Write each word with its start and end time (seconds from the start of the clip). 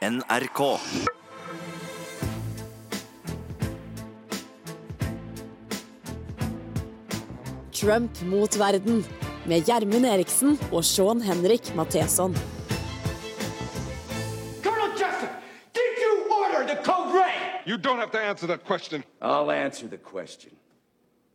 NRK. 0.00 0.78
Trump 7.72 8.22
mot 8.22 8.56
verden 8.56 9.04
med 9.44 9.66
Gjermund 9.68 10.06
Eriksen 10.06 10.56
og 10.72 10.84
Sean 10.84 11.20
Henrik 11.20 11.74
Matheson. 11.76 12.34
Colonel 14.62 14.90
Jessup, 14.96 15.28
did 15.74 16.00
you 16.00 16.32
order 16.32 16.66
the 16.66 16.80
code 16.82 17.12
red? 17.12 17.60
You 17.66 17.76
don't 17.76 17.98
have 17.98 18.10
to 18.12 18.18
answer 18.18 18.46
that 18.46 18.64
question. 18.64 19.04
I'll 19.20 19.50
answer 19.50 19.86
the 19.86 19.98
question. 19.98 20.52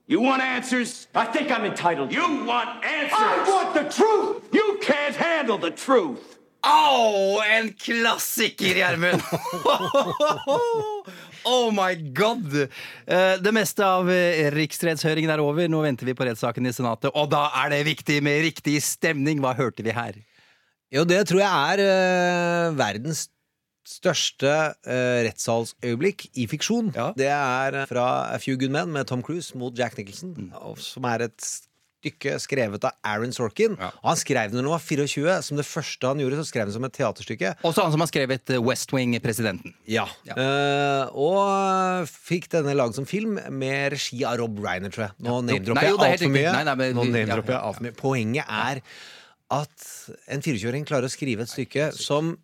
You 0.08 0.22
want 0.22 0.42
answers? 0.42 1.08
I 1.14 1.26
think 1.26 1.52
I'm 1.52 1.66
entitled. 1.66 2.12
You 2.12 2.46
want 2.48 2.84
answers? 2.84 3.20
I 3.20 3.46
want 3.48 3.74
the 3.76 3.84
truth! 3.84 4.50
You 4.52 4.80
can't 4.82 5.16
handle 5.16 5.60
the 5.60 5.72
truth. 5.72 6.36
Au, 6.66 7.38
en 7.46 7.68
klassiker, 7.78 8.80
Gjermund! 8.80 9.22
oh 11.46 11.68
my 11.70 11.94
god! 12.18 12.56
Eh, 13.06 13.36
Det 13.38 13.54
meste 13.54 13.86
av 13.86 14.10
eh, 14.10 14.48
riksrettshøringen 14.56 15.30
er 15.30 15.44
over. 15.44 15.70
Nå 15.70 15.84
venter 15.86 16.10
vi 16.10 16.16
på 16.18 16.26
rettssaken 16.26 16.66
i 16.66 16.74
Senatet. 16.74 17.12
Og 17.14 17.30
da 17.30 17.44
er 17.62 17.70
det 17.76 17.84
viktig 17.92 18.18
med 18.26 18.42
riktig 18.48 18.80
stemning! 18.82 19.44
Hva 19.46 19.54
hørte 19.58 19.86
vi 19.86 19.94
her? 19.94 20.18
Jo, 20.96 21.06
det 21.06 21.22
tror 21.30 21.44
jeg 21.44 21.76
er 21.76 21.84
uh, 21.86 22.74
verdens 22.78 23.28
største 23.86 24.50
uh, 24.50 25.22
rettssalsøyeblikk 25.28 26.32
i 26.34 26.48
fiksjon. 26.50 26.90
Ja. 26.98 27.12
Det 27.18 27.30
er 27.30 27.84
fra 27.90 28.08
A 28.34 28.42
Few 28.42 28.58
Good 28.58 28.74
Men 28.74 28.94
med 28.96 29.06
Tom 29.12 29.22
Cruise 29.26 29.54
mot 29.58 29.76
Jack 29.78 30.00
Nicholson, 30.00 30.34
mm. 30.34 30.82
som 30.82 31.06
er 31.14 31.28
et 31.28 31.50
stykke 32.06 32.38
skrevet 32.42 32.86
av 32.86 32.96
Aaron 33.06 33.34
Sorkin. 33.34 33.76
Ja. 33.80 33.90
Og 34.04 34.12
han 34.12 34.20
skrev 34.20 34.52
det 34.52 34.60
når 34.60 34.68
han 34.68 34.76
var 34.76 34.84
24. 34.86 35.38
Som 35.48 35.60
det 35.60 35.66
første 35.68 36.12
han 36.12 36.22
gjorde, 36.22 36.40
så 36.40 36.48
skrev 36.50 36.68
han 36.68 36.76
som 36.76 36.88
et 36.88 36.96
teaterstykke. 36.96 37.54
Også 37.66 37.86
han 37.86 37.94
som 37.96 38.04
har 38.04 38.12
skrevet 38.12 38.54
eh, 38.54 38.62
West 38.62 38.94
Wing-presidenten. 38.94 39.76
Ja. 39.90 40.06
Ja. 40.28 40.38
Uh, 40.38 41.20
og 41.26 42.10
fikk 42.10 42.50
denne 42.54 42.76
laget 42.78 43.00
som 43.00 43.10
film 43.10 43.40
med 43.50 43.96
regi 43.96 44.24
av 44.28 44.40
Rob 44.42 44.60
Reiner, 44.64 44.94
tror 44.94 45.08
jeg. 45.08 45.18
Nå 45.26 45.42
name-dropper 45.50 45.90
jeg 45.90 46.00
altfor 46.00 46.34
mye. 46.36 46.50
Nei, 46.56 46.64
nei, 46.70 46.76
men 46.82 46.98
Nå 46.98 47.08
ja, 47.12 47.26
jeg 47.26 47.60
alt 47.60 47.80
for 47.80 47.88
mye. 47.88 47.96
Poenget 48.00 48.46
er 48.50 48.84
at 49.56 49.88
en 50.34 50.42
24-åring 50.42 50.86
klarer 50.90 51.10
å 51.10 51.14
skrive 51.14 51.46
et 51.46 51.52
stykke 51.52 51.92
som 51.98 52.36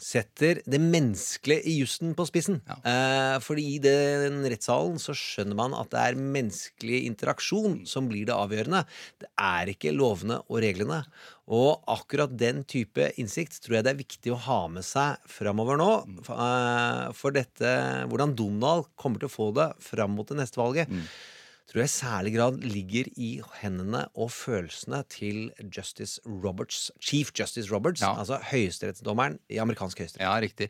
setter 0.00 0.60
det 0.68 0.80
menneskelige 0.82 1.64
i 1.68 1.76
jussen 1.80 2.14
på 2.16 2.26
spissen. 2.28 2.60
Ja. 2.68 2.76
Eh, 2.90 3.36
fordi 3.44 3.66
i 3.74 3.80
den 3.82 4.40
rettssalen 4.48 4.98
så 5.02 5.14
skjønner 5.16 5.58
man 5.58 5.76
at 5.76 5.92
det 5.92 6.02
er 6.02 6.20
menneskelig 6.20 7.02
interaksjon 7.08 7.80
som 7.88 8.08
blir 8.10 8.28
det 8.28 8.36
avgjørende. 8.36 8.84
Det 9.20 9.30
er 9.36 9.72
ikke 9.74 9.94
lovene 9.96 10.40
og 10.46 10.62
reglene. 10.64 11.02
Og 11.50 11.82
akkurat 11.90 12.32
den 12.38 12.62
type 12.68 13.10
innsikt 13.20 13.58
tror 13.64 13.78
jeg 13.78 13.86
det 13.86 13.94
er 13.94 14.02
viktig 14.02 14.34
å 14.34 14.40
ha 14.46 14.60
med 14.72 14.86
seg 14.86 15.20
framover 15.30 15.80
nå. 15.80 15.90
For, 16.26 16.46
eh, 16.46 17.10
for 17.16 17.36
dette, 17.36 17.74
hvordan 18.10 18.36
Donald 18.38 18.88
kommer 18.96 19.20
til 19.20 19.30
å 19.30 19.36
få 19.36 19.50
det 19.56 19.72
fram 19.84 20.16
mot 20.16 20.28
det 20.28 20.40
neste 20.40 20.60
valget 20.62 20.90
tror 21.70 21.80
jeg 21.84 21.88
i 21.88 21.92
særlig 21.94 22.32
grad 22.34 22.56
ligger 22.66 23.06
i 23.16 23.28
hendene 23.60 24.00
og 24.18 24.30
følelsene 24.34 25.04
til 25.10 25.52
Justice 25.70 26.18
Roberts, 26.26 26.90
Chief 27.00 27.30
Justice 27.38 27.70
Roberts, 27.72 28.02
Ja. 28.02 28.16
altså 28.18 28.40
høyesterettsdommeren 28.50 29.38
i 29.48 29.60
amerikansk 29.62 29.98
høyesterett. 30.02 30.24
Ja, 30.26 30.34
riktig. 30.42 30.68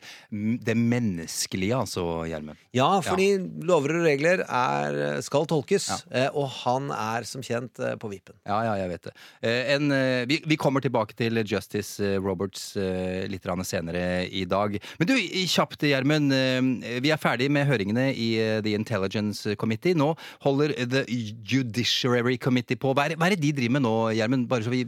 Det 0.65 0.75
menneskelige, 0.77 1.73
altså, 1.75 2.03
Gjermund. 2.29 2.57
Ja, 2.77 2.99
fordi 3.01 3.31
lover 3.65 3.95
og 3.99 4.05
regler 4.05 4.43
er, 4.45 5.21
skal 5.25 5.47
tolkes, 5.49 5.89
ja. 6.11 6.27
og 6.37 6.49
han 6.61 6.91
er 6.93 7.25
som 7.27 7.41
kjent 7.45 7.79
eh, 7.81 7.95
på 8.01 8.11
vippen. 8.11 8.35
Ja, 8.45 8.61
ja, 8.69 8.75
jeg 8.83 8.89
vet 8.93 9.09
det. 9.09 9.15
Eh, 9.41 9.73
En, 9.75 9.91
eh, 9.91 10.25
vi, 10.29 10.41
vi 10.45 10.57
kommer 10.59 10.81
tilbake 10.83 11.15
til 11.17 11.41
Justice 11.47 11.97
eh, 12.03 12.17
Roberts 12.21 12.75
eh, 12.77 13.25
litt 13.31 13.43
senere 13.65 14.27
i 14.29 14.45
dag. 14.45 14.77
Men 14.99 15.07
du, 15.07 15.15
i- 15.17 15.47
kjapt, 15.49 15.81
Gjermund. 15.81 16.31
eh, 16.33 16.99
Vi 17.01 17.09
er 17.11 17.17
ferdig 17.17 17.49
med 17.51 17.65
høringene 17.67 18.09
i 18.13 18.29
eh, 18.39 18.61
The 18.61 18.73
Intelligence 18.77 19.55
Committee. 19.55 19.93
Nå 19.95 20.13
holder 20.45 20.73
The 20.91 21.01
Judiciary 21.47 22.37
Committee 22.41 22.77
på. 22.79 22.91
Hva 22.97 23.05
er, 23.09 23.15
hva 23.19 23.29
er 23.29 23.35
det 23.35 23.41
de 23.45 23.51
driver 23.61 23.75
med 23.77 23.85
nå, 23.85 23.93
Gjermund? 24.17 24.47
Bare 24.51 24.65
så 24.65 24.71
vi 24.73 24.81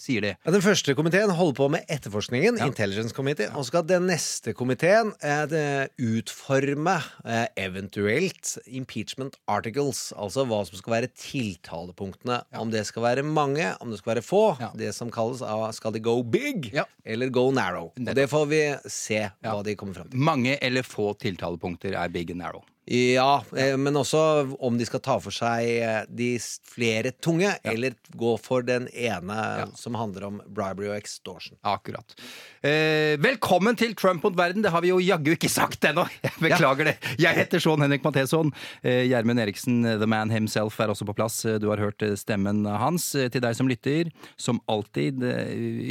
sier 0.00 0.24
det. 0.24 0.32
Ja, 0.44 0.54
den 0.54 0.64
første 0.64 0.94
komiteen 0.96 1.32
holder 1.36 1.58
på 1.58 1.68
med 1.74 1.84
etterforskningen, 1.92 2.60
Intelligence 2.64 3.14
Committee, 3.16 3.50
og 3.54 3.66
skal 3.68 3.84
den 3.88 4.06
neste 4.10 4.54
komiteen 4.56 5.12
eh, 5.24 5.86
utforme 6.00 6.96
eh, 7.24 7.46
eventuelt 7.60 8.54
impeachment 8.66 9.36
articles, 9.50 10.06
altså 10.16 10.46
hva 10.48 10.62
som 10.68 10.80
skal 10.80 10.96
være 10.98 11.12
tiltalepunktene. 11.20 12.40
Om 12.60 12.72
det 12.74 12.84
skal 12.88 13.04
være 13.06 13.24
mange, 13.26 13.70
om 13.80 13.92
det 13.92 14.00
skal 14.00 14.14
være 14.16 14.24
få. 14.26 14.42
Ja. 14.62 14.70
Det 14.78 14.92
som 14.96 15.10
kalles 15.14 15.42
av 15.44 15.66
skal 15.76 15.94
de 15.96 16.02
go 16.04 16.20
big 16.22 16.70
Ja. 16.74 16.84
eller 17.04 17.28
go 17.28 17.50
narrow. 17.54 17.92
Og 17.96 18.14
det 18.16 18.28
får 18.30 18.46
vi 18.50 18.62
se 18.90 19.20
hva 19.44 19.62
de 19.64 19.76
kommer 19.76 19.94
fram 20.00 20.08
til. 20.10 20.18
Mange 20.20 20.58
eller 20.62 20.82
få 20.86 21.12
tiltalepunkter 21.20 21.94
er 21.98 22.08
big 22.08 22.30
and 22.30 22.40
narrow. 22.40 22.64
Ja, 22.84 23.44
eh, 23.56 23.76
men 23.80 23.96
også 23.96 24.20
om 24.60 24.76
de 24.76 24.84
skal 24.84 25.00
ta 25.00 25.16
for 25.22 25.32
seg 25.32 25.68
eh, 25.80 26.02
de 26.12 26.34
flere 26.68 27.14
tunge, 27.16 27.54
eller 27.64 27.94
gå 28.12 28.34
for 28.44 28.64
den 28.66 28.90
ene 28.92 29.70
som 29.78 29.96
handler 29.96 30.26
om 30.28 30.40
bribery 30.44 30.90
og 30.90 30.98
extortion. 30.98 31.56
Akkurat. 31.64 32.12
Eh, 32.60 33.16
velkommen 33.20 33.78
til 33.80 33.94
Trump 33.96 34.26
mot 34.26 34.36
verden. 34.36 34.60
Det 34.64 34.72
har 34.74 34.84
vi 34.84 34.90
jo 34.92 35.00
jaggu 35.00 35.32
ikke 35.32 35.48
sagt 35.48 35.86
ennå. 35.88 36.04
Jeg 36.26 36.36
beklager 36.42 36.90
det. 36.90 36.94
Jeg 37.20 37.38
heter 37.38 37.62
Sean 37.62 37.80
Henrik 37.80 38.04
Matheson. 38.04 38.52
Eh, 38.82 39.06
Gjermund 39.08 39.40
Eriksen, 39.40 39.80
the 39.84 40.08
man 40.08 40.32
himself, 40.34 40.76
er 40.80 40.92
også 40.92 41.08
på 41.08 41.16
plass. 41.16 41.40
Du 41.60 41.70
har 41.72 41.80
hørt 41.80 42.04
stemmen 42.20 42.66
hans. 42.68 43.10
Til 43.14 43.40
deg 43.40 43.56
som 43.56 43.68
lytter, 43.70 44.12
som 44.36 44.60
alltid, 44.68 45.24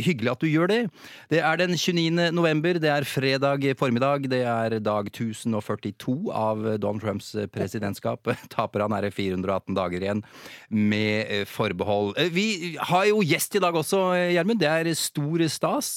hyggelig 0.06 0.34
at 0.34 0.46
du 0.46 0.50
gjør 0.52 0.70
det. 0.70 0.80
Det 1.34 1.42
er 1.42 1.58
den 1.62 1.74
29. 1.74 2.30
november. 2.38 2.78
Det 2.82 2.94
er 2.94 3.08
fredag 3.08 3.66
formiddag. 3.82 4.30
Det 4.30 4.44
er 4.46 4.78
dag 4.84 5.10
1042 5.10 6.18
av 6.30 6.66
Donald 6.84 7.04
Trumps 7.04 7.34
eh, 7.36 7.48
presidentskap. 7.52 8.28
Taper 8.54 8.86
han 8.86 8.96
er 8.96 9.08
det 9.08 9.14
418 9.16 9.78
dager 9.78 10.04
igjen, 10.04 10.24
med 10.70 11.32
eh, 11.32 11.46
forbehold. 11.50 12.14
Eh, 12.20 12.32
Vi 12.34 12.76
har 12.80 13.08
jo 13.10 13.24
gjest 13.26 13.58
i 13.58 13.64
dag 13.64 13.76
også, 13.80 14.04
Gjermund. 14.34 14.62
Det 14.64 14.70
er 14.70 14.92
stor 14.98 15.46
stas. 15.52 15.96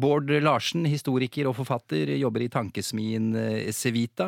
Bård 0.00 0.30
Larsen, 0.40 0.86
historiker 0.88 1.48
og 1.50 1.58
forfatter, 1.58 2.14
jobber 2.16 2.44
i 2.44 2.50
tankesmien 2.52 3.32
Sevita. 3.68 3.82
Civita. 3.84 4.26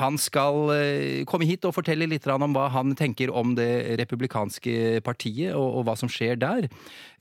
Han 0.00 0.16
skal 0.18 1.24
komme 1.28 1.46
hit 1.46 1.66
og 1.68 1.74
fortelle 1.76 2.08
litt 2.08 2.24
om 2.32 2.56
hva 2.56 2.64
han 2.72 2.94
tenker 2.96 3.30
om 3.30 3.52
det 3.58 3.98
republikanske 4.00 5.02
partiet, 5.04 5.52
og, 5.52 5.84
hva 5.84 5.94
som 6.00 6.10
skjer 6.10 6.40
der. 6.40 6.70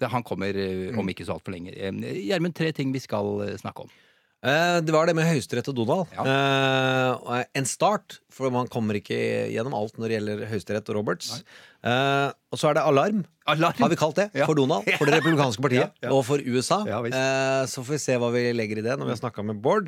Han 0.08 0.24
kommer 0.24 0.56
om 0.96 1.12
ikke 1.12 1.28
så 1.28 1.36
altfor 1.36 1.58
lenge. 1.58 1.76
Gjermund, 1.76 2.56
tre 2.56 2.72
ting 2.76 2.96
vi 2.96 3.04
skal 3.04 3.58
snakke 3.60 3.86
om. 3.86 3.92
Eh, 4.40 4.80
Det 4.86 4.94
var 4.96 5.06
det 5.10 5.16
med 5.18 5.28
Høyesterett 5.28 5.68
og 5.68 5.76
Donald. 5.76 6.08
Ja. 6.16 6.24
Uh, 6.24 7.44
En 7.56 7.66
start, 7.68 8.20
for 8.32 8.50
man 8.54 8.68
kommer 8.72 8.96
ikke 8.96 9.18
gjennom 9.52 9.76
alt 9.76 9.98
når 10.00 10.08
det 10.08 10.16
gjelder 10.20 10.46
Høyesterett 10.48 10.90
og 10.94 10.96
Roberts. 11.02 11.42
Uh, 11.84 12.32
og 12.52 12.60
så 12.60 12.70
er 12.72 12.78
det 12.80 12.84
alarm, 12.88 13.26
Alarm. 13.48 13.74
har 13.80 13.90
vi 13.92 13.96
kalt 14.00 14.16
det, 14.20 14.30
for 14.46 14.56
Donald, 14.56 14.88
for 14.98 15.06
det 15.10 15.16
republikanske 15.20 15.62
partiet 15.64 15.88
Ja, 15.88 16.08
ja. 16.08 16.12
og 16.16 16.24
for 16.28 16.40
USA. 16.44 16.82
Eh, 16.88 17.64
så 17.72 17.84
får 17.84 17.96
vi 17.96 18.02
se 18.04 18.18
hva 18.20 18.30
vi 18.36 18.46
legger 18.56 18.80
i 18.82 18.86
det 18.86 18.96
når 19.00 19.08
vi 19.10 19.16
har 19.16 19.22
snakka 19.24 19.44
med 19.48 19.60
Bård. 19.64 19.88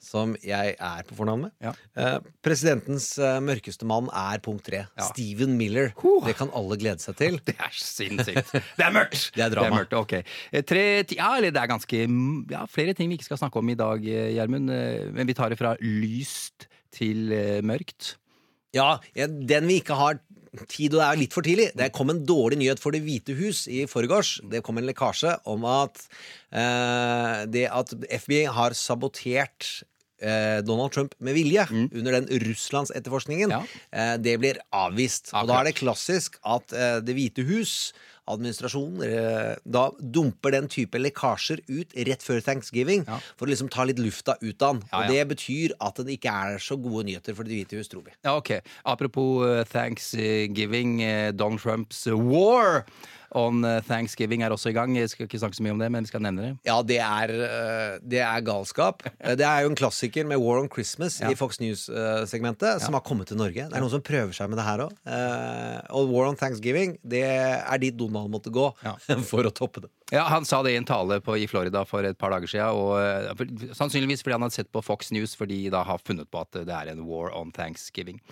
Som 0.00 0.36
jeg 0.46 0.76
er 0.78 1.02
på 1.08 1.16
fornavn 1.18 1.40
med. 1.48 1.52
Ja. 1.60 1.72
Eh, 1.98 2.18
presidentens 2.44 3.08
eh, 3.18 3.40
mørkeste 3.42 3.86
mann 3.88 4.06
er 4.14 4.38
punkt 4.44 4.62
tre. 4.68 4.84
Ja. 4.96 5.08
Stephen 5.10 5.56
Miller. 5.58 5.90
Huh. 5.98 6.22
Det 6.26 6.36
kan 6.38 6.52
alle 6.54 6.78
glede 6.78 7.02
seg 7.02 7.16
til. 7.18 7.40
Det 7.48 7.56
er 7.58 7.74
sinnssykt. 7.74 8.52
Det 8.54 8.86
er 8.86 8.94
mørkt! 8.94 9.26
Det 9.36 9.44
er 9.48 9.52
drama. 9.56 9.80
mørkt, 9.82 9.96
ok. 9.98 10.14
Eh, 10.22 10.62
Tre, 10.68 10.84
ja, 11.16 11.32
eller 11.40 11.50
det 11.50 11.60
er 11.64 11.72
ganske 11.74 12.04
mm, 12.06 12.46
ja, 12.54 12.62
flere 12.70 12.94
ting 12.94 13.10
vi 13.10 13.18
ikke 13.18 13.26
skal 13.32 13.42
snakke 13.42 13.58
om 13.60 13.74
i 13.74 13.76
dag, 13.78 14.06
eh, 14.06 14.30
Gjermund. 14.38 14.70
Eh, 14.70 15.10
Men 15.18 15.26
vi 15.28 15.34
tar 15.36 15.50
det 15.52 15.58
fra 15.60 15.74
lyst 15.82 16.68
til 16.94 17.34
mørkt. 17.66 18.14
Ja, 18.76 18.98
den 19.16 19.66
vi 19.68 19.80
ikke 19.80 19.96
har 19.96 20.18
tid, 20.68 20.94
og 20.94 21.00
det 21.00 21.06
er 21.08 21.20
litt 21.20 21.34
for 21.36 21.42
tidlig. 21.46 21.68
Det 21.76 21.90
kom 21.96 22.10
en 22.10 22.24
dårlig 22.26 22.58
nyhet 22.62 22.80
for 22.82 22.94
Det 22.94 23.02
hvite 23.04 23.34
hus 23.38 23.66
i 23.68 23.84
forgårs. 23.90 24.38
Det 24.48 24.62
kom 24.66 24.78
en 24.80 24.86
lekkasje 24.88 25.36
om 25.50 25.64
at 25.68 26.00
eh, 26.52 27.46
det 27.52 27.66
at 27.70 27.92
FBI 28.24 28.44
har 28.54 28.76
sabotert 28.78 29.68
eh, 30.22 30.60
Donald 30.66 30.92
Trump 30.94 31.14
med 31.20 31.36
vilje 31.38 31.66
under 31.70 32.18
den 32.20 32.28
Russlandsetterforskningen, 32.48 33.50
Ja. 33.54 33.62
eh, 33.92 34.16
det 34.18 34.38
blir 34.40 34.58
avvist. 34.72 35.30
Og 35.34 35.48
da 35.48 35.60
er 35.60 35.64
det 35.70 35.76
klassisk 35.78 36.38
at 36.44 36.72
eh, 36.72 37.00
Det 37.00 37.14
hvite 37.14 37.44
hus 37.48 37.92
administrasjon 38.28 39.02
eh, 39.06 39.56
da 39.64 39.88
dumper 40.00 40.52
den 40.54 40.68
type 40.68 40.98
lekkasjer 41.00 41.62
ut 41.68 41.94
rett 42.08 42.22
før 42.24 42.40
thanksgiving 42.44 43.04
Ja. 43.08 43.18
for 43.36 43.46
å 43.46 43.50
liksom 43.52 43.70
ta 43.72 43.84
litt 43.88 43.98
lufta 43.98 44.36
ut 44.42 44.62
av 44.62 44.78
den. 44.78 44.82
Ja, 44.92 44.98
Og 45.00 45.08
det 45.12 45.24
betyr 45.34 45.74
at 45.80 45.96
det 46.04 46.18
ikke 46.18 46.32
er 46.32 46.58
så 46.62 46.76
gode 46.80 47.06
nyheter 47.08 47.34
for 47.34 47.44
Det 47.48 47.56
hvite 47.56 47.78
hus, 47.80 47.88
tror 47.88 48.04
vi. 48.04 48.12
Ja, 48.24 48.36
ok. 48.36 48.60
Apropos 48.84 49.46
eh, 49.48 49.64
thanksgiving, 49.64 51.00
eh, 51.02 51.30
Donald 51.32 51.60
Trumps 51.60 52.06
war. 52.06 52.84
On 53.36 53.64
eh, 53.64 53.80
Thanksgiving 53.84 54.42
er 54.42 54.50
også 54.54 54.70
i 54.70 54.76
gang. 54.76 54.94
Jeg 54.96 55.10
skal 55.12 55.26
ikke 55.26 55.38
snakke 55.42 55.56
så 55.58 55.64
mye 55.66 55.74
om 55.74 55.82
det, 55.82 55.90
men 55.92 56.06
vi 56.06 56.10
skal 56.12 56.22
nevne 56.24 56.44
det. 56.46 56.52
Ja, 56.68 56.76
det 56.86 56.98
er, 57.04 57.32
eh, 57.48 57.98
det 58.02 58.22
er 58.24 58.40
galskap. 58.46 59.02
Eh, 59.18 59.34
Det 59.36 59.44
er 59.44 59.64
jo 59.64 59.70
en 59.72 59.76
klassiker 59.76 60.24
med 60.26 60.38
War 60.40 60.60
on 60.62 60.68
Christmas 60.70 61.18
Ja. 61.20 61.28
i 61.30 61.34
Fox 61.34 61.58
News-segmentet, 61.60 62.80
som 62.80 62.94
har 62.94 63.02
kommet 63.04 63.26
til 63.28 63.36
Norge. 63.40 63.66
Det 63.68 63.74
er 63.76 63.82
noen 63.82 63.90
som 63.92 64.02
prøver 64.04 64.32
seg 64.36 64.48
med 64.50 64.58
det 64.60 64.64
her 64.66 64.82
òg. 64.86 64.92
Og 65.98 66.10
War 66.12 66.28
on 66.30 66.36
Thanksgiving, 66.38 66.96
det 67.02 67.24
er 67.26 67.78
dit 67.82 67.96
Donald 67.98 68.30
måtte 68.32 68.52
gå 68.54 68.68
for 69.30 69.44
å 69.48 69.52
toppe 69.54 69.82
det. 69.84 69.90
Ja, 70.12 70.24
Han 70.30 70.46
sa 70.48 70.62
det 70.64 70.72
i 70.72 70.78
en 70.80 70.86
tale 70.88 71.18
på, 71.20 71.34
i 71.36 71.46
Florida 71.50 71.82
for 71.84 72.06
et 72.08 72.16
par 72.18 72.30
dager 72.32 72.48
siden. 72.48 72.70
Og, 72.72 73.36
for, 73.36 73.50
sannsynligvis 73.76 74.22
fordi 74.24 74.38
han 74.38 74.46
hadde 74.46 74.56
sett 74.56 74.72
på 74.72 74.80
Fox 74.84 75.10
News, 75.12 75.34
fordi 75.36 75.64
de 75.66 75.74
da 75.74 75.82
har 75.84 76.00
funnet 76.00 76.30
på 76.32 76.40
at 76.40 76.62
det 76.64 76.72
er 76.74 76.92
en 76.94 77.04
war 77.08 77.34
on 77.36 77.52
thanksgiving. 77.52 78.22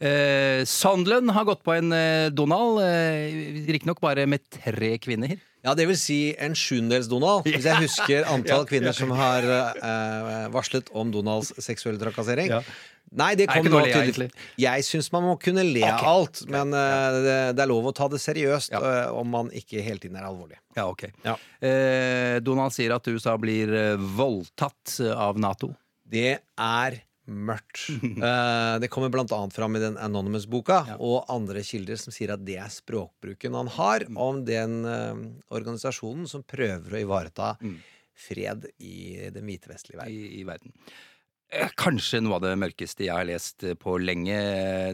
Eh, 0.00 0.64
Sondland 0.64 1.30
har 1.36 1.44
gått 1.44 1.62
på 1.64 1.74
en 1.76 1.92
eh, 1.92 2.30
Donald, 2.32 2.80
eh, 2.80 3.66
riktignok 3.68 4.00
bare 4.00 4.24
med 4.26 4.46
tre 4.48 4.94
kvinner. 4.98 5.36
Ja, 5.60 5.74
det 5.76 5.84
vil 5.90 5.98
si 6.00 6.20
en 6.40 6.54
sjuendedels 6.56 7.10
Donald, 7.10 7.44
hvis 7.44 7.66
jeg 7.68 7.82
husker 7.84 8.30
antall 8.32 8.64
kvinner 8.68 8.96
som 8.96 9.12
har 9.12 9.44
eh, 9.44 10.46
varslet 10.54 10.88
om 10.96 11.12
Donalds 11.12 11.52
seksuelle 11.60 12.00
trakassering. 12.00 12.48
Ja. 12.48 12.62
Nei, 13.10 13.34
det 13.34 13.48
kom 13.50 13.66
nå 13.66 13.82
tydelig. 13.90 14.28
Jeg 14.60 14.86
syns 14.86 15.10
man 15.12 15.24
må 15.26 15.34
kunne 15.42 15.64
le 15.66 15.82
av 15.82 16.04
alt, 16.06 16.44
men 16.46 16.70
uh, 16.70 17.16
det, 17.24 17.36
det 17.58 17.64
er 17.64 17.70
lov 17.72 17.88
å 17.90 17.92
ta 17.96 18.06
det 18.12 18.20
seriøst 18.22 18.70
Ja. 18.70 18.78
uh, 18.78 19.18
om 19.18 19.26
man 19.34 19.50
ikke 19.50 19.82
hele 19.82 19.98
tiden 19.98 20.20
er 20.20 20.28
alvorlig. 20.28 20.60
Ja, 20.78 20.86
ok. 20.86 21.08
Ja. 21.26 21.34
Uh, 21.58 22.38
Donald 22.46 22.76
sier 22.76 22.94
at 22.94 23.10
USA 23.10 23.34
blir 23.40 23.74
voldtatt 24.14 25.00
av 25.10 25.42
Nato. 25.42 25.72
Det 26.06 26.38
er 26.38 27.00
mørkt. 27.30 27.86
uh, 28.02 28.76
det 28.82 28.90
kommer 28.92 29.12
annet 29.36 29.54
fram 29.56 29.76
i 29.78 29.82
den 29.82 29.98
Anonymous-boka 30.00 30.96
og 30.98 31.30
andre 31.32 31.64
kilder 31.66 32.00
som 32.00 32.14
sier 32.14 32.34
at 32.34 32.44
det 32.46 32.58
er 32.60 32.72
språkbruken 32.72 33.56
han 33.58 33.70
har 33.76 34.06
om 34.16 34.42
den 34.46 34.82
uh, 34.84 35.14
organisasjonen 35.54 36.28
som 36.30 36.46
prøver 36.46 36.96
å 36.98 37.04
ivareta 37.04 37.54
fred 38.20 38.66
i 38.84 39.30
den 39.32 39.46
hvitevestlige 39.48 40.02
verden. 40.02 40.16
i, 40.16 40.40
i 40.40 40.44
verden. 40.44 40.74
Eh, 41.50 41.66
Kanskje 41.80 42.20
noe 42.22 42.36
av 42.36 42.44
det 42.44 42.52
mørkeste 42.60 43.02
jeg 43.06 43.10
har 43.10 43.26
lest 43.26 43.64
eh, 43.66 43.74
på 43.74 43.96
lenge. 43.98 44.36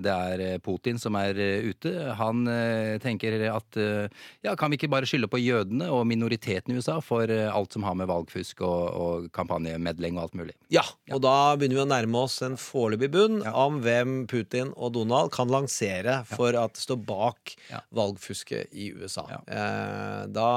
Det 0.01 0.13
er 0.13 0.41
eh, 0.41 0.55
Putin 0.65 0.97
som 1.01 1.17
er 1.21 1.37
eh, 1.37 1.67
ute. 1.69 1.91
Han 2.17 2.47
eh, 2.49 2.95
tenker 3.03 3.35
at 3.53 3.77
eh, 3.77 4.07
ja, 4.47 4.55
kan 4.57 4.73
vi 4.73 4.79
ikke 4.79 4.89
bare 4.93 5.05
skylde 5.09 5.29
på 5.29 5.41
jødene 5.43 5.91
og 5.93 6.07
minoriteten 6.09 6.73
i 6.73 6.79
USA 6.81 6.97
for 7.05 7.29
eh, 7.29 7.51
alt 7.53 7.77
som 7.77 7.85
har 7.85 7.99
med 8.01 8.09
valgfusk 8.09 8.63
og, 8.65 8.87
og 8.97 9.27
kampanjemedling 9.37 10.17
og 10.17 10.23
alt 10.31 10.39
mulig? 10.41 10.55
Ja, 10.73 10.87
og 11.13 11.21
da 11.27 11.35
begynner 11.61 11.83
vi 11.83 11.85
å 11.85 11.91
nærme 11.93 12.23
oss 12.25 12.39
en 12.47 12.57
foreløpig 12.61 13.11
bunn 13.13 13.43
om 13.53 13.83
hvem 13.85 14.17
Putin 14.33 14.73
og 14.81 14.95
Donald 14.97 15.35
kan 15.37 15.53
lansere 15.53 16.23
for 16.33 16.57
at 16.57 16.79
det 16.79 16.87
står 16.87 17.03
bak 17.07 17.53
Ja. 17.69 17.83
valgfusket 17.95 18.73
i 18.73 18.89
USA. 18.97 19.27
Ja. 19.35 19.43
Eh, 19.51 20.25
da 20.33 20.49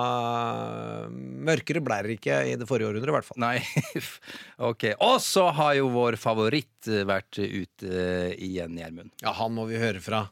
Mørkere 1.09 1.83
ble 1.83 1.99
det 2.05 2.15
ikke 2.19 2.39
i 2.51 2.55
det 2.59 2.67
forrige 2.69 2.89
århundret, 2.93 3.11
i 3.11 3.17
hvert 3.17 3.27
fall. 3.27 3.39
Nei, 3.41 3.57
ok. 4.71 4.87
Og 5.03 5.17
så 5.23 5.49
har 5.59 5.75
jo 5.79 5.88
vår 5.93 6.15
favoritt 6.19 6.87
eh, 6.87 7.03
vært 7.07 7.39
ute 7.41 7.89
eh, 7.89 8.33
igjen, 8.37 8.77
Gjermund. 8.77 9.11
Ja, 9.23 9.33
han 9.33 9.53
må 9.55 9.65
vi 9.69 9.77
høre 9.81 9.99
fra. 10.01 10.27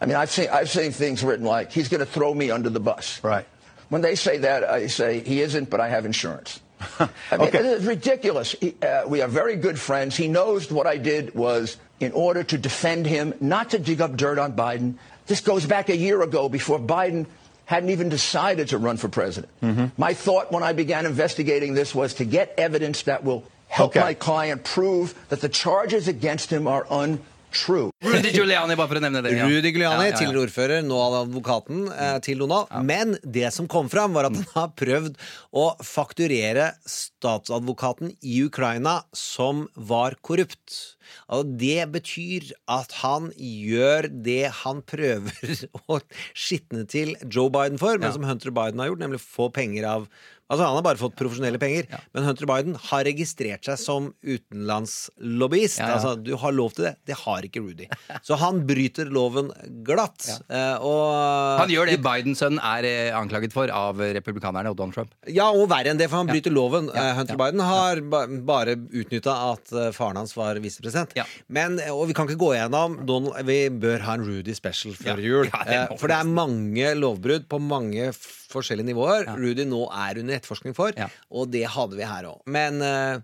I 0.00 0.06
mean, 0.06 0.16
I've 0.16 0.30
seen, 0.30 0.48
I've 0.50 0.70
seen 0.70 0.90
things 0.92 1.22
written 1.22 1.46
like, 1.46 1.70
he's 1.72 1.88
going 1.88 2.00
to 2.04 2.06
throw 2.10 2.34
me 2.34 2.50
under 2.50 2.70
the 2.70 2.80
bus. 2.80 3.20
Right. 3.22 3.46
When 3.88 4.02
they 4.02 4.16
say 4.16 4.38
that, 4.38 4.64
I 4.64 4.86
say, 4.88 5.20
he 5.20 5.40
isn't, 5.42 5.70
but 5.70 5.80
I 5.80 5.88
have 5.88 6.04
insurance. 6.06 6.60
I 6.98 7.08
mean, 7.38 7.48
Okay. 7.48 7.58
it 7.58 7.66
is 7.66 7.86
ridiculous. 7.86 8.56
He, 8.58 8.74
uh, 8.82 9.06
we 9.06 9.20
are 9.22 9.28
very 9.28 9.54
good 9.56 9.78
friends. 9.78 10.16
He 10.16 10.26
knows 10.28 10.72
what 10.72 10.86
I 10.86 10.96
did 10.96 11.34
was 11.34 11.76
in 12.00 12.10
order 12.12 12.42
to 12.42 12.58
defend 12.58 13.06
him, 13.06 13.34
not 13.40 13.70
to 13.70 13.78
dig 13.78 14.00
up 14.00 14.16
dirt 14.16 14.38
on 14.38 14.54
Biden. 14.54 14.94
This 15.26 15.40
goes 15.40 15.66
back 15.66 15.88
a 15.88 15.96
year 15.96 16.20
ago 16.22 16.48
before 16.48 16.80
Biden 16.80 17.26
hadn't 17.66 17.90
even 17.90 18.08
decided 18.08 18.68
to 18.68 18.78
run 18.78 18.96
for 18.96 19.08
president. 19.08 19.52
My 19.96 20.14
thought 20.14 20.50
when 20.50 20.64
I 20.64 20.72
began 20.72 21.06
investigating 21.06 21.74
this 21.74 21.94
was 21.94 22.14
to 22.14 22.24
get 22.24 22.54
evidence 22.58 23.02
that 23.02 23.22
will 23.22 23.44
help 23.72 23.90
Okay. 23.96 24.04
my 24.10 24.14
client 24.14 24.64
prove 24.64 25.14
that 25.30 25.40
the 25.40 25.48
charges 25.48 26.08
against 26.08 26.50
him 26.52 26.66
are 26.68 26.84
untrue. 26.90 27.90
Rudy 28.02 28.30
Giuliani, 28.32 28.76
bare 28.80 28.88
for 28.88 28.96
å 29.00 29.02
nevne 29.04 29.20
det. 29.24 29.32
ja. 29.36 29.46
Rudy 29.48 29.70
Giuliani, 29.72 30.06
Ja, 30.06 30.08
ja, 30.08 30.12
ja. 30.12 30.18
tidligere 30.20 30.46
ordfører, 30.46 30.84
nå 30.88 30.98
advokaten 31.22 31.82
eh, 31.92 32.18
til 32.24 32.38
Donald. 32.44 32.70
Men 32.88 33.16
det 33.24 33.50
som 33.52 33.68
kom 33.68 33.88
fram, 33.92 34.12
var 34.16 34.28
at 34.30 34.36
han 34.38 34.46
har 34.54 34.70
prøvd 34.80 35.16
å 35.52 35.66
fakturere 35.84 36.70
statsadvokaten 36.88 38.14
i 38.22 38.38
Ukraina 38.46 39.02
som 39.16 39.66
var 39.76 40.16
korrupt. 40.24 40.96
Og 41.32 41.56
det 41.60 41.84
betyr 41.92 42.50
at 42.72 42.92
han 43.02 43.30
gjør 43.36 44.08
det 44.24 44.46
han 44.62 44.80
prøver 44.88 45.66
å 45.92 46.00
skitne 46.32 46.86
til 46.88 47.14
Joe 47.28 47.50
Biden 47.52 47.78
for, 47.80 47.98
men 47.98 48.08
Ja. 48.10 48.16
som 48.16 48.24
Hunter 48.28 48.50
Biden 48.54 48.80
har 48.80 48.88
gjort, 48.92 49.04
nemlig 49.04 49.20
få 49.22 49.50
penger 49.52 49.88
av 49.88 50.08
Altså 50.50 50.66
Han 50.66 50.74
har 50.76 50.82
bare 50.84 51.00
fått 51.00 51.14
profesjonelle 51.16 51.58
penger, 51.58 51.86
men 52.12 52.24
Hunter 52.26 52.44
Biden 52.50 52.74
har 52.90 53.04
registrert 53.06 53.64
seg 53.64 53.78
som 53.80 54.10
utenlandslobbyist. 54.20 55.78
Ja, 55.80 55.86
ja. 55.88 55.94
Altså, 55.96 56.14
du 56.22 56.34
har 56.36 56.52
lov 56.52 56.74
til 56.76 56.84
det. 56.88 56.94
Det 57.08 57.16
har 57.22 57.46
ikke 57.46 57.62
Rudy. 57.64 57.86
Så 58.26 58.36
han 58.40 58.62
bryter 58.68 59.08
loven 59.12 59.50
glatt. 59.86 60.26
eh, 60.50 60.76
Og 60.82 61.58
Han 61.62 61.70
gjør 61.72 61.86
det 61.92 61.98
Biden-sønnen 62.04 62.60
er 62.62 62.84
eh, 62.88 63.16
anklaget 63.16 63.52
for 63.54 63.70
av 63.72 63.96
republikanerne 64.18 64.72
og 64.72 64.76
Donald 64.76 64.94
Trump. 64.96 65.14
Ja, 65.30 65.48
og 65.50 65.68
verre 65.72 65.92
enn 65.92 66.00
det, 66.00 66.10
for 66.12 66.20
han 66.22 66.30
bryter 66.30 66.52
loven. 66.54 66.90
Eh, 66.92 67.12
Hunter 67.16 67.38
Biden 67.40 67.60
har 67.64 68.00
ba 68.12 68.24
bare 68.52 68.76
utnytta 68.76 69.32
at 69.52 69.72
eh, 69.72 69.90
faren 69.96 70.20
hans 70.20 70.36
var 70.36 70.60
visepresident. 70.62 71.14
Ja. 71.18 71.24
Men, 71.48 71.78
eh, 71.80 71.92
og 71.94 72.08
vi 72.10 72.16
kan 72.18 72.28
ikke 72.28 72.40
gå 72.42 72.52
gjennom 72.58 73.00
Donald, 73.06 73.40
Vi 73.46 73.68
bør 73.70 74.00
ha 74.04 74.14
en 74.18 74.24
Rudy 74.26 74.54
special 74.54 74.92
før 74.94 75.16
Ja. 75.16 75.28
jul. 75.30 75.48
Ja, 75.52 75.62
Eh, 75.72 75.96
for 75.96 76.08
det 76.10 76.16
er 76.18 76.24
mange 76.28 76.92
lovbrudd 76.98 77.46
på 77.48 77.58
mange 77.62 78.10
forskjellige 78.54 78.88
nivåer. 78.92 79.26
Rudy 79.36 79.64
nå 79.68 79.82
er 79.90 80.20
under 80.22 80.38
etterforskning 80.38 80.76
for, 80.78 80.92
Ja. 80.96 81.08
og 81.30 81.50
det 81.52 81.64
hadde 81.74 81.96
vi 81.98 82.06
her 82.08 82.28
òg. 82.30 82.40
Men 82.46 82.80
eh, 82.82 83.18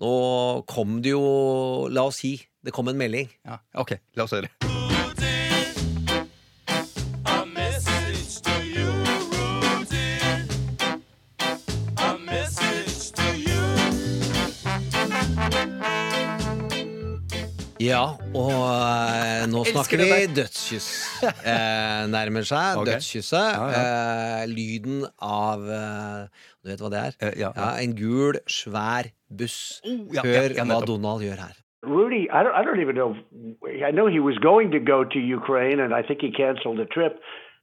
nå 0.00 0.64
kom 0.70 1.00
det 1.02 1.12
jo 1.14 1.88
La 1.90 2.06
oss 2.08 2.22
si 2.24 2.36
det 2.62 2.72
kom 2.76 2.88
en 2.88 2.98
melding. 3.00 3.28
Ja, 3.46 3.58
ok, 3.74 3.94
la 4.16 4.24
oss 4.24 4.34
høre. 4.36 4.50
Ja, 17.80 18.02
og 18.36 18.50
eh, 19.40 19.46
nå 19.50 19.64
snakker 19.68 20.00
vi 20.02 20.18
dødskyss. 20.36 20.88
Eh, 21.24 22.02
nærmer 22.12 22.44
seg 22.48 22.76
okay. 22.82 22.92
dødskysset. 22.92 23.56
Ja, 23.56 23.70
Eh, 23.80 24.44
lyden 24.50 25.02
av 25.22 25.64
eh, 25.68 26.44
Du 26.62 26.70
vet 26.70 26.80
hva 26.84 26.90
det 26.92 27.00
er? 27.08 27.16
Eh, 27.24 27.34
ja, 27.40 27.50
ja. 27.56 27.70
En 27.80 27.94
gul, 27.96 28.38
svær 28.50 29.08
buss. 29.30 29.80
Oh, 29.84 30.04
ja, 30.14 30.22
Hør 30.26 30.52
ja, 30.54 30.60
ja, 30.60 30.64
hva. 30.68 30.80
Donald 30.86 31.24
gjør 31.24 31.40
her. 31.46 31.56
Rudy, 31.82 32.26
I 32.28 32.42
don't, 32.44 32.52
I 32.52 32.62
don't 32.62 32.80
even 32.80 32.94
know. 32.94 33.16
I 33.64 33.90
know 33.90 34.06
he 34.06 34.20
was 34.20 34.36
going 34.38 34.70
to 34.72 34.78
go 34.80 35.02
to 35.02 35.18
Ukraine, 35.18 35.80
and 35.80 35.94
I 35.94 36.02
think 36.02 36.20
he 36.20 36.30
canceled 36.30 36.76
the 36.78 36.84
trip. 36.84 37.16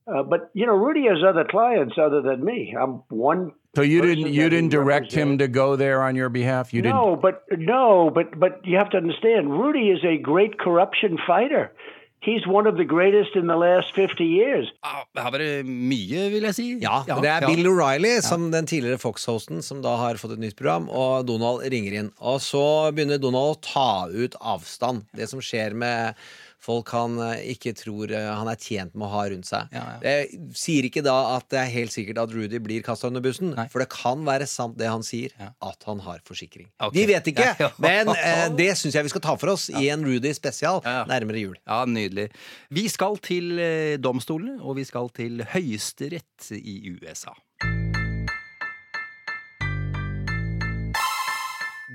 Uh, 0.07 0.24
but 0.24 0.50
you 0.54 0.65
know, 0.65 0.74
Rudy 0.74 1.06
has 1.07 1.18
other 1.27 1.44
clients 1.44 1.95
other 1.98 2.21
than 2.21 2.44
me. 2.44 2.75
I'm 2.80 3.04
one. 3.09 3.51
So 3.75 3.81
you 3.81 4.01
didn't 4.01 4.33
you 4.33 4.50
didn't 4.50 4.69
direct 4.69 5.12
him 5.12 5.38
to 5.38 5.48
go 5.48 5.75
there 5.75 6.01
on 6.01 6.15
your 6.15 6.30
behalf. 6.30 6.74
You 6.74 6.81
no, 6.81 7.15
but 7.15 7.44
no, 7.51 8.09
but 8.09 8.39
but 8.39 8.62
you 8.63 8.77
have 8.77 8.89
to 8.92 8.98
understand, 8.98 9.51
Rudy 9.51 9.89
is 9.89 10.03
a 10.03 10.17
great 10.17 10.58
corruption 10.60 11.17
fighter. 11.27 11.72
He's 12.20 12.48
one 12.48 12.65
of 12.65 12.77
the 12.77 12.84
greatest 12.84 13.36
in 13.36 13.46
the 13.46 13.55
last 13.55 13.93
50 13.93 14.25
years. 14.25 14.72
Ah, 14.84 15.03
har 15.15 15.32
vært 15.32 15.67
mye, 15.67 16.24
vil 16.34 16.48
jeg 16.50 16.55
si. 16.58 16.65
Ja, 16.82 17.03
det 17.05 17.29
er 17.29 17.46
Bill 17.46 17.70
O'Reilly, 17.70 18.17
som 18.25 18.50
den 18.51 18.65
tidligere 18.67 18.98
Fox-hosten, 18.98 19.62
som 19.62 19.84
da 19.86 19.93
har 20.01 20.17
fått 20.17 20.34
et 20.34 20.41
nytt 20.41 20.58
program, 20.58 20.89
og 20.89 21.27
Donald 21.29 21.62
ringer 21.70 22.00
inn. 22.00 22.10
Og 22.17 22.41
så 22.41 22.89
begynner 22.89 23.22
Donald 23.22 23.60
å 23.60 23.62
ta 23.62 23.91
ut 24.10 24.36
avstand. 24.41 25.05
Det 25.15 25.29
som 25.29 25.43
skjer 25.46 25.77
med 25.77 26.17
folk 26.64 26.90
han 26.96 27.18
eh, 27.22 27.44
ikke 27.54 27.72
tror 27.78 28.12
eh, 28.12 28.28
han 28.34 28.50
er 28.52 28.58
tjent 28.60 28.96
med 28.98 29.06
å 29.08 29.12
ha 29.14 29.24
rundt 29.32 29.48
seg. 29.48 29.70
Ja, 29.76 29.84
ja. 29.94 29.98
Jeg 30.24 30.52
sier 30.58 30.88
ikke 30.90 31.04
da 31.06 31.16
at 31.36 31.48
det 31.54 31.60
er 31.62 31.70
helt 31.74 31.94
sikkert 31.94 32.22
at 32.24 32.34
Rudy 32.36 32.60
blir 32.64 32.84
kasta 32.86 33.08
under 33.12 33.24
bussen, 33.24 33.54
Nei. 33.58 33.68
for 33.72 33.84
det 33.84 33.90
kan 33.94 34.26
være 34.28 34.48
sant 34.50 34.78
det 34.80 34.90
han 34.92 35.06
sier, 35.06 35.32
Ja. 35.40 35.52
at 35.70 35.88
han 35.88 36.02
har 36.06 36.20
forsikring. 36.28 36.68
Okay. 36.80 36.96
Vi 36.98 37.06
vet 37.14 37.30
ikke, 37.32 37.50
men 37.88 38.12
eh, 38.16 38.48
det 38.58 38.72
syns 38.80 38.98
jeg 38.98 39.08
vi 39.08 39.14
skal 39.14 39.26
ta 39.28 39.38
for 39.40 39.54
oss 39.54 39.70
i 39.70 39.88
en 39.94 40.06
Rudy 40.08 40.34
spesial 40.36 40.82
nærmere 40.84 41.44
jul. 41.46 41.58
Ja, 41.64 41.84
Nydelig. 41.88 42.30
Vi 42.74 42.88
skal 42.92 43.18
til 43.24 43.58
eh, 43.62 43.96
domstolene, 44.02 44.58
og 44.62 44.80
vi 44.82 44.88
skal 44.90 45.10
til 45.16 45.46
Høyesterett 45.54 46.52
i 46.58 46.80
USA. 46.98 47.34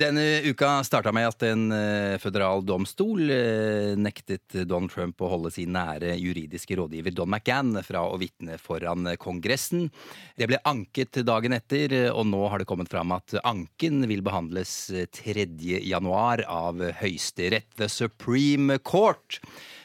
Denne 0.02 0.40
uka 0.42 0.80
starta 0.82 1.12
med 1.14 1.28
at 1.28 1.44
en 1.46 1.68
eh, 1.70 2.16
føderal 2.18 2.64
domstol 2.66 3.28
eh, 3.30 3.92
nektet 3.94 4.56
Don 4.66 4.88
Trump 4.90 5.20
å 5.22 5.28
holde 5.30 5.52
sin 5.54 5.70
nære 5.76 6.16
juridiske 6.18 6.74
rådgiver 6.80 7.14
Don 7.14 7.30
McGann 7.30 7.76
fra 7.86 8.02
å 8.10 8.16
vitne 8.18 8.56
foran 8.58 9.12
Kongressen. 9.22 9.84
Det 10.34 10.48
ble 10.50 10.58
anket 10.66 11.20
dagen 11.22 11.54
etter, 11.54 11.94
og 12.10 12.26
nå 12.32 12.40
har 12.50 12.58
det 12.58 12.66
kommet 12.72 12.90
fram 12.90 13.14
at 13.14 13.36
anken 13.46 14.08
vil 14.10 14.24
behandles 14.26 14.74
eh, 14.90 15.06
3. 15.06 15.46
januar 15.86 16.42
av 16.50 16.82
Høyesterett, 16.98 17.70
The 17.78 17.86
Supreme 17.92 18.80
Court. 18.82 19.38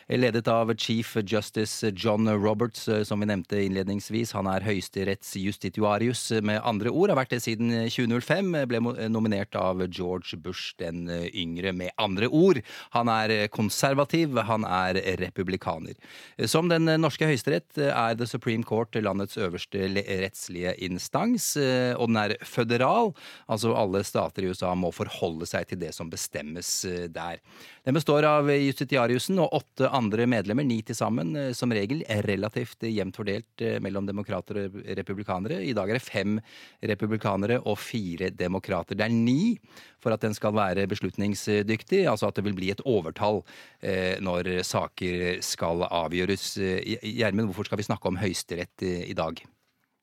Ledet 0.08 0.48
av 0.48 0.74
chief 0.76 1.18
justice 1.26 1.92
John 1.96 2.30
Roberts, 2.30 2.88
eh, 2.88 3.04
som 3.04 3.20
vi 3.20 3.30
nevnte 3.30 3.60
innledningsvis. 3.64 4.32
Han 4.38 4.48
er 4.48 4.66
høyesterettsjustitiarius, 4.68 6.42
med 6.42 6.62
andre 6.64 6.90
ord. 6.90 7.10
Har 7.10 7.20
vært 7.22 7.36
det 7.36 7.42
siden 7.44 7.74
2005. 7.90 8.54
Ble 8.68 8.82
nominert 9.10 9.56
av 9.56 9.84
George 9.88 10.38
Bush 10.38 10.76
den 10.80 11.08
yngre, 11.34 11.74
med 11.74 11.92
andre 11.98 12.28
ord. 12.28 12.62
Han 12.96 13.10
er 13.12 13.48
konservativ, 13.48 14.38
han 14.38 14.64
er 14.64 15.02
republikaner. 15.20 15.98
Som 16.46 16.70
den 16.70 16.86
norske 17.02 17.28
høyesterett 17.28 17.78
er 17.78 18.16
The 18.16 18.28
Supreme 18.28 18.64
Court 18.64 18.96
landets 19.02 19.38
øverste 19.38 19.88
rettslige 19.88 20.74
instans, 20.86 21.56
eh, 21.58 21.94
og 21.98 22.10
den 22.12 22.20
er 22.22 22.36
føderal. 22.46 23.14
Altså 23.48 23.74
alle 23.76 24.04
stater 24.08 24.44
i 24.44 24.52
USA 24.52 24.74
må 24.76 24.92
forholde 24.96 25.48
seg 25.50 25.68
til 25.70 25.82
det 25.82 25.94
som 25.96 26.12
bestemmes 26.12 26.72
eh, 26.86 27.08
der. 27.12 27.42
Den 27.88 27.96
består 27.96 28.25
av 28.27 28.50
justitiariusen 28.51 29.38
og 29.39 29.53
åtte 29.62 29.88
andre 29.96 30.25
medlemmer, 30.27 30.65
ni 30.67 30.82
til 30.84 30.98
sammen, 30.98 31.29
eh, 31.39 31.53
som 31.56 31.72
regel 31.72 32.01
relativt 32.27 32.84
jevnt 32.84 33.15
fordelt 33.15 33.63
eh, 33.63 33.77
mellom 33.79 34.03
demokrater 34.10 34.60
og 34.65 34.75
republikanere. 35.00 35.62
I 35.63 35.72
dag 35.72 35.88
er 35.88 35.96
det 35.96 36.03
fem 36.03 36.36
republikanere 36.84 37.62
og 37.63 37.79
fire 37.79 38.27
demokrater. 38.36 39.00
Det 39.00 39.08
er 39.08 39.15
ni 39.15 39.56
for 40.03 40.12
at 40.12 40.25
den 40.27 40.36
skal 40.36 40.58
være 40.60 40.84
beslutningsdyktig, 40.91 42.03
altså 42.12 42.27
at 42.27 42.36
det 42.36 42.50
vil 42.50 42.60
bli 42.60 42.74
et 42.75 42.84
overtall 42.84 43.46
eh, 43.79 44.20
når 44.20 44.58
saker 44.67 45.39
skal 45.39 45.88
avgjøres. 45.88 46.58
Gjermund, 46.60 47.53
hvorfor 47.53 47.72
skal 47.72 47.79
vi 47.79 47.88
snakke 47.88 48.12
om 48.12 48.20
Høyesterett 48.20 48.84
i 48.84 49.15
dag? 49.15 49.48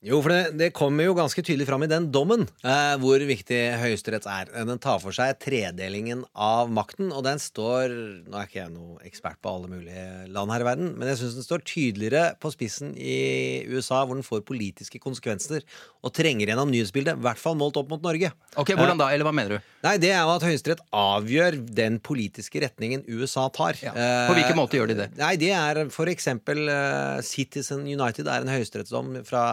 Jo, 0.04 0.18
for 0.20 0.28
det, 0.34 0.58
det 0.60 0.66
kommer 0.76 1.06
jo 1.06 1.14
ganske 1.16 1.40
tydelig 1.40 1.64
fram 1.64 1.86
i 1.86 1.88
den 1.88 2.10
dommen 2.12 2.42
eh, 2.60 2.94
hvor 3.00 3.22
viktig 3.24 3.60
Høyesterett 3.80 4.26
er. 4.28 4.50
Den 4.68 4.80
tar 4.82 4.98
for 5.00 5.16
seg 5.16 5.38
tredelingen 5.40 6.26
av 6.36 6.68
makten, 6.68 7.08
og 7.08 7.22
den 7.24 7.40
står 7.40 7.94
Nå 8.28 8.36
er 8.36 8.48
ikke 8.50 8.58
jeg 8.58 8.72
noe 8.74 8.98
ekspert 9.08 9.40
på 9.40 9.54
alle 9.54 9.70
mulige 9.72 10.26
land 10.34 10.52
her 10.52 10.64
i 10.64 10.66
verden, 10.68 10.90
men 10.98 11.08
jeg 11.08 11.22
syns 11.22 11.38
den 11.38 11.46
står 11.46 11.64
tydeligere 11.64 12.34
på 12.36 12.52
spissen 12.52 12.92
i 13.00 13.64
USA, 13.70 14.02
hvor 14.04 14.18
den 14.18 14.26
får 14.26 14.44
politiske 14.44 15.00
konsekvenser 15.00 15.64
og 16.04 16.12
trenger 16.12 16.52
gjennom 16.52 16.68
nyhetsbildet, 16.68 17.16
i 17.16 17.24
hvert 17.24 17.40
fall 17.40 17.56
målt 17.56 17.80
opp 17.80 17.88
mot 17.94 18.04
Norge. 18.04 18.28
Ok, 18.60 18.74
Hvordan 18.76 19.00
da? 19.00 19.08
Eller 19.14 19.24
hva 19.24 19.32
mener 19.32 19.56
du? 19.56 19.72
Nei, 19.86 19.96
det 20.00 20.12
er 20.12 20.20
jo 20.20 20.34
at 20.34 20.44
Høyesterett 20.44 20.84
avgjør 20.96 21.56
den 21.80 21.96
politiske 22.04 22.60
retningen 22.60 23.06
USA 23.08 23.46
tar. 23.52 23.80
Ja. 23.80 23.96
På 24.28 24.36
hvilken 24.36 24.60
måte 24.60 24.76
gjør 24.76 24.92
de 24.92 25.00
det? 25.00 25.10
Nei, 25.16 25.34
det 25.40 25.52
er 25.56 25.82
for 25.92 26.12
eksempel 26.12 26.68
eh, 26.68 27.24
Citizen 27.24 27.88
United 27.88 28.28
er 28.28 28.44
en 28.44 28.52
høyesterettsdom 28.52 29.22
fra 29.28 29.44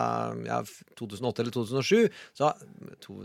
ja, 0.48 0.62
2008 1.00 1.44
eller 1.44 1.56
2007. 1.56 2.10
Så, 2.38 2.52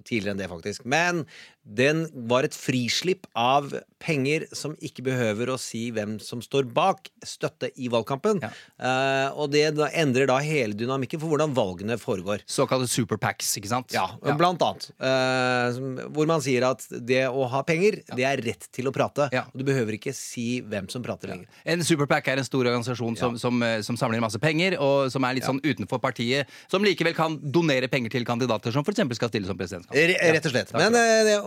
tidligere 0.07 0.35
enn 0.35 0.43
det, 0.43 0.51
faktisk. 0.53 0.87
Men 0.89 1.25
den 1.63 2.07
var 2.31 2.47
et 2.47 2.57
frislipp 2.57 3.27
av 3.37 3.73
penger 4.03 4.45
som 4.57 4.75
ikke 4.85 5.05
behøver 5.07 5.51
å 5.53 5.57
si 5.61 5.89
hvem 5.95 6.17
som 6.23 6.43
står 6.45 6.69
bak 6.75 7.09
støtte 7.25 7.71
i 7.81 7.89
valgkampen. 7.93 8.43
Ja. 8.45 8.51
Uh, 8.77 9.41
og 9.43 9.53
det 9.55 9.65
da 9.77 9.89
endrer 9.97 10.29
da 10.29 10.39
hele 10.45 10.77
dynamikken 10.77 11.21
for 11.23 11.33
hvordan 11.33 11.55
valgene 11.57 11.97
foregår. 12.01 12.45
Såkalte 12.51 12.89
superpacks, 12.91 13.55
ikke 13.61 13.71
sant? 13.73 13.95
Ja, 13.97 14.09
blant 14.37 14.63
annet. 14.65 14.89
Uh, 15.01 16.07
hvor 16.15 16.29
man 16.29 16.45
sier 16.45 16.69
at 16.69 16.85
det 16.91 17.25
å 17.29 17.47
ha 17.51 17.63
penger, 17.67 18.01
det 18.13 18.27
er 18.29 18.43
rett 18.45 18.69
til 18.75 18.91
å 18.91 18.95
prate. 18.95 19.31
Ja. 19.35 19.47
Og 19.53 19.63
du 19.63 19.67
behøver 19.69 19.97
ikke 19.97 20.15
si 20.17 20.61
hvem 20.67 20.91
som 20.93 21.05
prater 21.05 21.33
lenger. 21.33 21.49
En 21.65 21.85
superpack 21.87 22.29
er 22.33 22.43
en 22.43 22.47
stor 22.47 22.67
organisasjon 22.67 23.19
som, 23.19 23.39
som, 23.41 23.63
eh, 23.65 23.81
som 23.87 23.99
samler 23.99 24.23
masse 24.23 24.41
penger, 24.43 24.77
og 24.83 25.11
som 25.13 25.25
er 25.27 25.39
litt 25.39 25.49
sånn 25.49 25.63
utenfor 25.65 26.01
partiet, 26.03 26.51
som 26.71 26.85
likevel 26.85 27.17
kan 27.17 27.39
donere 27.41 27.91
penger 27.93 28.13
til 28.13 28.27
kandidater 28.29 28.75
som 28.75 28.85
f.eks. 28.87 29.03
skal 29.19 29.33
stille 29.33 29.49
som 29.49 29.59
presidentskap. 29.59 29.97
Re 29.97 30.33
rett 30.37 30.49
og 30.49 30.55
slett. 30.55 30.73
Men, 30.77 30.97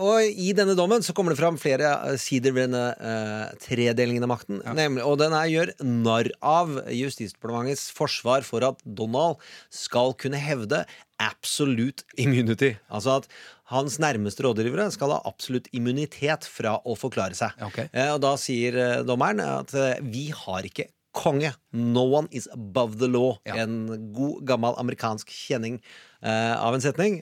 og 0.00 0.26
i 0.26 0.50
denne 0.56 0.76
dommen 0.78 1.04
så 1.04 1.14
kommer 1.16 1.34
det 1.34 1.40
fram 1.40 1.58
flere 1.60 1.92
sider 2.20 2.49
ved 2.54 2.68
denne 2.68 2.82
uh, 2.98 3.52
tredelingen 3.62 4.24
av 4.26 4.32
makten. 4.32 4.60
Nemlig, 4.76 5.04
og 5.06 5.18
den 5.20 5.34
her 5.36 5.50
gjør 5.50 5.72
narr 5.84 6.30
av 6.44 6.72
Justisdepartementets 6.94 7.88
forsvar 7.96 8.46
for 8.46 8.66
at 8.66 8.82
Donald 8.84 9.40
skal 9.74 10.14
kunne 10.20 10.40
hevde 10.40 10.82
absolute 11.20 12.06
immunity. 12.20 12.74
Altså 12.88 13.20
at 13.20 13.28
hans 13.72 13.98
nærmeste 14.02 14.44
rådgivere 14.46 14.88
skal 14.94 15.14
ha 15.14 15.20
absolutt 15.28 15.68
immunitet 15.76 16.48
fra 16.48 16.78
å 16.82 16.96
forklare 16.98 17.36
seg. 17.38 17.54
Okay. 17.70 17.90
Uh, 17.94 18.14
og 18.16 18.24
da 18.24 18.34
sier 18.40 18.80
uh, 18.80 18.96
dommeren 19.06 19.42
at 19.44 19.74
vi 20.06 20.28
har 20.34 20.66
ikke 20.66 20.90
konge. 21.16 21.52
No 21.74 22.06
one 22.06 22.30
is 22.30 22.46
above 22.54 23.00
the 23.00 23.10
law. 23.10 23.38
Ja. 23.48 23.62
En 23.64 24.12
god, 24.14 24.44
gammel 24.46 24.76
amerikansk 24.78 25.32
kjenning 25.34 25.80
av 26.22 26.76
en 26.76 26.82
setning. 26.84 27.16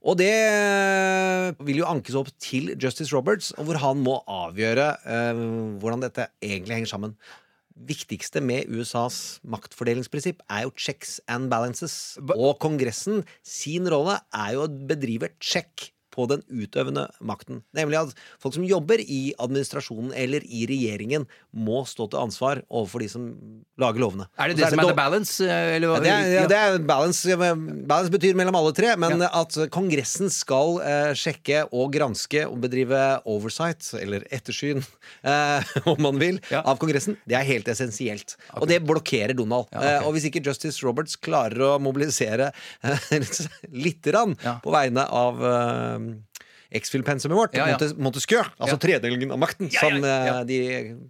Og 0.00 0.16
det 0.16 0.32
eh, 0.32 1.50
vil 1.66 1.82
jo 1.82 1.88
ankes 1.88 2.16
opp 2.16 2.30
til 2.40 2.72
Justice 2.80 3.12
Roberts, 3.12 3.52
og 3.58 3.68
hvor 3.68 3.80
han 3.82 4.00
må 4.00 4.16
avgjøre 4.24 4.86
eh, 5.04 5.44
hvordan 5.82 6.04
dette 6.06 6.30
egentlig 6.40 6.78
henger 6.78 6.92
sammen. 6.94 7.14
Viktigste 7.88 8.42
med 8.44 8.68
USAs 8.72 9.40
maktfordelingsprinsipp 9.48 10.40
er 10.48 10.66
jo 10.66 10.74
checks 10.76 11.18
and 11.28 11.52
balances. 11.52 12.16
Og 12.32 12.56
Kongressen 12.60 13.24
sin 13.44 13.88
rolle 13.92 14.18
er 14.36 14.56
jo 14.56 14.64
å 14.64 14.72
bedrive 14.88 15.32
check 15.40 15.90
på 16.10 16.26
den 16.30 16.42
utøvende 16.50 17.06
makten. 17.22 17.62
Nemlig 17.76 17.98
at 18.00 18.14
folk 18.42 18.54
som 18.56 18.64
jobber 18.66 18.98
i 19.02 19.32
administrasjonen 19.38 20.12
eller 20.16 20.42
i 20.46 20.64
regjeringen, 20.70 21.26
må 21.54 21.84
stå 21.86 22.08
til 22.12 22.20
ansvar 22.22 22.60
overfor 22.70 23.02
de 23.02 23.08
som 23.10 23.24
lager 23.80 24.02
lovene. 24.02 24.26
Er 24.38 24.50
det 24.52 24.58
det 24.60 24.66
så 24.68 24.74
som 24.74 24.82
er 24.84 24.90
the 24.90 24.96
balance? 24.98 25.40
eh, 25.42 25.76
Eller, 25.76 25.88
ja, 25.94 26.00
det, 26.02 26.10
er, 26.10 26.28
ja, 26.34 26.44
det 26.50 26.58
er 26.58 26.78
balance. 26.86 27.36
Balance 27.40 28.10
betyr 28.14 28.34
mellom 28.38 28.54
alle 28.60 28.72
tre, 28.76 28.92
men 29.00 29.20
Ja. 29.24 29.30
at 29.40 29.56
Kongressen 29.74 30.30
skal 30.30 30.78
uh, 30.80 31.12
sjekke 31.18 31.64
og 31.72 31.92
granske 31.94 32.44
og 32.46 32.60
bedrive 32.62 33.00
oversight, 33.26 33.82
eller 34.00 34.24
ettersyn, 34.30 34.82
uh, 35.24 35.62
om 35.90 36.00
man 36.02 36.18
vil, 36.22 36.40
Ja. 36.50 36.62
av 36.64 36.78
Kongressen, 36.82 37.16
det 37.26 37.36
er 37.38 37.46
helt 37.48 37.68
essensielt. 37.70 38.36
Og 38.60 38.66
det 38.70 38.80
blokkerer 38.86 39.34
Donald. 39.36 39.66
Ja, 39.72 39.78
ok. 39.78 39.84
eh, 39.90 40.06
og 40.06 40.14
hvis 40.16 40.26
ikke 40.30 40.42
Justice 40.46 40.82
Roberts 40.86 41.16
klarer 41.16 41.60
å 41.74 41.78
mobilisere 41.82 42.50
uh, 42.84 43.10
lite 43.70 44.10
grann 44.14 44.36
på 44.64 44.72
vegne 44.74 45.04
av 45.06 45.42
X-Fill-pensumet 46.70 47.34
vårt, 47.36 47.54
Ja, 47.58 47.64
ja. 47.68 47.78
Montesquieu, 47.98 48.44
altså 48.58 48.76
Ja. 48.76 48.78
tredelingen 48.78 49.32
av 49.34 49.38
makten, 49.42 49.70
som 49.74 50.04
eh, 50.06 50.44
de 50.46 50.58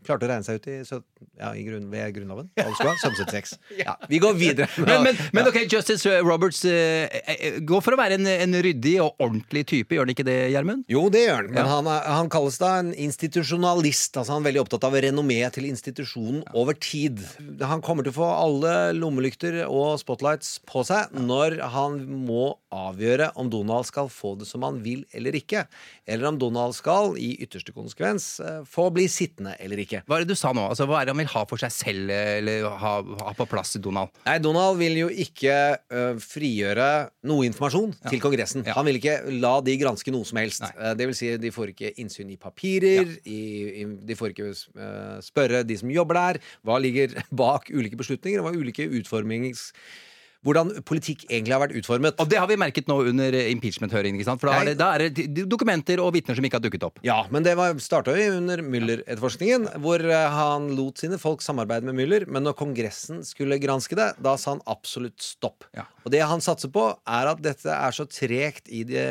klarte 0.06 0.24
å 0.24 0.30
regne 0.30 0.44
seg 0.46 0.56
ut 0.56 0.68
i, 0.72 0.76
så, 0.88 1.02
ja, 1.36 1.50
i 1.52 1.64
grunn, 1.66 1.90
ved 1.92 2.14
Grunnloven. 2.16 2.48
Vi 4.08 4.18
går 4.18 4.34
videre. 4.40 4.68
Men, 4.80 5.02
men, 5.04 5.16
men 5.36 5.48
ok, 5.50 5.58
Justice 5.70 6.08
Roberts 6.24 6.64
eh, 6.64 7.12
eh, 7.26 7.58
går 7.60 7.82
for 7.84 7.92
å 7.92 7.98
være 8.00 8.16
en, 8.16 8.26
en 8.26 8.56
ryddig 8.64 8.96
og 9.04 9.20
ordentlig 9.20 9.66
type, 9.68 9.94
gjør 9.94 10.06
han 10.08 10.14
ikke 10.14 10.24
det, 10.26 10.38
Gjermund? 10.54 10.84
Jo, 10.88 11.04
det 11.12 11.26
gjør 11.26 11.42
han. 11.42 11.52
Men 11.58 11.68
han, 11.68 11.90
han 12.16 12.32
kalles 12.32 12.56
da 12.60 12.72
en 12.80 12.94
institusjonalist. 12.96 14.16
Altså 14.16 14.32
Han 14.32 14.42
er 14.42 14.48
veldig 14.50 14.64
opptatt 14.64 14.88
av 14.88 14.96
renommé 15.04 15.42
til 15.54 15.68
institusjonen 15.68 16.40
over 16.56 16.74
tid. 16.80 17.20
Han 17.60 17.84
kommer 17.84 18.06
til 18.06 18.14
å 18.14 18.18
få 18.22 18.30
alle 18.32 18.74
lommelykter 18.96 19.60
og 19.68 19.98
spotlights 20.00 20.56
på 20.68 20.84
seg 20.88 21.12
når 21.20 21.60
han 21.76 22.00
må 22.26 22.54
avgjøre 22.70 23.32
om 23.40 23.48
Donald 23.50 23.86
skal 23.88 24.08
få 24.12 24.36
det 24.38 24.46
som 24.48 24.62
han 24.66 24.78
vil 24.84 25.02
eller 25.16 25.34
ikke. 25.38 25.64
Eller 26.06 26.28
om 26.30 26.38
Donald 26.38 26.74
skal, 26.76 27.16
i 27.18 27.32
ytterste 27.42 27.72
konsekvens, 27.74 28.26
eh, 28.44 28.60
få 28.68 28.88
bli 28.94 29.06
sittende 29.10 29.56
eller 29.58 29.82
ikke. 29.82 30.02
Hva 30.06 30.18
er 30.20 30.24
det 30.24 30.34
du 30.34 30.38
sa 30.38 30.52
nå? 30.54 30.68
Altså, 30.70 30.86
hva 30.86 31.00
er 31.00 31.08
det 31.08 31.14
han 31.16 31.22
vil 31.22 31.32
ha 31.34 31.44
for 31.50 31.58
seg 31.62 31.72
selv, 31.74 32.10
eller 32.14 32.68
ha, 32.82 32.92
ha 33.26 33.32
på 33.38 33.46
plass 33.50 33.74
i 33.78 33.82
Donald? 33.82 34.12
Nei, 34.26 34.36
Donald 34.42 34.78
vil 34.80 35.00
jo 35.00 35.08
ikke 35.10 35.56
ø, 35.90 36.04
frigjøre 36.22 36.90
noe 37.26 37.46
informasjon 37.48 37.96
til 38.08 38.22
Kongressen. 38.22 38.62
Ja. 38.68 38.76
Han 38.78 38.86
vil 38.88 39.00
ikke 39.00 39.16
la 39.42 39.56
de 39.66 39.74
granske 39.80 40.14
noe 40.14 40.28
som 40.28 40.38
helst. 40.42 40.62
Nei. 40.64 40.72
Eh, 40.78 40.94
Det 41.00 41.08
vil 41.10 41.18
si, 41.18 41.32
de 41.42 41.50
får 41.54 41.72
ikke 41.74 41.94
innsyn 42.02 42.30
i 42.30 42.38
papirer, 42.40 43.16
i, 43.26 43.40
i, 43.82 43.88
de 44.06 44.16
får 44.18 44.34
ikke 44.34 44.52
spørre 45.24 45.64
de 45.66 45.76
som 45.80 45.90
jobber 45.90 46.18
der, 46.18 46.38
hva 46.66 46.78
ligger 46.82 47.18
bak 47.34 47.70
ulike 47.74 47.98
beslutninger, 47.98 48.40
og 48.42 48.50
hva 48.50 48.62
ulike 48.62 48.86
utformings... 49.00 49.72
Hvordan 50.46 50.70
politikk 50.88 51.26
egentlig 51.28 51.52
har 51.52 51.60
vært 51.60 51.74
utformet. 51.76 52.16
Og 52.22 52.28
det 52.30 52.38
har 52.40 52.48
vi 52.48 52.56
merket 52.60 52.86
nå 52.88 52.96
under 53.10 53.34
impeachment-høringen. 53.42 54.24
For 54.40 54.48
da 54.48 54.54
er, 54.56 54.70
det, 54.70 54.74
da 54.80 54.88
er 54.96 55.04
det 55.12 55.44
dokumenter 55.50 56.00
og 56.00 56.14
vitner 56.16 56.38
som 56.38 56.46
ikke 56.48 56.56
har 56.56 56.64
dukket 56.64 56.86
opp. 56.86 57.02
Ja, 57.04 57.18
men 57.32 57.44
det 57.44 57.52
starta 57.84 58.14
jo 58.16 58.38
under 58.38 58.62
Müller-etterforskningen, 58.64 59.68
hvor 59.84 60.00
eh, 60.00 60.26
han 60.32 60.70
lot 60.78 61.02
sine 61.02 61.20
folk 61.20 61.44
samarbeide 61.44 61.84
med 61.88 61.98
Müller, 61.98 62.24
men 62.24 62.46
når 62.46 62.56
Kongressen 62.56 63.20
skulle 63.28 63.60
granske 63.60 63.98
det, 63.98 64.08
da 64.24 64.34
sa 64.40 64.54
han 64.54 64.64
absolutt 64.70 65.20
stopp. 65.24 65.68
Ja. 65.76 65.84
Og 66.06 66.14
det 66.14 66.24
han 66.24 66.40
satser 66.44 66.72
på, 66.72 66.86
er 66.88 67.32
at 67.34 67.44
dette 67.44 67.76
er 67.76 67.96
så 67.96 68.08
tregt 68.08 68.72
i 68.72 68.82
det 68.88 69.06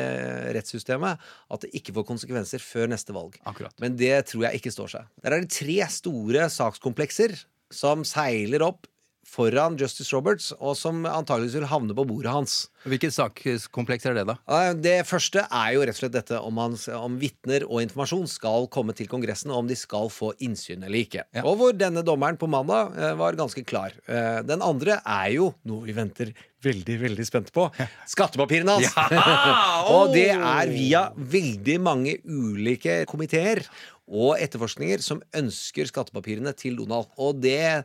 rettssystemet 0.58 1.22
at 1.50 1.62
det 1.62 1.70
ikke 1.78 1.94
får 2.00 2.08
konsekvenser 2.10 2.62
før 2.64 2.90
neste 2.90 3.14
valg. 3.14 3.38
Akkurat. 3.46 3.76
Men 3.82 3.94
det 4.00 4.16
tror 4.32 4.48
jeg 4.48 4.58
ikke 4.58 4.74
står 4.74 4.96
seg. 4.98 5.10
Der 5.22 5.36
er 5.36 5.44
det 5.44 5.54
tre 5.54 5.78
store 5.94 6.50
sakskomplekser 6.50 7.38
som 7.70 8.02
seiler 8.08 8.66
opp 8.66 8.88
foran 9.30 9.76
Justice 9.78 10.10
Roberts, 10.14 10.50
og 10.58 10.74
som 10.78 11.04
antageligvis 11.06 11.60
vil 11.60 11.68
havne 11.70 11.94
på 11.94 12.04
bordet 12.08 12.32
hans. 12.34 12.54
Hvilket 12.88 13.14
sakskompleks 13.14 14.08
er 14.08 14.16
det, 14.16 14.24
da? 14.26 14.36
Det 14.74 14.96
første 15.08 15.44
er 15.46 15.74
jo 15.76 15.84
rett 15.84 15.94
og 15.94 16.00
slett 16.00 16.16
dette 16.16 16.40
om, 16.40 16.56
man, 16.56 16.74
om 16.96 17.18
vitner 17.20 17.66
og 17.68 17.82
informasjon 17.84 18.26
skal 18.30 18.66
komme 18.72 18.96
til 18.96 19.10
Kongressen, 19.10 19.52
og 19.52 19.62
om 19.62 19.70
de 19.70 19.76
skal 19.78 20.10
få 20.12 20.32
innsyn 20.42 20.82
eller 20.82 21.02
ikke. 21.02 21.26
Ja. 21.36 21.44
Og 21.44 21.60
hvor 21.60 21.76
denne 21.76 22.02
dommeren 22.06 22.40
på 22.40 22.48
mandag 22.50 22.96
eh, 22.98 23.14
var 23.20 23.38
ganske 23.38 23.64
klar. 23.68 23.94
Eh, 24.08 24.40
Den 24.48 24.64
andre 24.66 24.98
er 25.04 25.28
jo 25.36 25.52
noe 25.68 25.86
vi 25.86 25.94
venter 25.94 26.32
veldig, 26.64 26.96
veldig 27.04 27.28
spent 27.28 27.52
på. 27.54 27.68
Skattepapirene 28.10 28.80
hans! 28.80 28.96
og 29.94 30.12
det 30.16 30.30
er 30.34 30.72
via 30.74 31.06
veldig 31.16 31.78
mange 31.84 32.18
ulike 32.26 33.02
komiteer 33.10 33.62
og 34.10 34.34
etterforskninger 34.42 35.02
som 35.04 35.22
ønsker 35.38 35.88
skattepapirene 35.88 36.52
til 36.58 36.76
Donald. 36.80 37.12
Og 37.20 37.38
det 37.44 37.84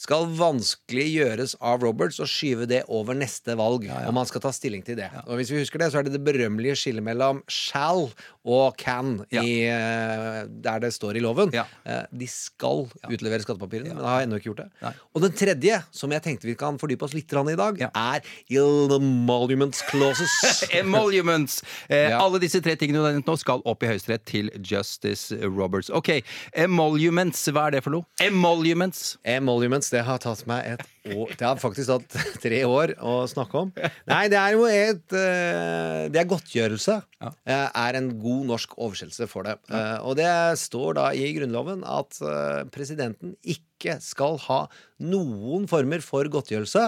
skal 0.00 0.24
vanskelig 0.32 1.06
gjøres 1.12 1.52
av 1.60 1.82
Roberts 1.84 2.20
å 2.24 2.26
skyve 2.28 2.64
det 2.70 2.82
over 2.88 3.16
neste 3.18 3.52
valg, 3.58 3.84
om 4.08 4.16
han 4.20 4.28
skal 4.28 4.40
ta 4.46 4.52
stilling 4.56 4.80
til 4.86 4.96
det. 4.96 5.10
Og 5.26 5.36
hvis 5.36 5.50
vi 5.52 5.60
husker 5.60 5.82
det, 5.82 5.90
så 5.92 6.00
er 6.00 6.06
det 6.08 6.14
det 6.16 6.22
berømmelige 6.24 6.78
skillet 6.80 7.04
mellom 7.04 7.42
shall 7.52 8.08
og 8.48 8.78
can 8.80 9.26
Ja. 9.30 9.42
i, 9.44 9.66
eh, 9.68 10.46
der 10.48 10.80
det 10.80 10.92
står 10.96 11.16
i 11.16 11.20
loven. 11.20 11.52
Ja. 11.52 11.66
Eh, 11.84 12.06
De 12.16 12.26
skal 12.26 12.88
utlevere 13.10 13.44
skattepapirene, 13.44 13.94
men 13.94 14.04
har 14.04 14.22
ennå 14.24 14.38
ikke 14.40 14.50
gjort 14.54 14.62
det. 14.64 14.70
Nei. 14.82 14.92
Og 15.14 15.22
den 15.22 15.32
tredje, 15.32 15.82
som 15.92 16.10
jeg 16.10 16.22
tenkte 16.22 16.48
vi 16.48 16.54
kan 16.54 16.78
fordype 16.78 17.02
oss 17.04 17.12
litt 17.14 17.30
i 17.30 17.54
dag, 17.56 17.78
Ja. 17.78 17.90
er 17.94 18.20
emoluments 18.50 19.82
clauses. 19.90 20.64
Emoluments. 20.72 21.62
Eh, 21.88 22.08
Ja. 22.10 22.18
Alle 22.24 22.38
disse 22.40 22.60
tre 22.62 22.74
tingene 22.76 22.94
du 22.98 23.04
har 23.04 23.12
nevnt 23.12 23.26
nå 23.28 23.36
skal 23.38 23.60
opp 23.66 23.82
i 23.82 23.86
Høyesterett 23.86 24.24
til 24.24 24.48
Justice 24.64 25.32
Roberts. 25.44 25.90
Ok, 25.90 26.22
Emoluments, 26.54 27.44
hva 27.52 27.66
er 27.68 27.70
det 27.76 27.84
for 27.84 27.90
noe? 27.90 28.06
Emoluments. 28.20 29.16
Emoluments, 29.24 29.89
det 29.92 30.02
har 30.06 30.20
tatt 30.22 30.42
meg 30.48 30.66
et 30.74 30.84
år 31.14 31.32
Det 31.36 31.46
har 31.46 31.60
faktisk 31.60 31.90
tatt 31.90 32.16
tre 32.44 32.60
år 32.68 32.94
å 33.02 33.14
snakke 33.30 33.62
om. 33.64 33.72
Nei, 34.10 34.22
det 34.32 34.38
er 34.40 34.56
jo 34.56 34.66
et 34.68 35.16
eh, 35.16 36.08
Det 36.12 36.20
er 36.22 36.28
godtgjørelse. 36.30 36.96
Ja. 37.20 37.32
Er 37.68 37.98
en 37.98 38.12
god 38.22 38.48
norsk 38.52 38.76
oversettelse 38.78 39.28
for 39.30 39.48
det. 39.48 39.58
Ja. 39.68 40.00
Og 40.06 40.16
det 40.20 40.30
står 40.60 40.96
da 41.00 41.10
i 41.16 41.30
Grunnloven 41.36 41.84
at 41.88 42.20
eh, 42.22 42.62
presidenten 42.72 43.36
ikke 43.42 43.98
skal 44.04 44.36
ha 44.48 44.64
noen 45.00 45.64
former 45.70 46.02
for 46.04 46.28
godtgjørelse, 46.28 46.82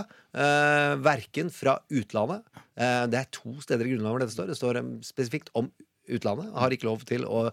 verken 1.01 1.49
fra 1.53 1.79
utlandet 1.89 2.43
Eh, 2.77 3.07
Det 3.07 3.19
er 3.19 3.31
to 3.33 3.55
steder 3.61 3.87
i 3.87 3.95
Grunnloven 3.95 4.25
dette 4.25 4.35
står. 4.37 4.51
Det 4.53 4.59
står 4.59 4.81
eh, 4.81 4.93
spesifikt 5.05 5.53
om 5.59 5.71
utlandet. 6.11 6.49
Har 6.57 6.75
ikke 6.75 6.89
lov 6.89 7.05
til 7.09 7.25
å 7.29 7.45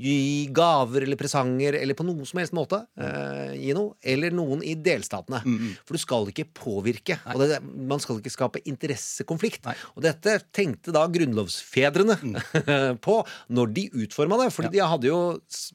gi 0.00 0.46
gaver 0.54 1.04
eller 1.04 1.18
presanger 1.20 1.76
eller 1.80 1.96
på 1.98 2.06
noen 2.06 2.24
som 2.28 2.40
helst 2.40 2.54
måte 2.56 2.80
eh, 2.98 3.54
gi 3.58 3.74
noe. 3.76 3.94
Eller 4.02 4.32
noen 4.34 4.62
i 4.64 4.74
delstatene. 4.74 5.42
For 5.84 5.98
du 5.98 6.02
skal 6.02 6.30
ikke 6.32 6.46
påvirke. 6.56 7.18
Og 7.34 7.44
det, 7.44 7.60
man 7.62 8.00
skal 8.02 8.20
ikke 8.22 8.32
skape 8.32 8.62
interessekonflikt. 8.68 9.66
Og 9.96 10.02
dette 10.06 10.38
tenkte 10.56 10.94
da 10.94 11.04
grunnlovsfedrene 11.12 12.16
på 13.06 13.18
når 13.54 13.72
de 13.76 13.86
utforma 14.04 14.40
det. 14.42 14.50
Fordi 14.54 14.72
de 14.78 14.84
hadde 14.84 15.10
jo 15.10 15.20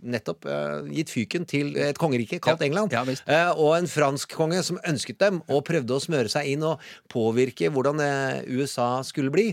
nettopp 0.03 0.47
eh, 0.49 0.89
gitt 0.99 1.13
fyken 1.13 1.47
til 1.49 1.75
et 1.77 1.99
kongerike 2.01 2.41
kalt 2.43 2.61
Ja. 2.63 2.67
England. 2.69 2.93
Ja. 2.95 3.03
Eh, 3.03 3.51
og 3.59 3.75
en 3.77 3.89
fransk 3.91 4.33
konge 4.37 4.61
som 4.63 4.79
ønsket 4.87 5.19
dem, 5.21 5.41
og 5.51 5.65
prøvde 5.67 5.95
å 5.97 6.01
smøre 6.03 6.31
seg 6.31 6.53
inn 6.53 6.63
og 6.67 6.81
påvirke 7.11 7.69
hvordan 7.73 7.99
eh, 8.03 8.43
USA 8.55 8.95
skulle 9.05 9.33
bli. 9.33 9.49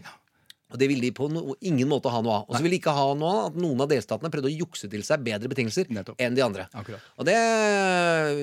Og 0.70 0.78
det 0.80 0.88
ville 0.90 1.02
de 1.02 1.10
på 1.14 1.28
no 1.32 1.54
ingen 1.66 1.88
måte 1.90 2.10
ha 2.12 2.20
noe 2.22 2.40
av. 2.40 2.48
Og 2.48 2.56
så 2.56 2.62
ville 2.62 2.76
de 2.76 2.80
ikke 2.82 2.94
ha 2.94 3.06
noe 3.18 3.30
av 3.30 3.48
at 3.50 3.58
noen 3.60 3.82
av 3.84 3.90
delstatene 3.90 4.30
prøvde 4.32 4.50
å 4.50 4.54
jukse 4.54 4.90
til 4.90 5.02
seg 5.06 5.24
bedre 5.26 5.50
betingelser 5.50 5.90
Nettopp. 5.90 6.18
enn 6.22 6.36
de 6.36 6.44
andre. 6.44 6.66
Akkurat. 6.76 7.02
Og 7.18 7.26
det, 7.28 7.36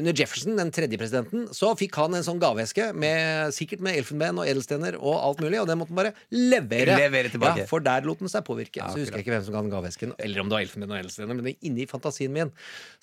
under 0.02 0.14
Jefferson, 0.18 0.58
den 0.60 0.72
tredje 0.76 1.00
presidenten, 1.00 1.48
så 1.56 1.72
fikk 1.80 1.98
han 2.02 2.18
en 2.18 2.26
sånn 2.26 2.42
gaveeske 2.42 2.90
med, 2.98 3.54
sikkert 3.56 3.84
med 3.86 4.00
elfenben 4.02 4.42
og 4.42 4.50
edelstener 4.50 4.98
og 5.00 5.16
alt 5.16 5.44
mulig, 5.44 5.62
og 5.62 5.70
den 5.70 5.80
måtte 5.82 5.94
han 5.94 6.02
bare 6.02 6.14
levere. 6.34 6.98
Levere 7.00 7.32
tilbake. 7.34 7.64
Ja, 7.64 7.70
for 7.70 7.84
der 7.86 8.06
lot 8.08 8.22
den 8.24 8.32
seg 8.32 8.46
påvirke. 8.48 8.82
Ja, 8.82 8.90
så 8.92 9.02
husker 9.02 9.20
jeg 9.20 9.28
ikke 9.28 9.36
hvem 9.36 9.46
som 9.48 9.56
ga 9.56 9.64
den 9.64 9.74
gaveesken, 9.74 10.16
eller 10.20 10.44
om 10.44 10.52
det 10.52 10.58
var 10.58 10.66
elfenben 10.68 10.94
og 10.94 11.00
edelstener, 11.00 11.38
men 11.40 11.56
inni 11.66 11.88
fantasien 11.90 12.34
min 12.34 12.52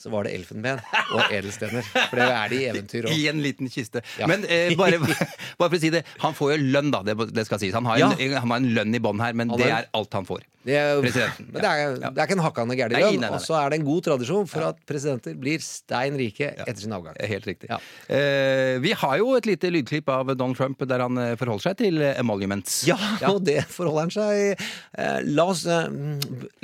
så 0.00 0.12
var 0.12 0.28
det 0.28 0.34
elfenben 0.38 0.82
og 1.14 1.32
edelstener. 1.36 1.86
For 2.10 2.20
det 2.20 2.28
er 2.28 2.52
det 2.52 2.60
i 2.60 2.68
eventyr 2.72 3.08
òg. 3.08 3.16
I 3.16 3.28
en 3.32 3.42
liten 3.44 3.70
kiste. 3.72 4.02
Ja. 4.20 4.28
Men 4.30 4.44
eh, 4.48 4.74
bare, 4.78 5.00
bare 5.60 5.68
for 5.68 5.78
å 5.78 5.82
si 5.82 5.92
det, 5.94 6.04
han 6.22 6.36
får 6.36 6.54
jo 6.54 6.60
lønn, 6.76 6.92
da. 6.94 7.02
Det, 7.06 7.16
det 7.34 7.46
skal 7.48 7.62
sies. 7.62 7.74
Han 7.76 7.86
har, 7.88 8.02
en, 8.08 8.16
han 8.34 8.50
har 8.54 8.62
en 8.62 8.70
lønn 8.76 8.96
i 8.96 9.02
bånn 9.02 9.13
her, 9.22 9.36
men 9.36 9.52
det 9.54 9.68
er 9.68 9.88
alt 9.94 10.16
han 10.16 10.26
får. 10.26 10.42
Det 10.64 10.76
er, 10.80 10.96
Presidenten, 11.04 11.48
men 11.52 11.60
det 11.60 11.70
er, 11.70 11.96
det 12.00 12.20
er 12.22 12.24
ikke 12.24 12.36
en 12.38 12.44
hakkande 12.44 12.76
gæren. 12.78 13.26
Og 13.28 13.40
så 13.44 13.58
er 13.58 13.72
det 13.72 13.80
en 13.80 13.86
god 13.86 14.06
tradisjon 14.06 14.46
for 14.48 14.64
at 14.70 14.78
presidenter 14.88 15.36
blir 15.36 15.60
stein 15.64 16.16
rike 16.16 16.54
etter 16.54 16.80
sin 16.80 16.94
avgang. 16.96 17.16
Er 17.20 17.28
Helt 17.34 17.48
riktig. 17.48 17.68
Ja. 17.68 17.78
Eh, 18.08 18.80
vi 18.80 18.94
har 18.96 19.18
jo 19.20 19.34
et 19.36 19.48
lite 19.48 19.68
lydklipp 19.74 20.08
av 20.12 20.32
Donald 20.32 20.56
Trump 20.56 20.80
der 20.88 21.04
han 21.04 21.20
eh, 21.20 21.34
forholder 21.40 21.68
seg 21.68 21.78
til 21.82 22.00
eh, 22.00 22.16
emoluments. 22.20 22.80
Ja, 22.88 22.96
og 23.28 23.42
det 23.44 23.60
forholder 23.68 24.06
han 24.06 24.14
seg 24.14 24.64
eh, 24.64 25.20
La 25.36 25.48
oss 25.52 25.66
eh, 25.68 25.88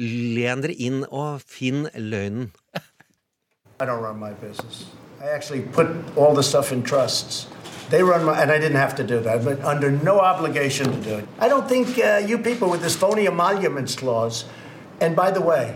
len 0.00 0.64
dere 0.64 0.76
inn 0.80 1.04
og 1.11 1.45
finn 1.45 1.87
løgnen. 1.97 2.49
I 3.80 3.85
don't 3.88 4.00
run 4.00 4.19
my 4.21 4.33
business. 4.40 4.87
I 5.21 5.28
actually 5.28 5.62
put 5.62 5.88
all 6.16 6.35
the 6.35 6.42
stuff 6.42 6.73
in 6.73 6.83
trusts. 6.83 7.47
They 7.90 8.02
run 8.02 8.25
my, 8.25 8.40
and 8.40 8.50
I 8.52 8.59
didn't 8.59 8.78
have 8.78 8.94
to 8.97 9.04
do 9.04 9.20
that, 9.20 9.44
but 9.44 9.61
under 9.64 9.90
no 9.90 10.20
obligation 10.20 10.92
to 10.92 11.00
do 11.00 11.14
it. 11.16 11.26
I 11.40 11.49
don't 11.49 11.68
think 11.68 11.99
uh, 11.99 12.23
you 12.25 12.38
people 12.38 12.70
with 12.70 12.82
this 12.82 12.94
phony 12.97 13.26
emoluments 13.26 13.97
clause, 13.97 14.44
and 15.00 15.16
by 15.16 15.30
the 15.32 15.40
way, 15.40 15.75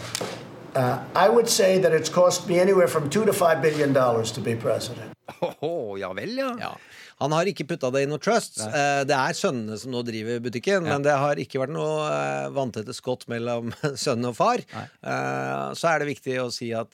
uh, 0.77 0.99
I 1.15 1.29
would 1.29 1.49
say 1.49 1.79
that 1.81 1.93
it's 1.93 2.09
cost 2.09 2.49
me 2.49 2.61
anywhere 2.61 2.89
from 2.89 3.11
two 3.11 3.25
to 3.25 3.33
five 3.33 3.61
billion 3.61 3.93
dollars 3.93 4.33
to 4.33 4.41
be 4.41 4.55
president. 4.55 5.11
Åhå, 5.41 5.99
ja 6.03 6.13
vel, 6.13 6.39
ja. 6.39 6.57
Ja. 6.61 6.77
Han 7.23 7.33
har 7.33 7.47
ikke 7.47 7.67
putta 7.71 7.91
det 7.95 8.03
i 8.05 8.09
noe 8.11 8.19
trust. 8.19 8.59
Eh, 8.65 9.05
Det 9.07 9.15
er 9.15 9.37
sønnene 9.39 9.77
som 9.79 9.93
nå 9.95 10.03
driver 10.05 10.41
butikken, 10.43 10.83
men 10.83 11.03
det 11.03 11.13
har 11.15 11.37
ikke 11.37 11.61
vært 11.63 11.73
noe 11.77 12.09
eh, 12.11 12.49
vanntette 12.55 12.95
skott 12.97 13.27
mellom 13.31 13.71
sønn 14.05 14.25
og 14.27 14.35
far. 14.37 14.59
Eh, 14.75 15.69
Så 15.79 15.89
er 15.93 16.03
det 16.03 16.09
viktig 16.11 16.37
å 16.43 16.49
si 16.53 16.73
at 16.75 16.91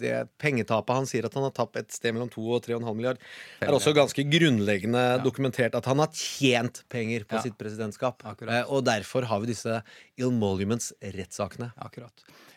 det 0.00 0.28
pengetapet 0.40 0.94
han 0.96 1.06
sier 1.10 1.26
at 1.28 1.34
han 1.36 1.44
har 1.48 1.54
tapt 1.56 1.76
et 1.76 1.92
sted 1.92 2.14
mellom 2.16 2.30
2 2.32 2.46
og 2.56 2.62
3,5 2.66 2.88
milliard, 2.96 3.18
er 3.60 3.74
også 3.76 3.92
ganske 3.96 4.24
grunnleggende 4.32 5.04
dokumentert 5.24 5.74
at 5.78 5.84
han 5.90 5.98
har 6.02 6.08
tjent 6.16 6.82
penger 6.88 7.24
på 7.28 7.36
Ja. 7.38 7.42
sitt 7.44 7.58
presidentskap. 7.60 8.22
Akkurat. 8.24 8.64
Og 8.70 8.84
derfor 8.84 9.24
har 9.28 9.40
vi 9.40 9.52
disse 9.52 9.82
Ilmoluments-rettssakene. 10.20 11.72
Akkurat. 11.80 12.12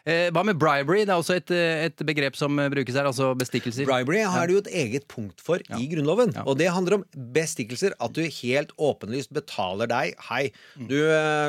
Eh, 0.05 0.27
hva 0.35 0.41
med 0.43 0.57
bribery? 0.59 1.05
Det 1.07 1.13
er 1.13 1.19
også 1.21 1.37
et, 1.39 1.51
eh, 1.55 1.85
et 1.85 2.01
begrep 2.03 2.35
som 2.35 2.57
eh, 2.59 2.67
brukes 2.73 2.93
her, 2.97 3.05
altså 3.07 3.29
bestikkelser. 3.39 3.85
Bribery 3.87 4.19
har 4.27 4.47
du 4.47 4.57
jo 4.57 4.59
et 4.59 4.67
eget 4.67 5.05
punkt 5.07 5.39
for 5.39 5.63
i 5.77 5.87
Grunnloven. 5.87 6.33
Ja. 6.35 6.43
Og 6.43 6.57
det 6.59 6.67
handler 6.75 6.97
om 6.99 7.05
bestikkelser. 7.31 7.95
At 8.03 8.11
du 8.11 8.19
helt 8.27 8.73
åpenlyst 8.77 9.31
betaler 9.31 9.87
deg 9.87 10.15
Hei, 10.27 10.51
Mm. 10.77 10.87
du 10.89 10.97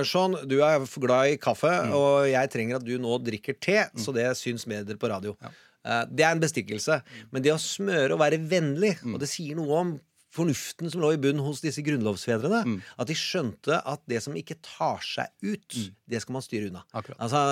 Sean, 0.06 0.36
du 0.46 0.60
er 0.62 0.78
glad 1.00 1.32
i 1.32 1.36
kaffe, 1.36 1.72
og 1.92 2.28
jeg 2.30 2.50
trenger 2.50 2.76
at 2.76 2.84
du 2.84 2.96
nå 2.98 3.18
drikker 3.24 3.58
te, 3.60 3.88
Mm. 3.90 3.98
så 3.98 4.14
det 4.14 4.26
syns 4.36 4.64
bedre 4.66 4.96
på 4.96 5.08
radio. 5.10 5.36
Ja. 5.42 6.04
Det 6.06 6.20
er 6.24 6.30
en 6.32 6.40
bestikkelse. 6.40 7.02
Men 7.32 7.42
det 7.42 7.52
å 7.52 7.58
smøre 7.58 8.12
og 8.12 8.20
være 8.20 8.38
vennlig, 8.38 9.00
Mm. 9.02 9.14
og 9.14 9.20
det 9.20 9.28
sier 9.28 9.56
noe 9.56 9.72
om 9.80 10.00
fornuften 10.34 10.90
som 10.90 11.02
lå 11.02 11.12
i 11.14 11.20
bunn 11.20 11.42
hos 11.44 11.62
disse 11.64 11.82
grunnlovsfedrene. 11.86 12.62
Mm. 12.66 12.78
At 13.00 13.10
de 13.10 13.16
skjønte 13.18 13.78
at 13.78 14.02
det 14.10 14.20
som 14.24 14.36
ikke 14.38 14.56
tar 14.64 15.02
seg 15.04 15.30
ut, 15.44 15.78
det 16.10 16.20
skal 16.22 16.36
man 16.36 16.44
styre 16.44 16.70
unna. 16.70 16.82
Mm. 16.90 17.12
Altså, 17.16 17.42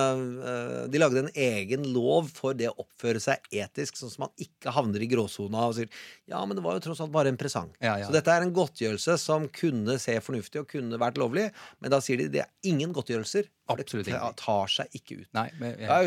øh, 0.53 0.75
De 0.93 1.01
lagde 1.01 1.23
en 1.23 1.33
egen 1.35 1.87
lov 1.95 2.31
for 2.35 2.59
det 2.59 2.71
å 2.73 2.77
oppføre 2.85 3.23
seg 3.23 3.47
etisk, 3.55 3.99
sånn 3.99 4.13
at 4.13 4.23
man 4.27 4.35
ikke 4.43 4.75
havner 4.75 5.05
i 5.05 5.11
gråsona 5.11 5.69
og 5.69 5.77
sier 5.79 5.91
ja, 6.31 6.41
men 6.47 6.57
det 6.59 6.65
var 6.65 6.77
jo 6.79 6.85
tross 6.89 7.03
alt 7.05 7.13
bare 7.15 7.33
en 7.33 7.39
presang. 7.41 7.71
Ja, 7.83 7.97
ja. 8.01 8.09
Så 8.09 8.15
dette 8.15 8.33
er 8.33 8.45
en 8.45 8.55
godtgjørelse 8.57 9.19
som 9.21 9.49
kunne 9.53 9.99
se 10.03 10.17
fornuftig 10.25 10.63
og 10.63 10.71
kunne 10.71 11.01
vært 11.01 11.21
lovlig, 11.21 11.51
men 11.83 11.93
da 11.93 12.01
sier 12.03 12.23
de 12.23 12.31
det 12.33 12.45
er 12.47 12.53
ingen 12.69 12.95
godtgjørelser. 12.97 13.51
Absolutt 13.71 14.09
det 14.11 14.19
tar 14.41 14.71
seg 14.73 14.97
ikke 14.99 15.21
ut. 15.21 15.29
Nei, 15.37 15.47
men, 15.61 15.77
Ja, 15.79 16.01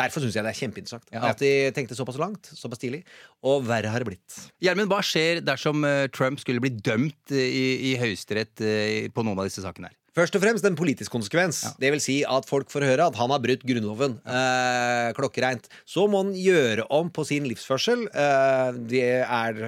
derfor 0.00 0.24
syns 0.24 0.34
jeg 0.34 0.42
det 0.44 0.50
er 0.50 0.58
kjempeinteressant 0.58 1.12
Ja. 1.14 1.22
at 1.30 1.38
de 1.38 1.70
tenkte 1.76 1.94
såpass 1.94 2.18
langt, 2.18 2.50
såpass 2.58 2.82
tidlig. 2.82 3.04
Og 3.46 3.62
verre 3.68 3.92
har 3.92 4.02
det 4.02 4.08
blitt. 4.10 4.38
Gjermund, 4.60 4.90
hva 4.90 4.98
skjer 5.04 5.40
dersom 5.46 5.84
eh, 5.86 6.08
Trump 6.08 6.40
skulle 6.42 6.60
bli 6.60 6.70
dømt 6.74 7.30
eh, 7.30 7.46
i, 7.46 7.92
i 7.92 7.96
Høyesterett 8.00 8.60
eh, 8.66 9.08
på 9.14 9.22
noen 9.24 9.38
av 9.38 9.46
disse 9.48 9.62
sakene 9.62 9.92
her? 9.92 9.96
Først 10.16 10.34
og 10.34 10.42
fremst 10.42 10.66
en 10.66 10.76
politisk 10.78 11.12
konsekvens. 11.14 11.62
Det 11.78 11.90
vil 11.94 12.02
si 12.02 12.16
at 12.26 12.48
folk 12.48 12.70
får 12.72 12.86
høre 12.88 13.06
at 13.10 13.18
han 13.18 13.30
har 13.30 13.42
brutt 13.42 13.62
Grunnloven 13.66 14.16
eh, 14.26 15.10
klokkereint. 15.14 15.68
Så 15.88 16.06
må 16.10 16.24
han 16.24 16.32
gjøre 16.34 16.86
om 16.90 17.12
på 17.14 17.24
sin 17.28 17.46
livsførsel. 17.46 18.06
Eh, 18.10 18.80
det 18.90 19.04
er 19.22 19.60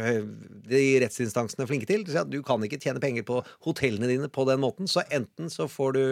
de 0.66 0.82
rettsinstansene 1.04 1.68
flinke 1.70 1.86
til. 1.86 2.06
Du 2.30 2.40
kan 2.46 2.62
ikke 2.66 2.80
tjene 2.82 3.02
penger 3.02 3.26
på 3.28 3.38
hotellene 3.68 4.10
dine 4.10 4.30
på 4.32 4.46
den 4.50 4.62
måten. 4.64 4.90
Så 4.90 5.06
enten 5.14 5.52
så 5.52 5.68
får 5.70 5.98
du 5.98 6.04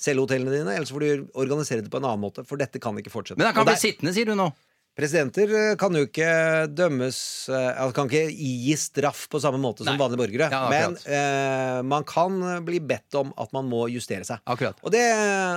selge 0.00 0.26
hotellene 0.26 0.56
dine, 0.56 0.74
eller 0.74 0.88
så 0.88 0.98
får 0.98 1.06
du 1.06 1.28
organisere 1.38 1.84
det 1.86 1.92
på 1.92 2.02
en 2.02 2.10
annen 2.10 2.26
måte. 2.26 2.46
For 2.48 2.58
dette 2.60 2.82
kan 2.82 2.98
ikke 2.98 3.14
fortsette. 3.14 3.38
Men 3.38 3.52
han 3.52 3.60
kan 3.60 3.68
bli 3.68 3.78
sittende, 3.78 4.16
sier 4.16 4.26
du 4.26 4.34
nå. 4.38 4.50
Presidenter 4.98 5.52
eh, 5.54 5.72
kan 5.78 5.94
jo 5.94 6.02
ikke 6.08 6.30
dømmes 6.74 7.18
eh, 7.52 7.68
altså 7.70 7.94
Kan 8.00 8.10
ikke 8.10 8.24
gi 8.34 8.74
straff 8.80 9.26
på 9.30 9.40
samme 9.42 9.60
måte 9.62 9.84
som 9.84 9.92
Nei. 9.94 10.00
vanlige 10.00 10.22
borgere. 10.24 10.48
Ja, 10.50 10.64
men 10.72 10.96
eh, 11.06 11.78
man 11.86 12.06
kan 12.08 12.40
bli 12.66 12.80
bedt 12.82 13.14
om 13.20 13.30
at 13.38 13.54
man 13.54 13.68
må 13.70 13.86
justere 13.92 14.26
seg. 14.26 14.42
Og, 14.82 14.90
det, 14.94 15.04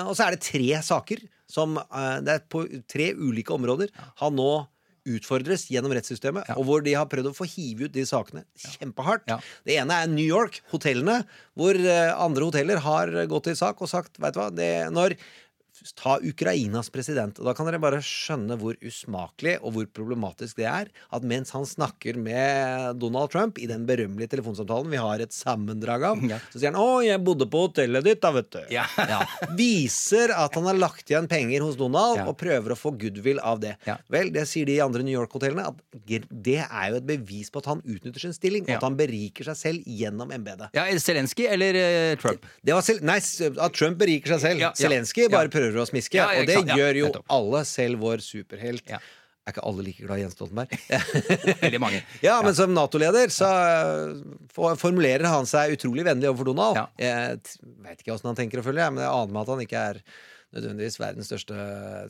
og 0.06 0.14
så 0.14 0.28
er 0.28 0.38
det 0.38 0.46
tre 0.46 0.84
saker 0.86 1.26
som 1.52 1.80
eh, 1.82 2.20
Det 2.24 2.38
er 2.38 2.46
på 2.52 2.68
tre 2.92 3.12
ulike 3.18 3.58
områder 3.58 3.90
han 4.22 4.38
nå 4.38 4.52
utfordres 5.10 5.64
gjennom 5.74 5.94
rettssystemet, 5.98 6.52
og 6.54 6.66
hvor 6.68 6.84
de 6.86 6.92
har 6.94 7.08
prøvd 7.10 7.32
å 7.32 7.34
få 7.34 7.48
hive 7.50 7.88
ut 7.88 7.94
de 7.96 8.04
sakene 8.06 8.44
kjempehardt. 8.54 9.24
Ja. 9.32 9.40
Det 9.66 9.78
ene 9.82 9.98
er 9.98 10.12
New 10.12 10.28
York, 10.28 10.60
hotellene, 10.70 11.24
hvor 11.58 11.74
eh, 11.74 12.12
andre 12.14 12.46
hoteller 12.46 12.84
har 12.86 13.10
gått 13.32 13.50
til 13.50 13.58
sak 13.58 13.82
og 13.82 13.90
sagt 13.90 14.22
Vet 14.22 14.38
du 14.38 14.44
hva, 14.44 14.52
det, 14.54 14.70
når 14.94 15.18
Ta 15.98 16.18
Ukrainas 16.22 16.90
president. 16.94 17.40
Og 17.40 17.46
da 17.46 17.54
kan 17.58 17.66
dere 17.66 17.80
bare 17.82 18.02
skjønne 18.06 18.58
hvor 18.62 18.76
usmakelig 18.86 19.58
og 19.62 19.74
hvor 19.74 19.86
problematisk 19.98 20.58
det 20.58 20.68
er 20.70 20.88
at 21.12 21.24
mens 21.28 21.52
han 21.56 21.66
snakker 21.66 22.18
med 22.22 23.00
Donald 23.02 23.32
Trump 23.34 23.58
i 23.58 23.66
den 23.70 23.86
berømmelige 23.90 24.30
telefonsamtalen 24.36 24.90
vi 24.92 24.98
har 25.02 25.20
et 25.24 25.34
sammendrag 25.34 26.04
av, 26.12 26.22
Ja. 26.24 26.38
så 26.54 26.60
sier 26.60 26.72
han 26.72 26.80
'Å, 26.82 27.04
jeg 27.06 27.24
bodde 27.24 27.48
på 27.50 27.68
hotellet 27.68 28.04
ditt, 28.04 28.22
da, 28.22 28.32
vet 28.32 28.50
du'. 28.52 28.70
Ja. 28.72 28.86
Viser 29.58 30.32
at 30.36 30.56
han 30.56 30.66
har 30.70 30.78
lagt 30.78 31.10
igjen 31.12 31.28
penger 31.30 31.62
hos 31.66 31.76
Donald 31.80 32.18
Ja. 32.18 32.26
og 32.28 32.38
prøver 32.38 32.72
å 32.74 32.78
få 32.78 32.92
goodwill 32.98 33.40
av 33.40 33.60
det. 33.60 33.76
Ja. 33.88 33.98
Vel, 34.10 34.32
det 34.32 34.48
sier 34.48 34.66
de 34.66 34.80
andre 34.82 35.04
New 35.04 35.14
York-hotellene, 35.18 35.68
at 35.68 35.76
det 36.32 36.60
er 36.62 36.90
jo 36.92 36.96
et 36.98 37.08
bevis 37.08 37.50
på 37.50 37.58
at 37.60 37.66
han 37.66 37.82
utnytter 37.82 38.20
sin 38.20 38.34
stilling, 38.34 38.64
og 38.64 38.70
Ja. 38.70 38.76
at 38.78 38.84
han 38.84 38.96
beriker 38.98 39.44
seg 39.44 39.56
selv 39.56 39.84
gjennom 39.86 40.32
embetet. 40.32 40.70
Ja, 40.74 40.86
Zelenskyj 40.86 41.48
eller 41.50 41.74
eh, 41.76 42.16
Trump? 42.16 42.46
Det 42.64 42.74
var 42.74 42.84
nei, 43.02 43.18
at 43.18 43.74
Trump 43.74 43.98
beriker 43.98 44.28
seg 44.38 44.40
selv. 44.42 44.60
Ja, 44.60 44.72
ja, 44.78 44.88
Zelenskyj 44.88 45.30
bare 45.30 45.50
ja. 45.50 45.50
Prøver 45.74 45.88
å 45.88 45.90
smiske, 45.90 46.20
Ja, 46.20 46.30
og 46.38 46.48
det 46.50 46.60
sant, 46.60 46.72
gjør 46.78 47.00
jo 47.02 47.10
alle, 47.32 47.64
selv 47.68 48.04
vår 48.06 48.24
superhelt. 48.26 48.94
Er 49.42 49.56
ikke 49.56 49.64
alle 49.66 49.84
like 49.88 50.06
glad 50.06 50.20
i 50.20 50.24
Jens 50.26 50.36
Stoltenberg? 50.38 50.74
Veldig 51.64 51.80
mange. 51.82 52.04
Ja, 52.22 52.36
men 52.46 52.54
som 52.58 52.76
Nato-leder 52.78 53.32
så 53.34 53.48
eh, 53.50 54.76
formulerer 54.78 55.26
han 55.32 55.50
seg 55.50 55.74
utrolig 55.80 56.06
vennlig 56.06 56.30
overfor 56.30 56.52
Donald. 56.52 56.84
Jeg 57.02 57.40
vet 57.88 58.04
ikke 58.04 58.14
åssen 58.14 58.30
han 58.30 58.38
tenker 58.38 58.62
å 58.62 58.66
følge, 58.68 58.92
men 58.94 59.02
jeg 59.02 59.10
aner 59.10 59.34
meg 59.34 59.42
at 59.42 59.54
han 59.56 59.64
ikke 59.66 59.88
er 59.94 60.04
nødvendigvis 60.56 60.98
verdens 61.00 61.30
største 61.32 61.56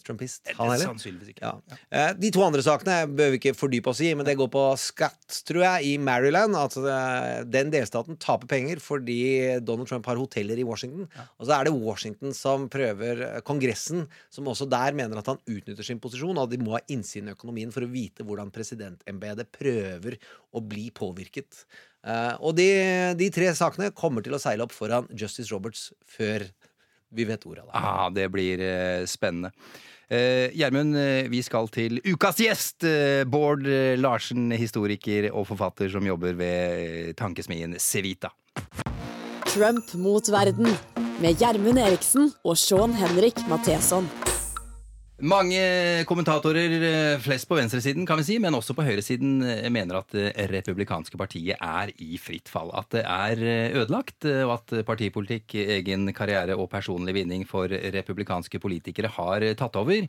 trumpist. 0.05 0.41
Han 0.57 0.71
heller. 0.71 0.89
Sannsynligvis 0.89 1.33
ikke. 1.33 1.45
Ja. 1.45 1.79
Eh, 1.91 2.13
De 2.17 2.31
to 2.33 2.43
andre 2.45 2.63
sakene 2.65 2.95
bør 3.09 3.33
vi 3.33 3.39
ikke 3.41 3.53
fordype 3.57 3.91
oss 3.91 4.01
i, 4.01 4.11
men 4.17 4.25
det 4.27 4.37
går 4.39 4.49
på 4.53 4.63
skatt, 4.81 5.41
tror 5.47 5.61
jeg, 5.65 5.91
i 5.91 5.97
Maryland. 6.01 6.57
At 6.57 6.77
eh, 6.79 7.43
den 7.49 7.71
delstaten 7.73 8.17
taper 8.21 8.49
penger 8.51 8.81
fordi 8.83 9.19
Donald 9.65 9.91
Trump 9.91 10.09
har 10.09 10.19
hoteller 10.21 10.57
i 10.57 10.65
Washington. 10.67 11.05
Og 11.37 11.45
så 11.47 11.57
er 11.57 11.69
det 11.69 11.75
Washington 11.77 12.33
som 12.37 12.67
prøver 12.73 13.23
eh, 13.27 13.37
Kongressen, 13.47 14.07
som 14.33 14.49
også 14.49 14.69
der 14.71 14.97
mener 14.97 15.21
at 15.21 15.29
han 15.31 15.41
utnytter 15.45 15.85
sin 15.85 16.01
posisjon, 16.01 16.37
og 16.37 16.47
at 16.47 16.55
de 16.55 16.61
må 16.63 16.75
ha 16.77 16.83
innsyn 16.91 17.29
i 17.29 17.35
økonomien 17.35 17.71
for 17.73 17.85
å 17.85 17.91
vite 17.91 18.25
hvordan 18.27 18.51
presidentembetet 18.53 19.53
prøver 19.55 20.17
å 20.51 20.61
bli 20.65 20.89
påvirket. 20.95 21.63
Eh, 22.01 22.33
og 22.41 22.55
de, 22.57 22.65
de 23.19 23.27
tre 23.33 23.51
sakene 23.53 23.91
kommer 23.93 24.25
til 24.25 24.33
å 24.33 24.41
seile 24.41 24.65
opp 24.65 24.73
foran 24.73 25.05
Justice 25.13 25.53
Roberts 25.53 25.91
før 26.09 26.47
vi 27.11 27.25
vet 27.27 27.45
ordet 27.45 27.63
av 27.63 27.69
det. 27.71 27.79
Ah, 27.79 28.09
det 28.09 28.27
blir 28.33 28.61
eh, 28.65 29.05
spennende. 29.09 29.51
Eh, 30.11 30.51
Gjermund, 30.57 30.97
eh, 30.99 31.29
vi 31.31 31.39
skal 31.43 31.69
til 31.71 32.01
ukas 32.03 32.41
gjest. 32.43 32.83
Eh, 32.83 33.23
Bård 33.23 33.67
eh, 33.67 33.93
Larsen, 33.99 34.49
historiker 34.51 35.29
og 35.31 35.47
forfatter 35.51 35.91
som 35.93 36.07
jobber 36.07 36.35
ved 36.39 36.81
eh, 36.81 37.13
tankesmien 37.15 37.77
Civita. 37.79 38.33
Trump 39.51 39.93
mot 39.99 40.27
verden 40.31 40.67
med 41.21 41.39
Gjermund 41.39 41.79
Eriksen 41.79 42.31
og 42.43 42.59
Sean 42.59 42.95
Henrik 42.95 43.39
Matheson. 43.51 44.07
Mange 45.21 46.01
kommentatorer, 46.09 46.71
eh, 46.81 47.19
flest 47.21 47.45
på 47.45 47.53
venstresiden, 47.53 48.07
kan 48.09 48.17
vi 48.17 48.23
si, 48.25 48.39
men 48.41 48.55
også 48.57 48.73
på 48.73 48.81
høyresiden, 48.81 49.43
eh, 49.45 49.69
mener 49.69 49.99
at 49.99 50.09
det 50.09 50.33
republikanske 50.49 51.15
partiet 51.15 51.57
er 51.61 51.91
i 52.01 52.17
fritt 52.17 52.49
fall. 52.49 52.71
At 52.73 52.89
det 52.89 53.03
er 53.05 53.37
eh, 53.37 53.75
ødelagt, 53.77 54.25
eh, 54.25 54.41
og 54.41 54.55
at 54.55 54.83
partipolitikk, 54.83 55.53
egen 55.77 56.11
karriere 56.11 56.57
og 56.57 56.71
personlig 56.71 57.13
vinning 57.13 57.45
for 57.45 57.69
republikanske 57.69 58.57
politikere 58.57 59.13
har 59.13 59.43
eh, 59.43 59.53
tatt 59.53 59.75
over. 59.77 60.07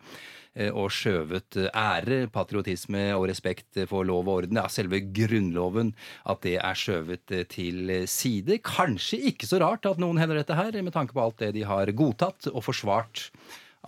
eh, 0.54 0.70
Og 0.72 0.88
skjøvet 0.88 1.58
eh, 1.60 1.68
ære, 1.74 2.30
patriotisme 2.32 3.12
og 3.12 3.28
respekt 3.28 3.84
for 3.86 4.04
lov 4.04 4.26
og 4.28 4.46
orden. 4.46 4.56
Ja, 4.56 4.68
selve 4.68 5.02
Grunnloven. 5.12 5.92
At 6.24 6.40
det 6.40 6.56
er 6.56 6.72
skjøvet 6.72 7.30
eh, 7.32 7.44
til 7.44 8.08
side. 8.08 8.62
Kanskje 8.64 9.20
ikke 9.28 9.44
så 9.44 9.60
rart 9.60 9.84
at 9.84 10.00
noen 10.00 10.16
hevder 10.16 10.40
dette 10.40 10.56
her, 10.56 10.72
med 10.80 10.94
tanke 10.94 11.12
på 11.12 11.20
alt 11.20 11.36
det 11.36 11.52
de 11.52 11.68
har 11.68 11.84
godtatt 11.92 12.48
og 12.48 12.64
forsvart 12.64 13.28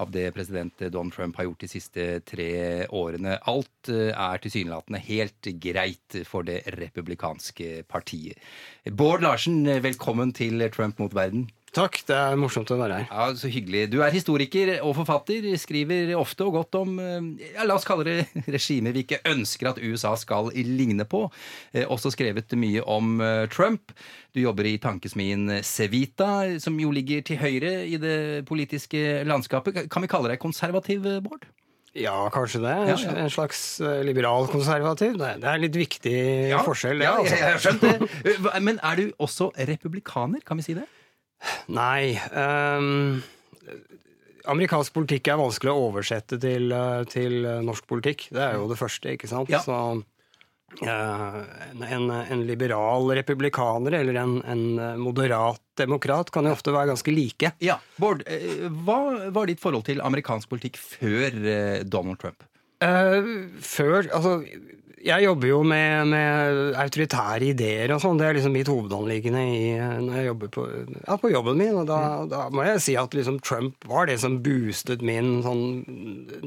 av 0.03 0.11
det 0.11 0.33
president 0.35 0.79
Donald 0.79 1.15
Trump 1.15 1.37
har 1.37 1.49
gjort 1.49 1.61
de 1.63 1.71
siste 1.71 2.07
tre 2.27 2.87
årene. 2.91 3.37
Alt 3.51 3.91
eh, 3.93 4.11
er 4.11 4.43
tilsynelatende 4.43 5.01
helt 5.07 5.51
greit 5.63 6.19
for 6.27 6.47
det 6.47 6.63
republikanske 6.75 7.85
partiet. 7.91 8.41
Bård 8.91 9.23
Larsen, 9.23 9.63
eh, 9.67 9.83
velkommen 9.85 10.35
til 10.35 10.67
Trump 10.75 10.99
mot 11.03 11.15
verden. 11.15 11.47
Takk, 11.75 11.97
det 12.07 12.15
er 12.15 12.37
morsomt 12.39 12.71
å 12.71 12.77
være 12.79 13.01
her. 13.01 13.07
Ja, 13.11 13.25
Så 13.35 13.49
hyggelig. 13.51 13.89
Du 13.91 13.97
er 14.07 14.13
historiker 14.15 14.71
og 14.87 14.93
forfatter. 15.01 15.49
Skriver 15.59 16.13
ofte 16.15 16.47
og 16.47 16.55
godt 16.61 16.77
om 16.79 16.93
eh, 17.03 17.49
ja, 17.57 17.65
la 17.67 17.75
oss 17.75 17.87
kalle 17.89 18.05
det 18.07 18.45
regimer 18.55 18.95
vi 18.95 19.03
ikke 19.03 19.19
ønsker 19.27 19.73
at 19.73 19.81
USA 19.83 20.13
skal 20.21 20.53
ligne 20.55 21.03
på. 21.11 21.25
Eh, 21.75 21.83
Også 21.91 22.13
skrevet 22.15 22.55
mye 22.61 22.85
om 22.87 23.19
eh, 23.25 23.49
Trump. 23.51 23.91
Du 24.35 24.39
jobber 24.45 24.71
i 24.71 24.77
tankesmien 24.79 25.51
Cevita, 25.67 26.31
som 26.63 26.79
jo 26.79 26.95
ligger 26.95 27.27
til 27.27 27.43
høyre 27.43 27.75
i 27.91 27.99
det 27.99 28.17
politiske 28.47 29.25
landskapet. 29.27 29.89
Kan 29.91 30.07
vi 30.07 30.11
kalle 30.15 30.31
deg 30.31 30.43
konservativ, 30.43 31.03
Bård? 31.27 31.49
Ja, 31.95 32.17
kanskje 32.35 32.63
det. 32.63 32.71
En, 32.75 32.89
Ja, 32.91 32.97
ja. 33.03 33.19
en 33.23 33.31
slags 33.31 33.65
liberal-konservativ. 34.07 35.19
Det, 35.19 35.37
er 35.47 35.61
litt 35.63 35.77
viktig 35.79 36.19
forskjell, 36.67 37.03
det. 37.03 37.07
Ja, 37.07 37.19
altså. 37.19 37.35
jeg, 37.35 37.43
jeg 37.43 37.55
har 37.55 37.63
skjønt 37.67 37.85
det. 37.87 38.35
Eh, 38.55 38.61
Men 38.63 38.79
er 38.83 38.99
du 39.03 39.09
også 39.23 39.51
republikaner? 39.59 40.43
Kan 40.47 40.63
vi 40.63 40.67
si 40.71 40.79
det? 40.79 40.87
Nei. 41.73 42.15
Um, 42.33 43.23
amerikansk 44.51 44.95
politikk 44.97 45.31
er 45.33 45.41
vanskelig 45.41 45.73
å 45.73 45.87
oversette 45.91 46.39
til, 46.41 46.73
eh, 46.73 47.05
til 47.11 47.45
norsk 47.65 47.87
politikk. 47.89 48.29
Det 48.35 48.43
er 48.43 48.59
jo 48.59 48.69
det 48.71 48.79
første, 48.81 49.15
ikke 49.17 49.31
sant? 49.31 49.53
Ja. 49.53 49.61
Så 49.65 49.77
eh, 50.83 51.39
en, 51.89 52.11
en, 52.11 52.45
liberal 52.49 53.09
republikaner 53.17 54.01
eller 54.01 54.21
en, 54.21 54.39
en 54.45 54.65
moderat 55.01 55.63
demokrat 55.81 56.33
kan 56.35 56.47
jo 56.47 56.55
ofte 56.57 56.75
være 56.75 56.93
ganske 56.93 57.15
like. 57.15 57.55
Ja. 57.65 57.79
Bård, 58.01 58.25
eh, 58.29 58.67
hva 58.85 59.31
var 59.35 59.51
ditt 59.51 59.63
forhold 59.63 59.87
til 59.89 60.05
amerikansk 60.05 60.51
politikk 60.53 60.81
før 60.81 61.41
Donald 61.85 62.21
Trump? 62.23 62.45
Uh, 62.85 63.49
før 63.65 64.11
Altså, 64.13 64.43
jeg 65.05 65.25
jobber 65.27 65.51
jo 65.51 65.59
med, 65.69 66.09
med 66.09 66.77
autoritære 66.81 67.51
ideer 67.53 67.93
og 67.93 68.01
sånn. 68.01 68.17
Det 68.21 68.27
er 68.27 68.39
liksom 68.39 68.55
mitt 68.57 68.71
hovedanliggende 68.71 69.43
i, 69.45 69.65
når 69.77 70.17
jeg 70.17 70.29
jobber 70.31 70.53
på, 70.55 70.65
ja, 70.97 71.17
på 71.21 71.31
jobben 71.33 71.61
min. 71.61 71.75
Og 71.83 71.89
da, 71.91 71.99
da 72.31 72.47
må 72.55 72.65
jeg 72.65 72.81
si 72.87 72.95
at 72.97 73.17
liksom 73.17 73.39
Trump 73.45 73.85
var 73.91 74.09
det 74.09 74.17
som 74.23 74.39
boostet 74.45 75.05
min 75.05 75.43
sånn 75.45 75.65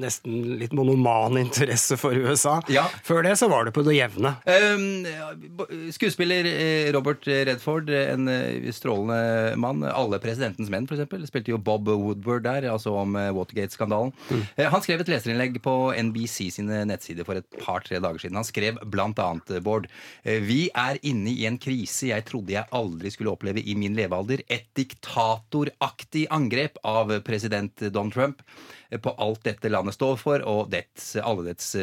nesten 0.02 0.58
litt 0.58 0.74
monoman 0.78 1.38
interesse 1.42 2.00
for 2.02 2.18
USA. 2.18 2.58
Ja. 2.74 2.88
Før 3.06 3.22
det 3.28 3.36
så 3.38 3.50
var 3.52 3.68
det 3.68 3.76
på 3.78 3.86
det 3.86 3.98
jevne. 4.00 4.34
Um, 4.50 5.92
skuespiller 5.94 6.50
eh, 6.50 6.90
Robert 6.96 7.28
Redford, 7.30 7.94
en 7.94 8.32
eh, 8.32 8.72
strålende 8.74 9.54
mann. 9.62 9.86
Alle 9.86 10.22
presidentens 10.24 10.72
menn, 10.74 10.90
eksempel. 10.90 11.28
Spilte 11.30 11.54
jo 11.54 11.62
Bob 11.62 11.90
Woodward 11.92 12.48
der, 12.48 12.70
altså 12.74 12.96
om 13.04 13.16
eh, 13.20 13.30
Watergate-skandalen. 13.38 14.16
Mm. 14.32 14.44
Han 14.74 14.84
skrev 14.84 15.06
et 15.06 15.14
leserinnlegg 15.14 15.62
på 15.62 15.78
NBC 16.10 16.50
sine 16.58 16.82
nettsider 16.90 17.28
for 17.28 17.38
et 17.38 17.62
par-tre 17.62 18.02
dager 18.02 18.26
siden. 18.26 18.40
Han 18.40 18.47
skrev 18.48 18.80
annet, 18.82 19.52
eh, 19.52 19.62
Bård, 19.64 19.88
eh, 20.24 20.40
vi 20.42 20.70
er 20.74 21.00
inne 21.04 21.32
i 21.32 21.46
en 21.50 21.58
krise 21.58 22.12
jeg 22.12 22.26
trodde 22.26 22.56
jeg 22.56 22.70
aldri 22.72 23.12
skulle 23.12 23.34
oppleve 23.34 23.62
i 23.62 23.76
min 23.76 23.96
levealder. 23.96 24.44
Et 24.50 24.68
diktatoraktig 24.76 26.28
angrep 26.32 26.78
av 26.84 27.12
president 27.28 27.76
Don 27.92 28.12
Trump 28.12 28.42
eh, 28.90 29.00
på 29.00 29.14
alt 29.18 29.44
dette 29.44 29.70
landet 29.70 29.98
står 29.98 30.18
for, 30.18 30.44
og 30.48 30.72
dets, 30.72 31.16
alle 31.22 31.50
dets 31.52 31.76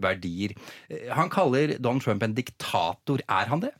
verdier. 0.00 0.56
Han 1.14 1.30
kaller 1.30 1.76
Don 1.78 2.00
Trump 2.00 2.22
en 2.22 2.36
diktator. 2.36 3.22
Er 3.28 3.52
han 3.52 3.60
det? 3.60 3.74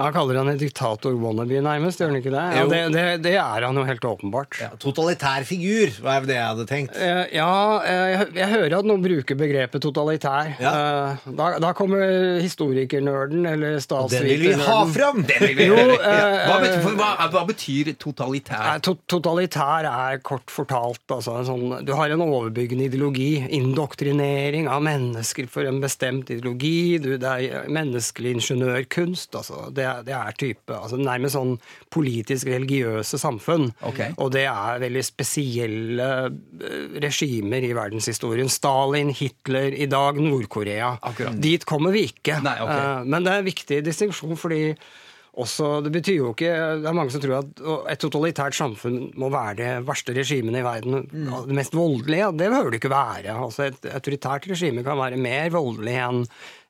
Han 0.00 0.12
kaller 0.14 0.38
han 0.40 0.48
en 0.48 0.60
diktator 0.60 1.14
wannabe, 1.20 1.60
nærmest. 1.64 2.00
Gjør 2.00 2.12
han 2.12 2.20
ikke 2.20 2.32
det? 2.32 2.44
Ja, 2.56 2.64
det, 2.70 2.80
det? 2.94 3.04
Det 3.26 3.34
er 3.36 3.66
han 3.66 3.76
jo 3.76 3.84
helt 3.84 4.04
åpenbart. 4.08 4.56
Ja, 4.62 4.70
Totalitær 4.80 5.44
figur, 5.48 5.92
hva 6.00 6.16
er 6.18 6.28
det 6.28 6.36
jeg 6.38 6.46
hadde 6.46 6.66
tenkt. 6.70 6.96
Uh, 6.96 7.24
Ja, 7.30 7.48
uh, 7.84 8.22
jeg, 8.34 8.48
hører 8.50 8.78
at 8.80 8.88
noen 8.88 9.02
bruker 9.04 9.36
begrepet 9.38 9.84
totalitær. 9.84 10.54
Ja. 10.60 10.72
Uh, 10.72 11.28
Da, 11.40 11.50
da 11.62 11.72
kommer 11.76 12.00
historikernerden 12.42 13.44
eller 13.46 13.76
Den 13.76 14.24
vil 14.24 14.42
vi 14.42 14.52
ha 14.54 14.60
statsviternerden. 14.60 14.94
fram! 14.94 15.22
Vil 15.28 15.56
vi 15.58 15.66
Jo, 15.68 15.76
hva, 15.76 16.56
betyr, 16.62 16.80
for 16.84 16.98
hva, 16.98 17.10
hva 17.32 17.44
betyr 17.48 17.92
totalitær? 18.00 18.80
To 18.86 18.96
totalitær 19.10 19.86
er 19.90 20.20
kort 20.26 20.50
fortalt 20.52 21.04
altså, 21.12 21.36
sånn, 21.46 21.84
Du 21.86 21.92
har 21.98 22.12
en 22.14 22.24
overbyggende 22.24 22.88
ideologi. 22.88 23.30
Indoktrinering 23.60 24.68
av 24.70 24.82
mennesker 24.86 25.48
for 25.50 25.68
en 25.68 25.80
bestemt 25.82 26.30
ideologi. 26.32 26.98
Du, 27.02 27.12
det 27.20 27.30
er 27.30 27.68
menneskelig 27.70 28.36
ingeniørkunst. 28.38 29.34
Altså, 29.36 29.68
det, 29.74 29.86
det 30.06 30.14
er 30.16 30.36
type 30.38 30.76
altså, 30.76 30.98
nærmest 31.00 31.36
sånn 31.36 31.56
politisk-religiøse 31.94 33.20
samfunn. 33.20 33.68
Okay. 33.90 34.14
Og 34.22 34.32
det 34.34 34.46
er 34.50 34.80
veldig 34.82 35.04
spesielle 35.06 36.08
eh, 36.30 36.96
regimer 37.02 37.66
i 37.66 37.74
verdenshistorien. 37.76 38.50
Stalin, 38.52 39.12
Hitler, 39.16 39.74
i 39.74 39.88
dag 39.90 40.18
Nord-Korea. 40.20 40.94
Dit 41.40 41.66
kommer 41.68 41.94
vi 41.96 42.08
ikke. 42.10 42.40
Nei, 42.44 42.56
ok. 42.64 42.74
Eh, 42.74 43.06
Men 43.10 43.26
det 43.26 43.34
er 43.34 43.44
en 43.44 43.50
viktig 43.50 43.84
distinksjon, 43.86 44.36
fordi 44.40 44.64
også, 45.40 45.76
det 45.84 45.92
betyr 45.94 46.16
jo 46.16 46.30
ikke 46.32 46.50
Det 46.82 46.88
er 46.90 46.96
mange 46.96 47.12
som 47.14 47.22
tror 47.22 47.36
at 47.38 47.60
et 47.92 48.00
totalitært 48.02 48.56
samfunn 48.56 49.12
må 49.20 49.28
være 49.30 49.54
det 49.60 49.68
verste 49.86 50.14
regimet 50.16 50.58
i 50.58 50.64
verden. 50.66 51.04
Det 51.06 51.56
mest 51.56 51.76
voldelige. 51.76 52.32
Det 52.34 52.48
behøver 52.50 52.74
det 52.74 52.80
ikke 52.80 52.92
være. 52.92 53.36
Altså 53.36 53.68
et 53.68 53.86
autoritært 53.94 54.48
regime 54.50 54.82
kan 54.86 54.98
være 54.98 55.20
mer 55.20 55.52
voldelig 55.54 55.94
enn 56.02 56.24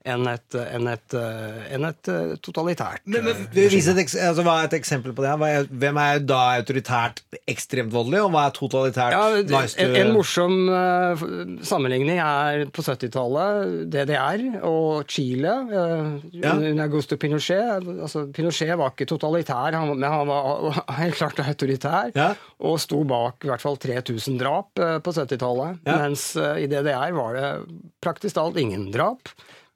enn 0.09 0.25
et, 0.31 0.55
enn 0.57 0.89
et, 0.89 1.15
enn 1.77 1.85
et 1.85 2.09
eh, 2.09 2.31
totalitært 2.41 3.05
Men, 3.05 3.27
men, 3.27 3.43
eh, 3.53 3.75
altså, 3.75 4.45
hva 4.47 4.55
er 4.63 4.71
et 4.71 4.77
eksempel 4.79 5.13
på 5.17 5.25
det? 5.25 5.35
Er, 5.45 5.67
hvem 5.69 6.01
er 6.01 6.23
da 6.25 6.39
autoritært 6.57 7.21
ekstremt 7.51 7.93
voldelig, 7.93 8.23
og 8.25 8.31
hva 8.33 8.47
er 8.49 8.55
totalitært 8.57 9.17
Ja, 9.17 9.43
nice 9.45 9.77
to 9.77 9.85
en, 9.85 9.99
en 10.01 10.15
morsom 10.17 10.57
uh, 10.73 11.25
sammenligning 11.69 12.23
er 12.23 12.65
på 12.73 12.85
70-tallet 12.87 13.91
DDR 13.93 14.47
og 14.65 15.05
Chile 15.11 15.53
uh, 15.69 16.17
Ja. 16.33 16.55
under 16.57 16.87
Augusto 16.87 17.19
Pinochet. 17.21 17.85
Altså, 17.85 18.25
Pinochet 18.33 18.73
var 18.81 18.95
ikke 18.95 19.09
totalitær, 19.11 19.77
han, 19.77 19.93
men 19.93 20.09
han 20.09 20.29
var 20.31 20.81
helt 21.03 21.21
klart 21.21 21.45
autoritær. 21.45 22.13
Ja. 22.17 22.33
Og 22.65 22.81
sto 22.81 23.03
bak 23.09 23.45
i 23.45 23.53
hvert 23.53 23.65
fall 23.65 23.77
3000 23.81 24.41
drap 24.41 24.81
uh, 24.81 24.97
på 25.05 25.13
70-tallet. 25.13 25.85
Ja. 25.85 26.01
Mens 26.07 26.31
i 26.41 26.69
DDR 26.71 27.13
var 27.17 27.37
det 27.37 27.49
praktisk 28.01 28.39
talt 28.39 28.57
ingen 28.61 28.89
drap. 28.95 29.29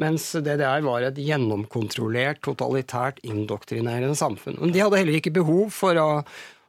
Mens 0.02 0.24
DDR 0.35 0.83
var 0.83 1.04
et 1.07 1.18
gjennomkontrollert, 1.22 2.40
totalitært, 2.42 3.20
indoktrinerende 3.22 4.16
samfunn. 4.18 4.59
Men 4.59 4.72
de 4.74 4.83
hadde 4.83 4.98
heller 4.98 5.20
ikke 5.20 5.37
behov 5.37 5.70
for 5.76 6.00
å, 6.02 6.09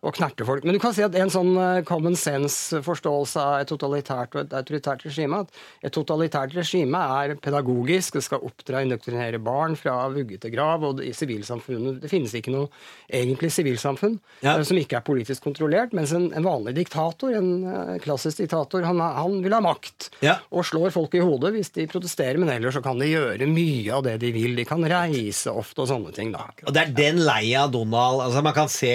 å 0.06 0.12
knerte 0.14 0.46
folk. 0.46 0.64
Men 0.68 0.76
du 0.78 0.80
kan 0.84 0.94
si 0.94 1.02
at 1.06 1.16
en 1.18 1.32
sånn 1.34 1.56
eh, 1.58 1.80
common 1.88 2.14
sense-forståelse 2.16 3.42
av 3.42 3.56
et 3.64 3.70
totalitært 3.72 4.36
og 4.38 4.44
et 4.46 4.54
autoritært 4.60 5.06
regime 5.08 5.40
at 5.44 5.50
et 5.86 5.94
totalitært 5.96 6.54
regime 6.58 7.00
er 7.22 7.36
pedagogisk, 7.42 8.18
det 8.20 8.24
skal 8.26 8.44
oppdra 8.46 8.82
og 8.82 8.88
indoktrinere 8.88 9.40
barn 9.44 9.76
fra 9.80 9.98
vugge 10.14 10.38
til 10.44 10.54
grav, 10.54 10.84
og 10.86 11.02
i 11.04 11.12
sivilsamfunnet 11.16 12.02
Det 12.04 12.12
finnes 12.12 12.34
ikke 12.38 12.54
noe 12.54 12.70
egentlig 13.10 13.52
sivilsamfunn 13.56 14.20
Ja. 14.46 14.58
eh, 14.58 14.64
som 14.68 14.78
ikke 14.78 15.00
er 15.00 15.06
politisk 15.08 15.44
kontrollert, 15.46 15.94
mens 15.98 16.14
en, 16.16 16.30
en 16.36 16.46
vanlig 16.46 16.76
diktator, 16.78 17.34
en 17.36 17.50
eh, 17.66 17.98
klassisk 18.04 18.44
diktator, 18.44 18.86
han, 18.86 19.00
han 19.00 19.40
vil 19.46 19.54
ha 19.58 19.62
makt 19.66 20.10
Ja. 20.26 20.38
og 20.52 20.66
slår 20.70 20.94
folk 20.96 21.16
i 21.18 21.24
hodet 21.24 21.54
hvis 21.56 21.72
de 21.76 21.88
protesterer, 21.92 22.38
men 22.42 22.50
ellers 22.54 22.76
så 22.78 22.84
kan 22.86 23.00
de 23.02 23.10
gjøre 23.12 23.48
mye 23.50 23.92
av 23.96 24.04
det 24.06 24.18
de 24.22 24.32
vil. 24.36 24.56
De 24.58 24.66
kan 24.68 24.84
reise 24.86 25.52
ofte 25.52 25.82
og 25.84 25.90
sånne 25.92 26.14
ting. 26.16 26.32
da. 26.36 26.46
Og 26.68 26.74
det 26.76 26.82
er 26.86 26.94
den 26.96 27.22
leia 27.26 27.66
Donald 27.72 28.22
altså 28.26 28.42
Man 28.46 28.54
kan 28.54 28.70
se 28.72 28.92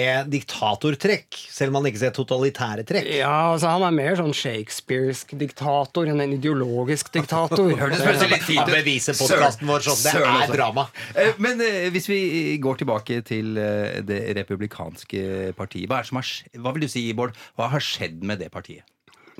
diktatortrekk, 1.01 1.37
selv 1.51 1.71
om 1.71 1.79
han 1.79 1.89
ikke 1.89 2.01
ser 2.01 2.13
totalitære 2.15 2.85
trekk. 2.87 3.09
Ja, 3.21 3.51
altså 3.53 3.71
Han 3.73 3.85
er 3.87 3.95
mer 3.95 4.17
sånn 4.19 4.33
shakespearsk 4.35 5.33
diktator 5.39 6.09
enn 6.09 6.21
en 6.21 6.35
ideologisk 6.35 7.11
diktator. 7.13 7.71
Hørtes 7.81 8.03
plutselig 8.05 8.35
litt 8.35 8.47
fint 8.47 8.63
ut. 8.65 8.73
beviser 8.73 9.17
podcasten 9.17 9.69
vår 9.69 9.85
sånn. 9.87 10.01
Det 10.05 10.13
er 10.13 10.27
altså. 10.29 10.55
drama. 10.55 10.87
Eh, 11.15 11.33
Men 11.41 11.61
eh, 11.65 11.89
hvis 11.93 12.09
vi 12.11 12.21
går 12.61 12.81
tilbake 12.83 13.21
til 13.27 13.57
eh, 13.57 14.01
det 14.05 14.21
republikanske 14.37 15.53
partiet, 15.57 15.89
hva, 15.89 16.01
er 16.01 16.11
som 16.11 16.21
har, 16.21 16.35
hva 16.61 16.75
vil 16.75 16.85
du 16.85 16.91
si, 16.91 17.07
Bård? 17.17 17.35
Hva 17.59 17.71
har 17.73 17.83
skjedd 17.83 18.21
med 18.27 18.41
det 18.43 18.51
partiet? 18.53 18.85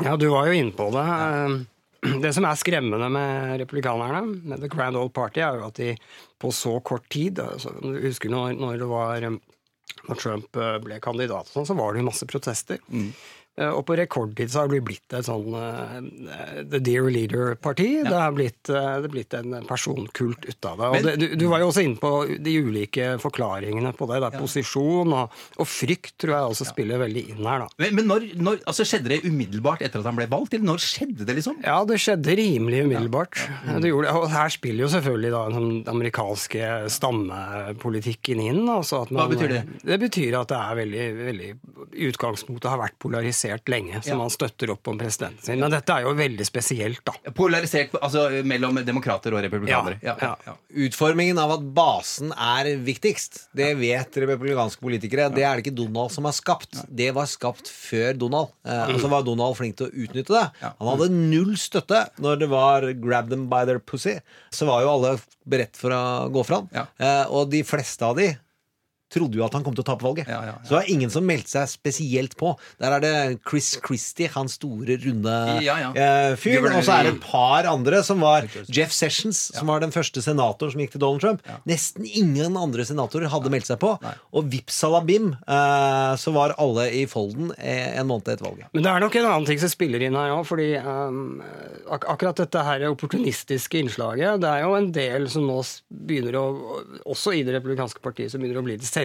Ja, 0.02 0.15
du 0.17 0.32
var 0.32 0.50
jo 0.50 0.58
inne 0.58 0.74
på 0.74 0.89
det. 0.95 1.06
Det 2.02 2.32
som 2.34 2.47
er 2.50 2.58
skremmende 2.58 3.12
med 3.13 3.60
republikanerne, 3.62 4.24
med 4.50 4.63
The 4.63 4.69
Grand 4.71 4.97
Old 4.97 5.12
Party, 5.13 5.43
er 5.45 5.60
jo 5.60 5.67
at 5.67 5.78
de 5.78 5.93
på 6.41 6.50
så 6.56 6.80
kort 6.82 7.06
tid 7.13 7.38
altså, 7.43 7.76
Du 7.78 8.00
husker 8.02 8.32
når, 8.34 8.56
når 8.58 8.80
det 8.82 8.88
var 8.89 9.28
når 10.08 10.19
Trump 10.21 10.58
eh, 10.58 10.77
ble 10.84 10.99
kandidat, 11.04 11.49
sånn, 11.51 11.67
så 11.67 11.75
var 11.77 11.93
det 11.93 12.01
jo 12.01 12.08
masse 12.10 12.27
protester. 12.30 12.82
Eh, 12.91 13.12
Og 13.60 13.82
på 13.84 13.98
rekordtid 14.00 14.48
så 14.48 14.62
har 14.62 14.70
det 14.72 14.80
blitt 14.88 15.12
et 15.14 15.28
sånn 15.28 15.52
uh, 15.52 15.98
The 16.72 16.80
Dear 16.80 17.10
Leader-parti. 17.12 17.88
Det 18.08 18.16
har 18.16 18.32
blitt, 18.32 18.70
uh, 18.72 19.02
det 19.04 19.10
blitt 19.12 19.36
en 19.36 19.58
personkult 19.68 20.46
ut 20.48 20.68
av 20.70 20.80
det. 20.80 20.88
Og 20.88 20.96
Men- 20.96 21.04
det 21.04 21.16
du, 21.20 21.26
du 21.36 21.46
var 21.52 21.60
jo 21.60 21.68
også 21.68 21.84
inne 21.84 22.00
på 22.00 22.12
de 22.40 22.54
ulike 22.64 23.10
forklaringene 23.20 23.92
på 23.98 24.08
det. 24.08 24.22
det 24.24 24.30
er 24.32 24.40
Posisjon 24.40 25.12
og, 25.12 25.36
og 25.60 25.68
frykt 25.68 26.16
tror 26.24 26.34
jeg 26.38 26.54
også 26.54 26.70
spiller 26.72 27.02
veldig 27.04 27.26
inn 27.34 27.44
her, 27.44 27.66
da. 27.66 27.68
Men, 27.84 28.00
men 28.00 28.08
når, 28.14 28.30
når, 28.40 28.64
altså 28.72 28.88
Skjedde 28.88 29.12
det 29.12 29.20
umiddelbart 29.28 29.84
etter 29.86 30.00
at 30.00 30.08
han 30.10 30.18
ble 30.18 30.30
valgt, 30.32 30.56
eller 30.56 30.72
når 30.72 30.82
skjedde 30.84 31.28
det, 31.28 31.36
liksom? 31.38 31.60
Ja, 31.64 31.78
det 31.88 32.00
skjedde 32.02 32.34
rimelig 32.40 32.82
umiddelbart. 32.88 33.38
Det 33.84 33.92
gjorde, 33.92 34.16
og 34.16 34.26
her 34.32 34.50
spiller 34.52 34.86
jo 34.86 34.92
selvfølgelig 34.96 35.32
da 35.36 35.44
den 35.52 35.70
amerikanske 35.92 36.72
stammepolitikken 36.92 38.42
inn. 38.48 38.64
Altså 38.72 39.04
at 39.04 39.12
man, 39.12 39.26
Hva 39.26 39.36
betyr 39.36 39.54
det? 39.54 39.62
Det 39.86 40.00
betyr 40.02 40.40
at 40.40 40.52
det 40.52 40.60
er 40.60 40.82
veldig, 40.82 41.06
veldig 41.22 41.52
utgangspunktet 42.10 42.72
har 42.72 42.82
vært 42.82 42.98
polarisert 43.02 43.40
lenge, 43.71 44.01
så 44.04 44.15
man 44.17 44.32
støtter 44.34 44.73
opp 44.73 44.88
om 44.91 44.99
presidenten 44.99 45.43
sin. 45.43 45.60
Men 45.62 45.73
dette 45.73 45.95
er 45.95 46.06
jo 46.06 46.13
veldig 46.17 46.45
spesielt, 46.47 47.01
da. 47.08 47.34
Polarisert 47.36 47.95
altså, 48.01 48.27
mellom 48.47 48.80
demokrater 48.86 49.36
og 49.36 49.43
republikanere. 49.45 49.99
Ja, 50.04 50.15
ja. 50.21 50.34
ja. 50.45 50.56
Utformingen 50.86 51.39
av 51.41 51.56
at 51.58 51.65
basen 51.75 52.34
er 52.36 52.71
viktigst, 52.82 53.47
det 53.58 53.73
vet 53.80 54.21
republikanske 54.23 54.84
politikere. 54.84 55.30
Det 55.34 55.45
er 55.47 55.58
det 55.58 55.65
ikke 55.65 55.77
Donald 55.82 56.13
som 56.13 56.27
har 56.30 56.36
skapt. 56.38 56.84
Det 56.88 57.12
var 57.15 57.30
skapt 57.32 57.71
før 57.71 58.17
Donald. 58.19 58.54
Eh, 58.67 58.93
og 58.95 59.01
så 59.04 59.12
var 59.12 59.25
Donald 59.27 59.58
flink 59.60 59.80
til 59.80 59.89
å 59.89 60.06
utnytte 60.06 60.38
det. 60.38 60.45
Han 60.67 60.93
hadde 60.93 61.10
null 61.15 61.56
støtte 61.60 62.06
når 62.21 62.43
det 62.43 62.51
var 62.51 62.88
'grab 62.93 63.30
them 63.30 63.47
by 63.51 63.65
their 63.65 63.80
pussy'. 63.80 64.19
Så 64.51 64.67
var 64.69 64.84
jo 64.84 64.93
alle 64.95 65.17
beredt 65.47 65.77
for 65.77 65.93
å 65.95 66.30
gå 66.32 66.45
fram. 66.45 66.69
Eh, 66.73 67.25
og 67.30 67.49
de 67.51 67.63
fleste 67.67 68.06
av 68.06 68.17
de 68.19 68.32
trodde 69.12 69.39
jo 69.39 69.45
at 69.45 69.56
han 69.58 69.65
kom 69.65 69.76
til 69.78 69.84
å 69.84 69.89
tape 69.91 70.06
valget. 70.06 70.30
Ja, 70.32 70.41
ja, 70.45 70.54
ja. 70.54 70.63
Så 70.63 70.74
det 70.74 70.78
var 70.80 70.91
ingen 70.93 71.12
som 71.13 71.26
meldte 71.28 71.52
seg 71.54 71.69
spesielt 71.71 72.36
på. 72.39 72.54
Der 72.82 72.95
er 72.97 73.04
det 73.04 73.13
Chris 73.47 73.74
Christie, 73.84 74.30
han 74.34 74.50
store, 74.52 74.97
runde 75.04 75.36
Ja, 75.65 75.78
ja. 75.82 75.91
eh, 75.95 76.36
fyren. 76.39 76.76
Og 76.78 76.86
så 76.88 76.97
er 76.97 77.10
det 77.10 77.15
et 77.17 77.24
par 77.26 77.67
andre, 77.69 78.02
som 78.08 78.24
var 78.24 78.47
Jeff 78.71 78.93
Sessions, 78.95 79.39
som 79.56 79.69
var 79.71 79.84
den 79.84 79.93
første 79.93 80.24
senator 80.24 80.71
som 80.71 80.82
gikk 80.84 80.95
til 80.95 81.04
Donald 81.04 81.24
Trump. 81.24 81.45
Nesten 81.69 82.08
ingen 82.08 82.58
andre 82.60 82.86
senatorer 82.88 83.32
hadde 83.32 83.52
meldt 83.54 83.69
seg 83.69 83.80
på. 83.82 83.93
Og 84.38 84.50
vips 84.52 84.82
salabim, 84.84 85.34
eh, 85.45 86.13
så 86.21 86.34
var 86.36 86.56
alle 86.62 86.88
i 87.02 87.06
folden 87.10 87.52
eh, 87.58 87.97
en 88.00 88.08
måned 88.10 88.32
etter 88.32 88.45
valget. 88.47 88.69
Men 88.74 88.86
det 88.86 88.91
er 88.93 89.04
nok 89.04 89.15
en 89.19 89.30
annen 89.30 89.47
ting 89.50 89.60
som 89.62 89.71
spiller 89.71 90.04
inn 90.06 90.17
her 90.17 90.34
òg, 90.36 90.43
fordi 90.50 90.69
um, 90.82 91.41
ak 91.91 92.08
akkurat 92.15 92.41
dette 92.43 92.63
her 92.65 92.84
opportunistiske 92.91 93.80
innslaget 93.82 94.41
Det 94.41 94.50
er 94.50 94.63
jo 94.65 94.76
en 94.78 94.89
del 94.95 95.28
som 95.32 95.45
nå 95.47 95.58
begynner 95.89 96.38
å 96.39 96.43
Også 97.12 97.34
i 97.36 97.43
det 97.47 97.56
republikanske 97.58 98.02
partiet 98.04 98.32
som 98.32 98.41
begynner 98.41 98.62
å 98.62 98.65
bli 98.65 98.78
til 98.80 98.88
selvgranskende. 98.88 99.01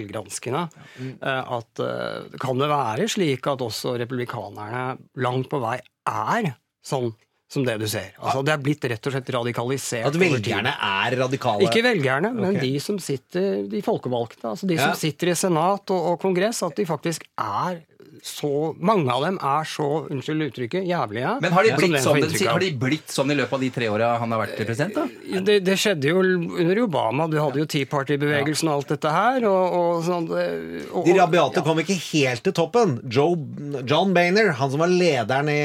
Eh, 1.20 1.52
At 1.58 1.82
eh, 1.82 2.38
kan 2.42 2.58
det 2.60 2.68
være 2.70 3.08
slik 3.10 3.46
at 3.52 3.64
også 3.64 3.96
republikanerne 4.02 4.96
langt 5.22 5.50
på 5.52 5.60
vei 5.62 5.78
er 6.06 6.52
sånn 6.86 7.12
som 7.46 7.62
det 7.66 7.76
du 7.78 7.86
ser? 7.86 8.14
Altså 8.18 8.42
Det 8.42 8.54
er 8.56 8.62
blitt 8.62 8.84
rett 8.90 9.06
og 9.06 9.14
slett 9.14 9.28
radikalisert. 9.36 10.08
At 10.08 10.16
velgerne 10.18 10.72
er 10.82 11.16
radikale. 11.20 11.68
Ikke 11.68 11.84
velgerne, 11.86 12.32
men 12.34 12.56
okay. 12.56 12.64
de 12.64 12.80
som 12.82 12.98
sitter, 13.02 13.60
de 13.70 13.82
folkevalgte. 13.86 14.42
Altså 14.50 14.66
de 14.66 14.74
Ja. 14.74 14.88
som 14.88 14.98
sitter 14.98 15.30
i 15.30 15.36
senat 15.38 15.94
og, 15.94 16.08
og 16.12 16.18
kongress. 16.22 16.64
At 16.66 16.74
de 16.76 16.86
faktisk 16.88 17.28
er 17.38 17.84
så 18.26 18.50
Mange 18.82 19.12
av 19.12 19.22
dem 19.24 19.38
er 19.38 19.66
så, 19.68 19.86
unnskyld 20.12 20.48
uttrykket, 20.48 20.86
jævlige. 20.88 21.32
Men 21.42 21.54
har 21.54 21.66
de, 21.66 21.72
blitt 21.78 21.94
det 21.94 22.02
sånn, 22.04 22.18
får 22.22 22.50
har 22.50 22.62
de 22.62 22.70
blitt 22.80 23.12
sånn 23.14 23.32
i 23.32 23.36
løpet 23.38 23.56
av 23.56 23.62
de 23.64 23.70
tre 23.74 23.88
åra 23.92 24.10
han 24.20 24.34
har 24.34 24.42
vært 24.42 24.58
president? 24.58 24.96
da? 24.96 25.40
Det, 25.46 25.58
det 25.66 25.76
skjedde 25.80 26.10
jo 26.10 26.22
under 26.22 26.80
Obama. 26.82 27.28
Du 27.30 27.38
hadde 27.40 27.62
jo 27.62 27.68
Tea 27.70 27.88
Party-bevegelsen 27.90 28.70
og 28.70 28.80
alt 28.80 28.92
dette 28.96 29.14
her. 29.14 29.46
Og, 29.48 29.78
og 29.78 30.04
sånn, 30.06 30.28
og, 30.32 31.00
De 31.06 31.16
rabiate 31.16 31.64
kom 31.66 31.80
ikke 31.82 31.98
helt 32.10 32.44
til 32.46 32.56
toppen. 32.56 32.98
Joe, 33.06 33.38
John 33.86 34.14
Boehner, 34.16 34.52
han 34.58 34.74
som 34.74 34.82
var 34.82 34.92
lederen 34.92 35.50
i 35.52 35.60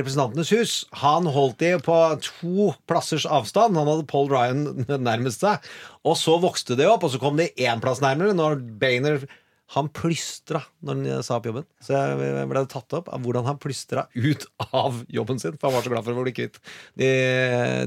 Representantenes 0.00 0.52
hus, 0.56 0.76
han 1.04 1.28
holdt 1.30 1.60
de 1.62 1.74
på 1.84 2.00
to 2.24 2.72
plassers 2.90 3.28
avstand. 3.28 3.78
Han 3.80 3.90
hadde 3.90 4.08
Paul 4.10 4.30
Ryan 4.32 4.86
nærmest 5.10 5.44
seg. 5.44 5.64
Og 6.04 6.18
så 6.20 6.36
vokste 6.40 6.76
det 6.76 6.88
opp, 6.90 7.06
og 7.06 7.14
så 7.14 7.20
kom 7.22 7.38
de 7.40 7.48
én 7.60 7.80
plass 7.84 8.02
nærmere 8.04 8.36
når 8.36 8.60
Boehner 8.80 9.24
han 9.72 9.88
plystra 9.96 10.60
når 10.84 10.98
han 11.00 11.24
sa 11.24 11.38
opp 11.38 11.46
jobben. 11.48 11.64
Så 11.82 11.96
jeg 11.96 12.48
ble 12.50 12.64
tatt 12.70 12.96
opp 12.98 13.08
av 13.08 13.22
hvordan 13.24 13.46
han 13.48 13.60
plystra 13.62 14.04
ut 14.12 14.44
av 14.76 15.00
jobben 15.08 15.40
sin. 15.40 15.56
For 15.56 15.70
han 15.70 15.78
var 15.78 15.86
så 15.86 15.92
glad 15.94 16.04
for 16.04 16.12
å 16.20 16.26
bli 16.26 16.34
kvitt 16.36 16.60
de, 17.00 17.08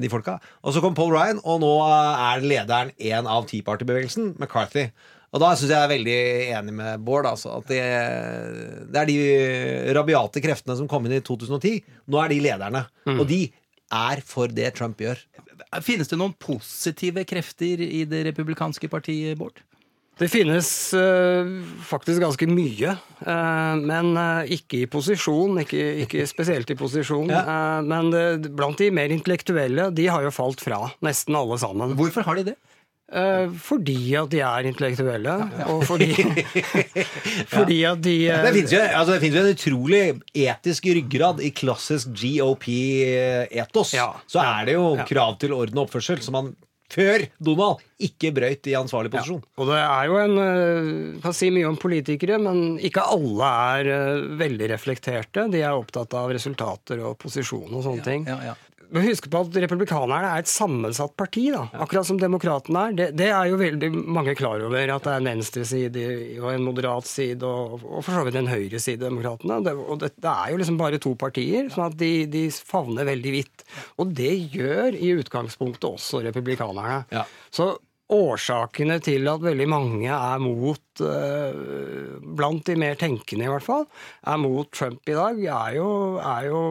de 0.02 0.10
folka. 0.12 0.40
Og 0.66 0.74
så 0.74 0.82
kom 0.84 0.98
Paul 0.98 1.14
Ryan, 1.14 1.44
og 1.46 1.62
nå 1.64 1.76
er 1.86 2.44
lederen 2.46 2.96
en 2.98 3.30
av 3.30 3.46
Tea 3.50 3.66
Party-bevegelsen, 3.68 4.34
McCarthy. 4.40 4.88
Og 5.36 5.44
da 5.44 5.52
syns 5.54 5.70
jeg 5.70 5.76
jeg 5.76 5.86
er 5.86 5.92
veldig 5.92 6.20
enig 6.58 6.76
med 6.80 7.06
Bård. 7.06 7.28
Altså, 7.30 7.54
at 7.60 7.70
det, 7.70 7.84
det 8.90 9.02
er 9.04 9.10
de 9.12 9.94
rabiate 9.98 10.42
kreftene 10.44 10.78
som 10.80 10.90
kom 10.90 11.06
inn 11.06 11.18
i 11.20 11.24
2010. 11.24 11.82
Nå 12.10 12.22
er 12.24 12.34
de 12.34 12.42
lederne. 12.48 12.86
Og 13.20 13.26
de 13.30 13.42
er 13.94 14.24
for 14.28 14.52
det 14.52 14.74
Trump 14.76 15.00
gjør. 15.04 15.20
Finnes 15.84 16.10
det 16.10 16.18
noen 16.20 16.34
positive 16.42 17.24
krefter 17.28 17.84
i 17.86 18.02
det 18.10 18.26
republikanske 18.32 18.90
partiet, 18.92 19.38
Bård? 19.40 19.62
Det 20.18 20.28
finnes 20.34 20.68
eh, 20.98 21.50
faktisk 21.86 22.24
ganske 22.24 22.48
mye, 22.50 22.96
eh, 23.22 23.74
men 23.78 24.16
eh, 24.18 24.54
ikke 24.58 24.82
i 24.82 24.88
posisjon. 24.90 25.60
Ikke, 25.62 25.84
ikke 26.08 26.26
spesielt 26.30 26.72
i 26.74 26.78
posisjon. 26.80 27.30
eh, 27.30 27.82
men 27.86 28.10
blant 28.58 28.82
de 28.82 28.90
mer 28.94 29.14
intellektuelle, 29.14 29.92
de 29.94 30.08
har 30.10 30.26
jo 30.26 30.34
falt 30.34 30.64
fra. 30.66 30.88
Nesten 31.06 31.38
alle 31.38 31.60
sammen. 31.62 31.94
Hvorfor 32.00 32.26
har 32.26 32.42
de 32.42 32.52
det? 32.52 32.58
Fordi 33.64 34.18
at 34.20 34.34
de 34.34 34.42
er 34.44 34.66
intellektuelle, 34.68 35.36
og 35.72 35.86
fordi, 35.88 36.10
fordi 37.54 37.78
at 37.88 38.02
de 38.04 38.16
Det 38.28 38.52
finnes 38.58 38.74
jo, 38.74 38.82
altså, 38.84 39.16
jo 39.22 39.44
en 39.46 39.54
utrolig 39.54 40.02
etisk 40.36 40.90
ryggrad 40.98 41.40
i 41.40 41.54
klassisk 41.56 42.12
GOP-etos. 42.20 43.94
Ja. 43.96 44.10
Så 44.28 44.44
er 44.44 44.68
det 44.68 44.76
jo 44.76 44.98
krav 45.08 45.38
til 45.40 45.56
orden 45.56 45.80
og 45.80 45.88
oppførsel 45.88 46.20
som 46.26 46.36
man 46.36 46.52
før 46.94 47.26
Donald 47.44 47.84
ikke 48.04 48.32
brøyt 48.36 48.70
i 48.70 48.76
ansvarlig 48.78 49.12
posisjon. 49.14 49.42
Og 49.58 49.70
det 49.72 49.80
er 49.82 50.08
jo 50.08 50.20
en 50.22 50.36
eh, 50.44 51.20
Kan 51.24 51.36
si 51.36 51.50
mye 51.54 51.68
om 51.70 51.80
politikere, 51.82 52.38
men 52.42 52.78
ikke 52.78 53.04
alle 53.04 53.50
er 53.74 53.92
eh, 53.96 54.28
veldig 54.40 54.70
reflekterte. 54.74 55.48
De 55.52 55.64
er 55.64 55.76
opptatt 55.76 56.14
av 56.18 56.32
resultater 56.36 57.02
og 57.04 57.18
posisjon 57.22 57.68
og 57.72 57.84
sånne 57.88 58.06
ting. 58.06 58.28
Ja, 58.30 58.38
ja. 58.52 58.56
Men 58.94 59.04
husk 59.04 59.28
på 59.32 59.42
at 59.44 59.58
Republikanerne 59.64 60.32
er 60.32 60.44
et 60.44 60.52
sammensatt 60.52 61.16
parti, 61.20 61.48
da. 61.54 61.66
akkurat 61.76 62.08
som 62.08 62.20
demokratene 62.22 62.84
er. 62.88 62.96
Det, 62.98 63.08
det 63.20 63.30
er 63.34 63.50
jo 63.50 63.60
veldig 63.60 63.90
mange 64.18 64.36
klar 64.40 64.64
over, 64.64 64.94
at 64.94 65.08
det 65.08 65.14
er 65.14 65.24
en 65.24 65.30
venstreside 65.32 66.06
og 66.40 66.50
en 66.54 66.68
moderat 66.68 67.10
side, 67.10 67.42
og, 67.44 67.84
og 67.84 68.06
for 68.06 68.16
så 68.16 68.24
vidt 68.28 68.40
en 68.40 68.52
høyreside, 68.52 69.02
demokratene. 69.04 69.60
Det, 69.66 69.76
og 69.76 70.00
det, 70.04 70.14
det 70.24 70.32
er 70.32 70.54
jo 70.54 70.62
liksom 70.62 70.80
bare 70.80 71.02
to 71.04 71.14
partier, 71.20 71.68
sånn 71.74 71.90
at 71.90 71.98
de, 72.00 72.14
de 72.32 72.46
favner 72.56 73.10
veldig 73.10 73.36
vidt. 73.36 73.68
Og 74.00 74.16
det 74.18 74.34
gjør 74.56 74.96
i 74.96 75.12
utgangspunktet 75.18 75.90
også 75.90 76.24
republikanerne. 76.30 77.04
Ja. 77.14 77.28
Så 77.54 77.74
årsakene 78.14 79.00
til 79.04 79.28
at 79.28 79.44
veldig 79.44 79.68
mange 79.68 80.08
er 80.08 80.40
mot, 80.40 81.02
eh, 81.04 81.58
blant 82.38 82.64
de 82.70 82.76
mer 82.80 82.96
tenkende 82.96 83.48
i 83.48 83.52
hvert 83.52 83.66
fall, 83.66 83.84
er 84.24 84.38
mot 84.40 84.70
Trump 84.72 85.02
i 85.10 85.18
dag, 85.18 85.42
er 85.44 85.76
jo, 85.76 85.90
er 86.22 86.48
jo 86.48 86.62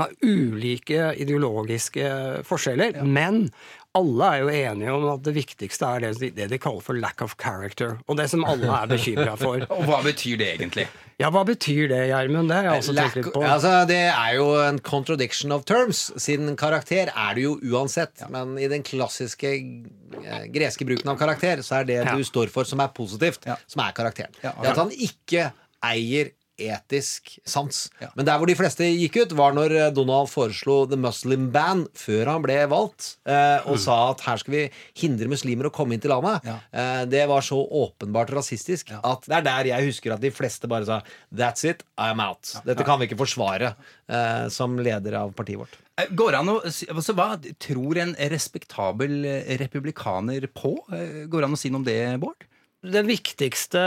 av 0.00 0.14
ulike 0.24 1.12
ideologiske 1.20 2.44
forskjeller. 2.48 3.02
Men 3.04 3.50
alle 3.98 4.26
er 4.30 4.40
jo 4.44 4.48
enige 4.54 4.92
om 4.94 5.04
at 5.10 5.22
det 5.26 5.32
viktigste 5.34 5.86
er 5.96 6.04
det, 6.04 6.30
det 6.36 6.46
de 6.52 6.58
kaller 6.62 6.80
for 6.84 6.94
lack 6.94 7.22
of 7.24 7.32
character. 7.40 7.96
Og 8.06 8.16
det 8.20 8.28
som 8.30 8.44
alle 8.46 8.68
er 8.70 8.86
bekymra 8.90 9.32
for. 9.40 9.64
Og 9.76 9.82
hva 9.88 9.98
betyr 10.06 10.36
det 10.38 10.50
egentlig? 10.60 10.84
Ja, 11.20 11.28
hva 11.34 11.42
betyr 11.44 11.88
det, 11.90 11.98
Gjermund? 12.08 12.48
Det 12.48 12.56
har 12.56 12.68
jeg 12.70 12.80
også 12.84 12.94
tenkt 12.96 13.16
litt 13.18 13.32
på. 13.34 13.42
Altså, 13.44 13.72
det 13.90 13.98
er 14.08 14.36
jo 14.38 14.46
en 14.62 14.78
contradiction 14.80 15.52
of 15.52 15.66
terms. 15.68 16.04
Sin 16.22 16.54
karakter 16.56 17.10
er 17.12 17.34
det 17.36 17.42
jo 17.44 17.56
uansett. 17.74 18.22
Men 18.32 18.54
i 18.62 18.70
den 18.72 18.86
klassiske 18.86 19.50
eh, 19.50 20.46
greske 20.54 20.86
bruken 20.88 21.10
av 21.12 21.18
karakter, 21.20 21.60
så 21.66 21.80
er 21.82 21.90
det 21.90 21.98
Ja. 22.00 22.14
du 22.16 22.24
står 22.24 22.48
for, 22.54 22.64
som 22.64 22.80
er 22.80 22.88
positivt, 22.96 23.44
Ja. 23.50 23.58
som 23.66 23.82
er 23.84 23.92
karakteren. 23.92 24.32
Ja, 24.42 24.54
Det 24.62 24.70
at 24.70 24.80
han 24.80 24.90
ikke 24.96 25.50
eier 25.84 26.30
etisk 26.60 27.34
sans. 27.48 27.86
Ja. 28.02 28.10
Men 28.18 28.28
der 28.28 28.40
hvor 28.40 28.50
de 28.50 28.56
fleste 28.58 28.86
gikk 28.86 29.20
ut, 29.22 29.34
var 29.38 29.54
når 29.56 29.74
eh, 29.76 29.88
Donald 29.96 30.30
foreslo 30.32 30.82
The 30.90 30.98
Muslim 31.00 31.48
Ban 31.54 31.86
før 31.98 32.32
han 32.34 32.44
ble 32.44 32.58
valgt, 32.70 33.14
eh, 33.28 33.66
og 33.70 33.80
sa 33.82 33.98
at 34.12 34.24
her 34.26 34.40
skal 34.42 34.56
vi 34.56 34.64
hindre 35.02 35.30
muslimer 35.32 35.70
å 35.70 35.74
komme 35.74 35.96
inn 35.96 36.02
til 36.02 36.12
landet. 36.14 36.46
Ja. 36.48 36.58
Eh, 36.70 37.02
det 37.10 37.24
var 37.30 37.44
så 37.46 37.58
åpenbart 37.58 38.32
rasistisk 38.36 38.92
at 39.00 39.28
det 39.28 39.38
er 39.40 39.46
der 39.46 39.70
jeg 39.72 39.90
husker 39.90 40.14
at 40.16 40.22
de 40.22 40.32
fleste 40.34 40.68
bare 40.70 40.88
sa 40.88 41.00
That's 41.32 41.64
it, 41.68 41.84
I'm 42.00 42.20
out. 42.22 42.54
Dette 42.66 42.84
kan 42.86 43.00
vi 43.00 43.08
ikke 43.08 43.20
forsvare 43.20 43.74
eh, 44.10 44.46
som 44.52 44.76
leder 44.80 45.16
av 45.20 45.32
partiet 45.36 45.60
vårt. 45.60 45.78
Eh, 46.00 46.10
Går 46.16 46.36
han 46.38 46.48
an 46.48 46.58
å 46.58 46.60
altså, 46.64 47.14
Hva 47.16 47.32
tror 47.62 48.00
en 48.02 48.14
respektabel 48.32 49.24
eh, 49.28 49.56
republikaner 49.60 50.46
på? 50.52 50.76
Går 50.90 51.36
det 51.42 51.48
an 51.48 51.56
å 51.56 51.60
si 51.60 51.72
noe 51.72 51.82
om 51.82 51.86
det, 51.88 52.00
Bård? 52.22 52.46
Den 52.80 53.10
viktigste 53.10 53.80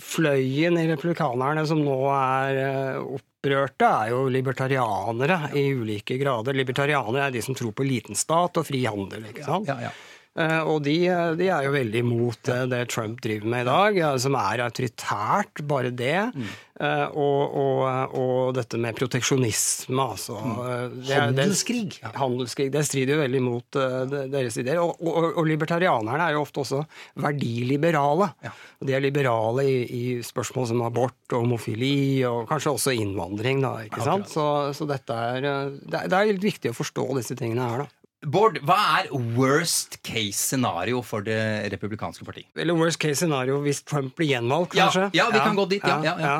fløyen 0.00 0.78
i 0.80 0.86
republikanerne 0.88 1.66
som 1.68 1.82
nå 1.84 1.96
er 2.14 2.60
eh, 2.62 3.10
opprørte, 3.18 3.88
er 3.88 4.14
jo 4.14 4.22
libertarianere 4.32 5.50
i 5.60 5.66
ulike 5.76 6.16
grader. 6.20 6.56
Libertarianere 6.56 7.26
er 7.26 7.34
de 7.34 7.42
som 7.44 7.56
tror 7.58 7.74
på 7.76 7.84
liten 7.84 8.16
stat 8.16 8.56
og 8.56 8.64
fri 8.64 8.86
handel. 8.88 9.28
ikke 9.28 9.44
sant? 9.44 9.68
Ja, 9.68 9.76
ja. 9.84 9.92
Eh, 10.38 10.60
Og 10.62 10.82
de, 10.86 10.94
de 11.40 11.48
er 11.50 11.64
jo 11.66 11.72
veldig 11.74 12.00
imot 12.04 12.48
eh, 12.54 12.66
det 12.70 12.84
Trump 12.92 13.18
driver 13.24 13.48
med 13.50 13.64
i 13.64 13.70
dag, 13.70 13.96
som 14.22 14.36
er 14.38 14.62
autoritært, 14.68 15.64
bare 15.66 15.90
det. 15.90 16.18
Mm. 16.34 16.50
Og, 16.80 17.56
og, 17.60 18.14
og 18.16 18.54
dette 18.56 18.78
med 18.80 18.96
proteksjonisme, 18.96 20.00
altså. 20.14 20.38
eh, 20.64 20.84
det 21.04 21.18
handelskrig. 21.18 21.82
det- 21.98 22.12
Handelskrig. 22.16 22.70
Det 22.72 22.84
strider 22.88 23.18
jo 23.18 23.20
veldig 23.24 23.42
mot 23.44 23.76
eh, 23.76 24.14
deres 24.32 24.56
ideer. 24.62 24.80
Og, 24.80 24.96
og, 25.02 25.42
libertarianerne 25.50 26.30
er 26.30 26.38
jo 26.38 26.44
ofte 26.46 26.62
også 26.62 26.80
verdiliberale. 27.20 28.30
Ja. 28.46 28.52
De 28.86 28.94
er 28.96 29.04
liberale 29.04 29.66
i, 29.68 29.76
i 29.84 30.04
spørsmål 30.24 30.70
som 30.70 30.82
abort 30.86 31.34
og 31.34 31.42
homofili, 31.44 32.22
og 32.28 32.46
kanskje 32.48 32.72
også 32.78 32.94
innvandring. 32.96 33.60
da, 33.64 33.74
ikke 33.84 34.04
sant? 34.06 34.30
Så, 34.32 34.46
så 34.78 34.88
dette 34.88 35.16
eh, 35.36 35.70
det 35.90 36.04
er 36.04 36.08
det 36.10 36.16
er 36.22 36.30
litt 36.32 36.44
viktig 36.52 36.72
å 36.72 36.76
forstå 36.80 37.06
disse 37.20 37.36
tingene 37.38 37.66
her, 37.74 37.84
da. 37.84 37.96
Bård, 38.20 38.58
hva 38.68 38.76
er 38.98 39.06
worst 39.32 39.94
case 40.04 40.36
scenario 40.36 40.98
for 41.00 41.24
det 41.24 41.70
republikanske 41.72 42.26
parti? 42.26 42.42
Eller 42.52 42.76
worst 42.76 43.00
case 43.00 43.16
scenario 43.22 43.62
hvis 43.64 43.80
Trump 43.88 44.12
blir 44.18 44.28
gjenvalgt, 44.34 44.74
kanskje? 44.76 45.06
ja, 45.16 45.30
vi 45.32 45.40
kan 45.40 45.56
gå 45.56 45.64
dit, 45.70 45.86
ja, 45.88 45.96
ja, 46.04 46.12
ja. 46.20 46.34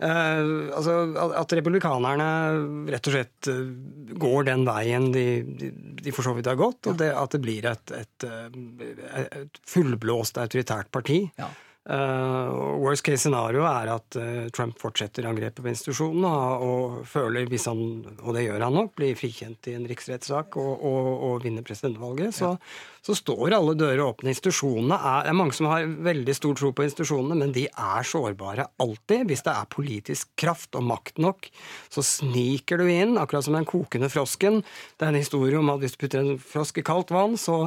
Eh, 0.00 0.72
altså, 0.78 0.94
at- 1.36 1.52
republikanerne 1.58 2.30
rett 2.88 3.10
og 3.10 3.18
slett 3.18 3.50
eh, 3.52 3.60
går 4.16 4.48
den 4.48 4.64
veien 4.64 5.10
de, 5.12 5.26
de, 5.60 5.70
de 6.00 6.16
for 6.16 6.24
så 6.24 6.32
vidt 6.38 6.48
har 6.48 6.56
gått, 6.56 6.88
og 6.88 6.96
det, 7.04 7.12
at 7.12 7.36
det 7.36 7.42
blir 7.44 7.68
et, 7.68 7.92
et, 8.00 8.24
eh, 8.24 9.30
et 9.42 9.60
fullblåst 9.68 10.40
autoritært 10.40 10.88
parti. 10.94 11.26
Ja. 11.86 11.96
Eh, 11.96 12.52
worst 12.82 13.04
case 13.06 13.22
scenario 13.22 13.62
er 13.68 13.92
at 13.94 14.16
uh, 14.18 14.48
Trump 14.54 14.78
fortsetter 14.80 15.26
angrepet 15.28 15.62
på 15.62 15.70
institusjonen 15.70 16.24
og, 16.26 16.96
føler, 17.06 17.46
hvis 17.50 17.68
han, 17.70 17.80
og 18.24 18.34
det 18.34 18.46
gjør 18.48 18.64
han 18.66 18.74
nok, 18.74 18.94
blir 18.98 19.14
frikjent 19.18 19.70
i 19.70 19.76
en 19.78 19.86
riksrettssak 19.86 20.58
og, 20.58 20.72
og, 20.82 21.10
og 21.28 21.44
vinner 21.46 21.66
presidentvalget, 21.66 22.34
så, 22.34 22.56
så 23.06 23.14
står 23.14 23.54
alle 23.54 23.76
dører 23.78 24.02
åpne. 24.02 24.32
Institusjonene 24.32 24.96
er, 24.98 25.26
det 25.26 25.30
er 25.30 25.38
mange 25.38 25.54
som 25.54 25.68
har 25.70 25.86
veldig 25.86 26.34
stor 26.34 26.56
tro 26.58 26.72
på 26.74 26.86
institusjonene, 26.88 27.36
men 27.38 27.52
de 27.54 27.68
er 27.70 28.08
sårbare 28.08 28.66
alltid. 28.82 29.28
Hvis 29.30 29.44
det 29.46 29.52
er 29.54 29.68
politisk 29.70 30.32
kraft 30.38 30.74
og 30.74 30.82
makt 30.88 31.20
nok, 31.22 31.46
så 31.92 32.02
sniker 32.02 32.82
du 32.82 32.88
inn, 32.90 33.14
akkurat 33.22 33.46
som 33.46 33.54
den 33.54 33.68
kokende 33.68 34.10
frosken. 34.10 34.58
Det 34.98 35.06
er 35.06 35.12
en 35.12 35.20
historie 35.20 35.58
om 35.60 35.70
at 35.70 35.84
hvis 35.84 35.94
du 35.94 36.00
putter 36.02 36.24
en 36.24 36.40
frosk 36.42 36.80
i 36.82 36.84
kaldt 36.86 37.12
vann, 37.14 37.36
så, 37.38 37.60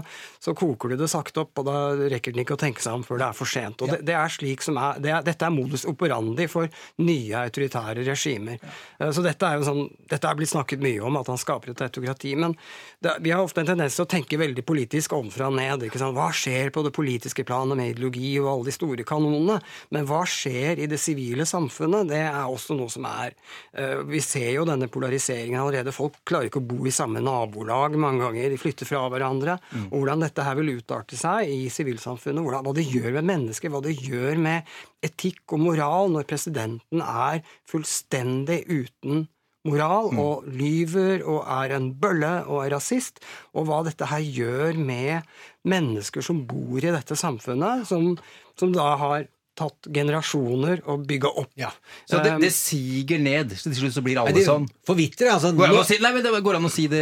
så 0.44 0.52
koker 0.58 0.92
du 0.92 0.98
det 1.00 1.10
sakte 1.14 1.46
opp, 1.46 1.64
og 1.64 1.70
da 1.70 1.78
rekker 2.12 2.36
den 2.36 2.44
ikke 2.44 2.58
å 2.58 2.62
tenke 2.66 2.84
seg 2.84 3.00
om 3.00 3.08
før 3.08 3.24
det 3.24 3.30
er 3.30 3.40
for 3.40 3.54
sent. 3.54 3.80
Og 3.86 3.94
det, 3.94 4.02
det 4.12 4.18
er 4.20 4.36
slik 4.36 4.66
som 4.66 4.82
er, 4.82 5.00
det 5.00 5.14
er, 5.16 5.24
dette 5.24 5.48
er 5.48 5.56
modus 5.56 5.88
operandi 5.88 6.50
for 6.52 6.68
nye 7.06 7.46
autoritære 7.46 8.04
regimer. 8.08 8.60
Eh, 9.00 9.14
Så 9.16 9.24
dette 9.24 9.48
er 9.48 9.62
jo 9.62 9.70
sånn, 9.70 9.86
dette 10.12 10.28
er 10.28 10.40
blitt 10.40 10.52
snakket 10.52 10.84
mye 10.84 11.00
om, 11.08 11.16
at 11.22 11.32
han 11.32 11.40
skaper 11.40 11.72
et 11.72 11.88
autokrati. 11.88 12.36
Men 12.36 12.60
det, 13.00 13.16
vi 13.24 13.32
har 13.32 13.48
ofte 13.48 13.64
en 13.64 13.72
tendens 13.72 13.96
til 13.96 14.04
å 14.04 14.12
tenke 14.18 14.40
veldig 14.44 14.68
politisk 14.68 15.16
ovenfra 15.30 15.48
og 15.50 15.56
ned. 15.56 15.84
ikke 15.88 16.00
sant? 16.02 16.16
Hva 16.18 16.30
skjer 16.34 16.72
på 16.74 16.84
det 16.84 16.92
politiske 16.96 17.46
planet 17.48 17.78
med 17.78 17.92
ideologi 17.94 18.32
og 18.42 18.50
alle 18.52 18.66
de 18.70 18.74
store 18.76 19.06
kanonene? 19.08 19.60
Men 19.94 20.06
hva 20.10 20.24
skjer 20.28 20.80
i 20.84 20.88
det 20.90 21.00
sivile 21.00 21.46
samfunnet? 21.46 22.10
Det 22.10 22.20
er 22.26 22.42
også 22.50 22.76
noe 22.78 22.90
som 22.90 23.06
er 23.10 23.34
eh, 23.78 24.02
Vi 24.10 24.20
ser 24.26 24.52
jo 24.56 24.66
denne 24.66 24.90
polariseringen 24.92 25.60
allerede. 25.62 25.94
Folk 25.96 26.20
klarer 26.26 26.50
ikke 26.50 26.60
å 26.64 26.68
bo 26.68 26.86
i 26.90 26.92
samme 26.96 27.22
nabolag 27.24 27.96
mange 28.00 28.24
ganger. 28.26 28.50
De 28.50 28.58
flytter 28.60 28.90
fra 28.90 29.06
hverandre. 29.10 29.60
Og 29.92 30.00
hvordan 30.02 30.26
dette 30.26 30.44
her 30.46 30.56
vil 30.60 30.74
utarte 30.80 31.16
seg 31.20 31.50
i 31.50 31.70
sivilsamfunnet. 31.70 32.44
hvordan- 32.44 32.64
Hva 32.66 32.74
det 32.76 32.88
gjør 32.90 33.14
med 33.22 33.26
mennesker. 33.30 33.70
Hva 33.70 33.82
det 33.84 33.98
gjør 34.02 34.38
med 34.38 34.64
etikk 35.04 35.54
og 35.54 35.60
moral 35.60 36.10
når 36.10 36.26
presidenten 36.28 37.02
er 37.02 37.42
fullstendig 37.70 38.66
uten 38.68 39.28
moral 39.68 40.14
og 40.20 40.46
lyver 40.48 41.24
og 41.28 41.44
er 41.44 41.76
en 41.76 41.90
bølle 42.00 42.32
og 42.46 42.64
er 42.64 42.76
rasist, 42.78 43.20
og 43.54 43.68
hva 43.68 43.82
dette 43.88 44.08
her 44.08 44.24
gjør 44.24 44.80
med 44.80 45.28
mennesker 45.68 46.24
som 46.26 46.46
bor 46.48 46.80
i 46.80 46.94
dette 46.94 47.18
samfunnet, 47.20 47.88
som, 47.90 48.14
som 48.60 48.72
da 48.76 48.94
har 49.02 49.28
tatt 49.60 49.90
generasjoner 49.94 50.82
å 50.90 50.96
bygge 51.04 51.30
opp. 51.44 51.52
Ja. 51.60 51.70
Så 52.10 52.22
det, 52.24 52.30
Um, 52.30 52.44
det 52.44 52.52
siger 52.54 53.20
ned. 53.20 53.54
Så 53.58 53.72
til 53.72 53.80
slutt 53.82 53.96
så 53.98 54.04
blir 54.06 54.20
alle 54.22 54.32
Nei, 54.36 54.44
sånn. 54.46 54.68
forvitrer, 54.88 55.32
altså. 55.34 55.50
Går 55.58 55.68
det 55.72 55.76
an 55.76 55.82
å 55.82 55.88
si, 55.90 55.98
nei, 56.04 56.12
men 56.16 56.24
det 56.26 56.42
går 56.46 56.58
an 56.60 56.68
å 56.68 56.72
si 56.72 56.86
det, 56.92 57.02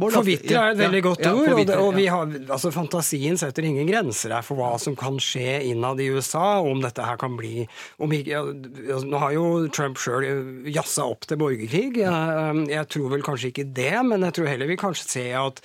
Bård? 0.00 0.16
Forvitre 0.16 0.56
er 0.56 0.72
et 0.72 0.80
Ja, 0.80 0.86
veldig 0.86 1.02
godt 1.04 1.22
ja, 1.26 1.32
ord, 1.36 1.52
og, 1.52 1.60
det, 1.68 1.76
og 1.78 1.90
vi 1.96 2.06
har, 2.10 2.32
altså, 2.56 2.72
fantasien 2.74 3.38
setter 3.40 3.68
ingen 3.68 3.86
grenser 3.88 4.32
her 4.34 4.42
for 4.46 4.58
hva 4.58 4.72
som 4.82 4.96
kan 4.98 5.20
skje 5.22 5.58
innad 5.70 6.00
i 6.02 6.08
USA, 6.14 6.58
og 6.64 6.72
om 6.76 6.82
dette 6.84 7.04
her 7.06 7.20
kan 7.20 7.36
bli 7.38 7.66
om 8.02 8.16
ikke, 8.16 8.32
ja, 8.32 8.42
altså, 8.48 9.06
Nå 9.12 9.20
har 9.22 9.36
jo 9.36 9.46
Trump 9.76 10.00
sjøl 10.00 10.26
jazza 10.72 11.04
opp 11.12 11.28
til 11.28 11.38
borgerkrig. 11.42 12.00
Jeg, 12.00 12.66
jeg 12.72 12.88
tror 12.96 13.12
vel 13.12 13.24
kanskje 13.26 13.52
ikke 13.52 13.68
det, 13.76 13.92
men 14.08 14.24
jeg 14.28 14.38
tror 14.40 14.50
heller 14.54 14.70
vi 14.72 14.80
kanskje 14.80 15.08
ser 15.10 15.38
at 15.42 15.60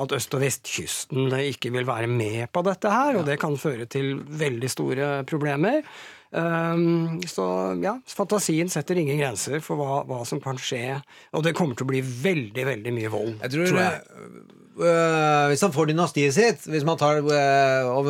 at 0.00 0.14
øst- 0.16 0.36
og 0.36 0.44
vestkysten 0.44 1.28
ikke 1.40 1.72
vil 1.74 1.88
være 1.88 2.08
med 2.10 2.48
på 2.52 2.64
dette 2.66 2.92
her, 2.92 3.20
og 3.20 3.28
det 3.28 3.38
kan 3.42 3.58
føre 3.60 3.86
til 3.90 4.16
veldig 4.24 4.70
store 4.70 5.10
problemer. 5.28 5.84
Um, 6.30 7.18
så 7.26 7.44
ja, 7.82 7.96
fantasien 8.06 8.68
setter 8.70 9.00
ingen 9.00 9.18
grenser 9.18 9.58
for 9.64 9.80
hva, 9.80 9.96
hva 10.06 10.22
som 10.28 10.38
kan 10.42 10.58
skje. 10.62 11.00
Og 11.34 11.42
det 11.42 11.56
kommer 11.58 11.74
til 11.74 11.88
å 11.88 11.90
bli 11.90 12.04
veldig, 12.06 12.66
veldig 12.68 12.94
mye 12.94 13.10
vold. 13.10 13.36
Jeg 13.42 13.54
tror, 13.56 13.70
tror 13.72 13.82
jeg. 13.82 14.48
Uh, 14.80 15.50
Hvis 15.50 15.60
han 15.60 15.72
får 15.74 15.90
dynastiet 15.90 16.32
sitt 16.32 16.62
Hvis 16.70 16.86
man 16.86 16.96
tar 16.96 17.18
uh, 17.26 18.06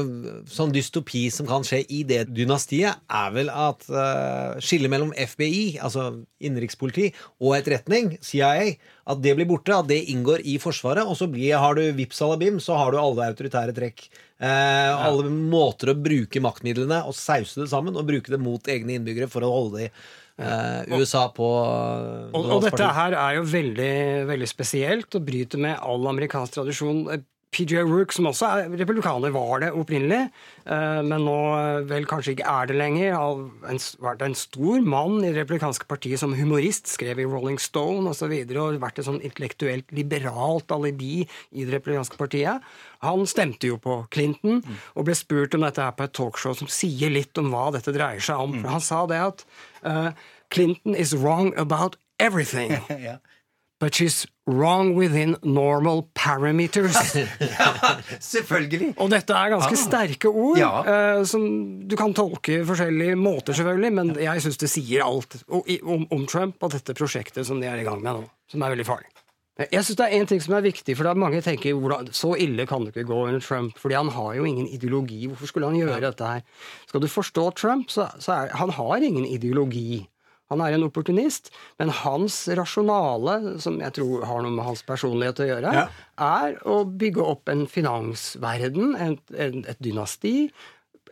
Sånn 0.47 0.71
dystopi 0.71 1.25
som 1.33 1.49
kan 1.49 1.65
skje 1.67 1.81
i 1.91 2.03
det 2.07 2.21
dynastiet, 2.31 3.01
er 3.11 3.33
vel 3.35 3.49
at 3.51 3.89
uh, 3.89 4.61
skillet 4.63 4.93
mellom 4.93 5.11
FBI, 5.17 5.81
altså 5.83 6.21
innenrikspoliti, 6.39 7.09
og 7.41 7.57
etterretning, 7.57 8.13
CIA, 8.23 8.77
at 9.11 9.21
det 9.25 9.35
blir 9.39 9.49
borte. 9.51 9.75
At 9.75 9.91
det 9.91 10.01
inngår 10.13 10.45
i 10.49 10.57
Forsvaret. 10.63 11.09
Og 11.09 11.19
så 11.19 11.29
blir, 11.31 11.57
har 11.59 11.77
du 11.79 11.85
vips 11.97 12.23
alabim, 12.27 12.61
så 12.63 12.79
har 12.79 12.95
du 12.95 13.01
alle 13.01 13.31
autoritære 13.33 13.75
trekk. 13.77 14.09
Eh, 14.41 15.05
Alle 15.05 15.29
måter 15.29 15.93
å 15.93 15.99
bruke 16.01 16.41
maktmidlene 16.41 17.03
og 17.05 17.13
sause 17.19 17.61
det 17.61 17.69
sammen 17.73 17.99
og 17.99 18.07
bruke 18.09 18.33
det 18.33 18.41
mot 18.41 18.71
egne 18.73 18.97
innbyggere 18.97 19.29
for 19.29 19.45
å 19.45 19.55
holde 19.59 19.85
de, 19.85 19.93
Uh, 20.41 20.87
USA 20.97 21.27
på 21.37 21.45
Og, 21.45 22.47
og 22.55 22.63
dette 22.65 22.87
her 22.97 23.13
er 23.13 23.35
jo 23.37 23.43
veldig, 23.45 23.97
veldig 24.31 24.47
spesielt 24.49 25.19
og 25.19 25.27
bryter 25.27 25.61
med 25.61 25.77
all 25.85 26.07
amerikansk 26.09 26.55
tradisjon. 26.55 27.03
PJ 27.51 27.83
Rook, 27.83 28.13
som 28.15 28.29
også 28.31 28.47
er 28.47 28.75
republikaner, 28.79 29.33
var 29.35 29.63
det 29.65 29.73
opprinnelig, 29.75 30.29
eh, 30.71 31.01
men 31.03 31.25
nå 31.27 31.37
eh, 31.57 31.79
vel 31.91 32.07
kanskje 32.07 32.37
ikke 32.37 32.47
er 32.47 32.69
det 32.71 32.77
lenger. 32.79 33.17
Har 33.17 33.41
vært 34.05 34.23
en 34.23 34.37
stor 34.39 34.85
mann 34.87 35.19
i 35.19 35.33
det 35.33 35.43
republikanske 35.43 35.89
partiet 35.91 36.23
som 36.23 36.37
humorist, 36.39 36.87
skrev 36.93 37.19
i 37.19 37.27
Rolling 37.27 37.59
Stone 37.59 38.07
osv. 38.07 38.13
Og, 38.13 38.19
så 38.21 38.29
videre, 38.31 38.63
og 38.63 38.79
vært 38.83 39.01
et 39.01 39.09
sånn 39.09 39.23
intellektuelt 39.27 39.91
liberalt 39.97 40.71
alibi 40.75 41.25
i 41.25 41.65
det 41.65 41.75
republikanske 41.75 42.21
partiet. 42.21 42.63
Han 43.03 43.25
stemte 43.27 43.71
jo 43.71 43.81
på 43.81 44.03
Clinton 44.15 44.61
og 44.95 45.09
ble 45.09 45.17
spurt 45.19 45.57
om 45.57 45.65
dette 45.65 45.83
her 45.83 45.97
på 45.97 46.07
et 46.07 46.15
talkshow 46.15 46.55
som 46.59 46.71
sier 46.71 47.11
litt 47.11 47.39
om 47.41 47.51
hva 47.51 47.71
dette 47.75 47.95
dreier 47.97 48.23
seg 48.23 48.45
om. 48.45 48.61
For 48.61 48.77
han 48.77 48.85
sa 48.85 49.03
det 49.11 49.21
at 49.25 49.45
eh, 49.89 50.13
Clinton 50.55 50.95
is 50.95 51.17
wrong 51.17 51.51
about 51.59 51.99
everything. 52.21 52.77
But 53.81 53.95
she's 53.95 54.27
wrong 54.51 54.93
within 54.99 55.37
normal 55.43 56.03
parameters. 56.19 56.99
ja, 57.41 57.69
Selvfølgelig! 58.21 58.93
Og 59.01 59.11
dette 59.13 59.35
er 59.37 59.55
ganske 59.55 59.77
Ah. 59.77 59.81
sterke 59.85 60.29
ord, 60.33 60.59
Ja. 60.59 60.73
eh, 60.85 61.23
som 61.25 61.47
du 61.89 61.97
kan 61.97 62.15
tolke 62.15 62.61
i 62.61 62.65
forskjellige 62.67 63.17
måter, 63.21 63.55
selvfølgelig, 63.57 63.93
men 63.97 64.15
jeg 64.21 64.43
syns 64.45 64.59
det 64.61 64.71
sier 64.73 65.05
alt 65.07 65.39
om, 65.49 66.07
om 66.11 66.27
Trump 66.27 66.57
og 66.63 66.73
dette 66.75 66.95
prosjektet 66.99 67.47
som 67.47 67.61
de 67.61 67.67
er 67.71 67.81
i 67.81 67.87
gang 67.87 68.03
med 68.03 68.21
nå, 68.21 68.25
som 68.51 68.63
er 68.63 68.75
veldig 68.77 68.87
farlig. 68.87 69.09
Jeg 69.61 69.85
synes 69.85 69.97
det 69.99 70.05
er 70.07 70.15
en 70.17 70.27
ting 70.31 70.41
som 70.41 70.55
er 70.57 70.63
viktig, 70.65 70.95
for 70.97 71.05
da 71.05 71.13
mange 71.13 71.43
tenker 71.45 71.75
hvordan, 71.77 72.07
så 72.17 72.31
ille 72.41 72.65
kan 72.67 72.87
det 72.87 72.95
ikke 72.95 73.11
gå 73.11 73.19
under 73.29 73.43
Trump, 73.45 73.75
fordi 73.77 73.95
han 73.99 74.09
har 74.15 74.31
jo 74.39 74.45
ingen 74.49 74.67
ideologi. 74.73 75.27
Hvorfor 75.29 75.51
skulle 75.51 75.69
han 75.69 75.77
gjøre 75.77 76.01
dette 76.01 76.25
her? 76.25 76.41
Skal 76.89 77.03
du 77.03 77.09
forstå 77.13 77.45
Trump, 77.61 77.91
så, 77.93 78.07
så 78.19 78.33
er 78.39 78.55
han 78.57 78.71
har 78.79 79.05
ingen 79.05 79.27
ideologi. 79.29 80.07
Han 80.51 80.61
er 80.65 80.75
en 80.75 80.85
opportunist, 80.89 81.53
men 81.79 81.93
hans 82.03 82.41
rasjonale, 82.59 83.37
som 83.63 83.79
jeg 83.81 83.95
tror 84.01 84.25
har 84.27 84.43
noe 84.43 84.51
med 84.55 84.67
hans 84.67 84.83
personlighet 84.87 85.43
å 85.45 85.47
gjøre, 85.47 85.75
Ja. 85.77 85.85
er 86.19 86.59
å 86.67 86.81
bygge 86.85 87.23
opp 87.23 87.49
en 87.49 87.67
finansverden, 87.71 88.97
en, 88.99 89.19
en, 89.39 89.65
et 89.71 89.79
dynasti, 89.83 90.51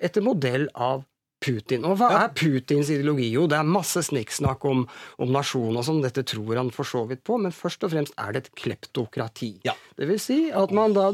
etter 0.02 0.22
modell 0.22 0.68
av 0.74 1.04
Putin. 1.40 1.84
Og 1.86 2.00
hva 2.00 2.08
er 2.24 2.32
Putins 2.34 2.88
ideologi? 2.90 3.28
Jo, 3.30 3.44
det 3.46 3.60
er 3.60 3.66
masse 3.66 4.02
snikksnakk 4.02 4.64
om, 4.66 4.80
om 5.22 5.30
nasjon 5.30 5.76
og 5.78 5.84
sånn, 5.86 6.00
dette 6.02 6.24
tror 6.26 6.58
han 6.58 6.72
for 6.74 6.82
så 6.88 7.04
vidt 7.06 7.22
på, 7.26 7.38
men 7.38 7.54
først 7.54 7.86
og 7.86 7.92
fremst 7.94 8.16
er 8.18 8.34
det 8.34 8.42
et 8.42 8.54
kleptokrati. 8.58 9.52
Ja. 9.68 9.76
Det 9.98 10.06
vil 10.06 10.20
si 10.22 10.38
at 10.54 10.70
man 10.74 10.94
da 10.94 11.08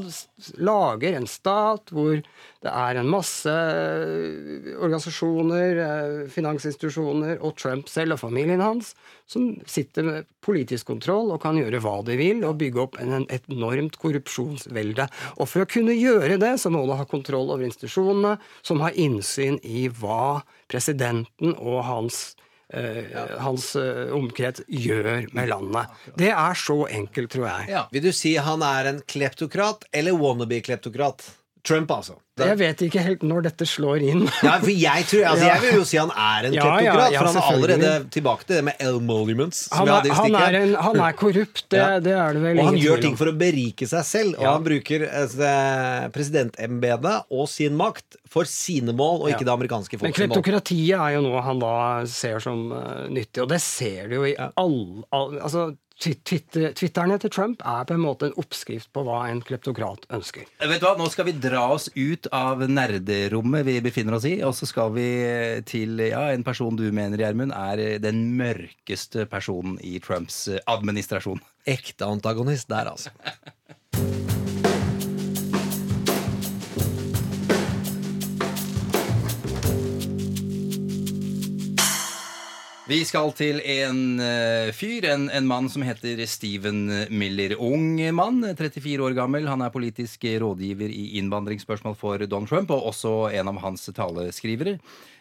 lager 0.61 1.17
en 1.17 1.29
stat 1.29 1.89
hvor 1.95 2.19
det 2.65 2.73
er 2.73 2.99
en 3.01 3.09
masse 3.09 3.49
eh, 3.49 4.69
organisasjoner, 4.77 5.81
eh, 5.85 6.19
finansinstitusjoner 6.33 7.41
og 7.41 7.57
Trump 7.61 7.89
selv 7.93 8.17
og 8.17 8.21
familien 8.27 8.61
hans 8.61 8.93
som 9.29 9.55
sitter 9.69 10.05
med 10.05 10.29
politisk 10.45 10.91
kontroll 10.93 11.33
og 11.33 11.41
kan 11.41 11.57
gjøre 11.57 11.81
hva 11.81 11.97
de 12.05 12.19
vil 12.21 12.45
og 12.45 12.59
bygge 12.61 12.83
opp 12.85 13.01
en, 13.01 13.25
et 13.33 13.49
enormt 13.49 13.97
korrupsjonsvelde. 14.01 15.09
Og 15.41 15.49
for 15.49 15.65
å 15.65 15.71
kunne 15.71 15.97
gjøre 15.97 16.37
det, 16.41 16.55
så 16.61 16.73
må 16.73 16.85
du 16.85 16.93
ha 16.97 17.09
kontroll 17.09 17.55
over 17.55 17.65
institusjonene, 17.65 18.37
som 18.61 18.85
har 18.85 18.97
innsyn 19.01 19.57
i 19.65 19.89
hva 19.89 20.43
presidenten 20.69 21.57
og 21.57 21.85
hans 21.89 22.35
hans 23.45 23.71
eh, 23.81 24.11
omkrets 24.15 24.65
gjør 24.69 25.29
med 25.37 25.51
landet. 25.51 25.95
Det 26.19 26.33
er 26.33 26.59
så 26.59 26.79
enkelt, 26.89 27.33
tror 27.35 27.49
jeg. 27.51 27.87
Vil 27.95 28.05
du 28.05 28.13
si 28.15 28.35
han 28.41 28.65
er 28.67 28.91
en 28.91 29.01
kleptokrat 29.07 29.87
eller 29.95 30.17
wannabe-kleptokrat? 30.19 31.25
Trump, 31.65 31.91
altså. 31.91 32.19
Jeg 32.35 32.59
vet 32.59 32.81
ikke 32.83 33.01
helt 33.01 33.23
når 33.25 33.45
dette 33.47 33.67
slår 33.69 34.03
inn. 34.05 34.25
Ja, 34.43 34.57
for 34.59 34.69
jeg 34.69 35.05
tror, 35.07 35.23
altså 35.31 35.45
jeg 35.47 35.61
vil 35.63 35.77
jo 35.79 35.85
si 35.87 35.99
han 36.01 36.11
er 36.11 36.49
en 36.49 36.57
Ja, 36.57 36.65
ja, 36.83 36.95
ja, 37.15 37.21
for 37.23 37.29
han 37.31 37.39
er 37.39 37.47
allerede 37.55 37.93
tilbake 38.13 38.45
til 38.49 38.59
det 38.59 38.65
med 38.67 38.83
emoluments. 38.83 39.63
som 39.69 39.85
Han 39.85 39.93
er, 39.95 40.11
han 40.19 40.37
er, 40.41 40.59
en, 40.59 40.75
han 40.89 41.01
er 41.07 41.17
korrupt, 41.17 41.63
det, 41.73 41.85
det 42.05 42.13
er 42.19 42.37
det 42.37 42.43
vel 42.43 42.61
Og 42.61 42.69
han 42.73 42.81
gjør 42.83 43.05
ting 43.07 43.17
for 43.21 43.31
å 43.31 43.35
berike 43.39 43.89
seg 43.89 44.05
selv, 44.09 44.35
og 44.41 44.49
han 44.51 44.67
bruker 44.67 45.07
altså, 45.09 45.53
presidentembetet 46.15 47.33
og 47.33 47.49
sin 47.49 47.79
makt 47.79 48.19
for 48.35 48.51
sine 48.51 48.93
mål, 48.97 49.23
og 49.23 49.31
ikke 49.33 49.47
det 49.47 49.55
amerikanske 49.55 49.97
Men 49.97 50.09
folks 50.09 50.19
mål. 50.19 50.27
kleptokratiet 50.35 50.99
er 50.99 51.17
jo 51.17 51.25
noe 51.29 51.45
han 51.47 51.63
da 51.63 51.75
ser 52.11 52.43
som 52.43 52.67
uh, 52.75 53.07
nyttig, 53.09 53.45
og 53.45 53.51
det 53.55 53.63
ser 53.63 54.11
du 54.11 54.19
jo 54.19 54.29
i 54.29 54.35
all, 54.37 54.79
all 55.15 55.39
altså, 55.39 55.69
Twitterne 55.95 57.17
til 57.23 57.31
Trump 57.31 57.63
er 57.63 57.85
på 57.87 57.95
en 57.95 58.03
måte 58.03 58.29
en 58.29 58.39
oppskrift 58.41 58.91
på 58.95 59.05
hva 59.07 59.21
en 59.31 59.41
kleptokrat 59.47 60.09
ønsker. 60.13 60.49
Vet 60.59 60.83
du 60.83 60.89
hva, 60.89 60.97
Nå 60.99 61.07
skal 61.13 61.29
vi 61.29 61.37
dra 61.39 61.63
oss 61.71 61.87
ut 61.95 62.27
av 62.35 62.65
nerderommet 62.67 63.67
vi 63.69 63.79
befinner 63.85 64.19
oss 64.19 64.27
i, 64.29 64.35
og 64.45 64.57
så 64.59 64.69
skal 64.69 64.91
vi 64.97 65.07
til 65.71 66.03
ja, 66.03 66.27
en 66.35 66.45
person 66.47 66.75
du 66.77 66.89
mener, 66.91 67.23
Gjermund, 67.23 67.55
er 67.55 68.03
den 68.03 68.27
mørkeste 68.39 69.29
personen 69.31 69.79
i 69.87 70.01
Trumps 70.03 70.49
administrasjon. 70.67 71.43
Ekte 71.65 72.11
antagonist 72.11 72.69
der, 72.73 72.91
altså. 72.91 73.15
Vi 82.95 83.01
skal 83.03 83.33
til 83.35 83.57
en 83.59 84.21
eh, 84.23 84.69
fyr, 84.71 85.09
en, 85.11 85.25
en 85.35 85.47
mann 85.51 85.67
som 85.73 85.83
heter 85.83 86.21
Steven 86.31 86.85
Miller. 87.11 87.57
Ung 87.59 87.97
mann, 88.15 88.45
34 88.55 89.03
år 89.03 89.17
gammel. 89.17 89.49
Han 89.51 89.65
er 89.67 89.73
politisk 89.75 90.23
rådgiver 90.39 90.93
i 90.95 91.17
innvandringsspørsmål 91.19 91.97
for 91.99 92.23
Don 92.31 92.47
Trump, 92.47 92.71
og 92.71 92.93
også 92.93 93.17
en 93.35 93.51
av 93.51 93.59
hans 93.65 93.89
taleskrivere. 93.97 94.77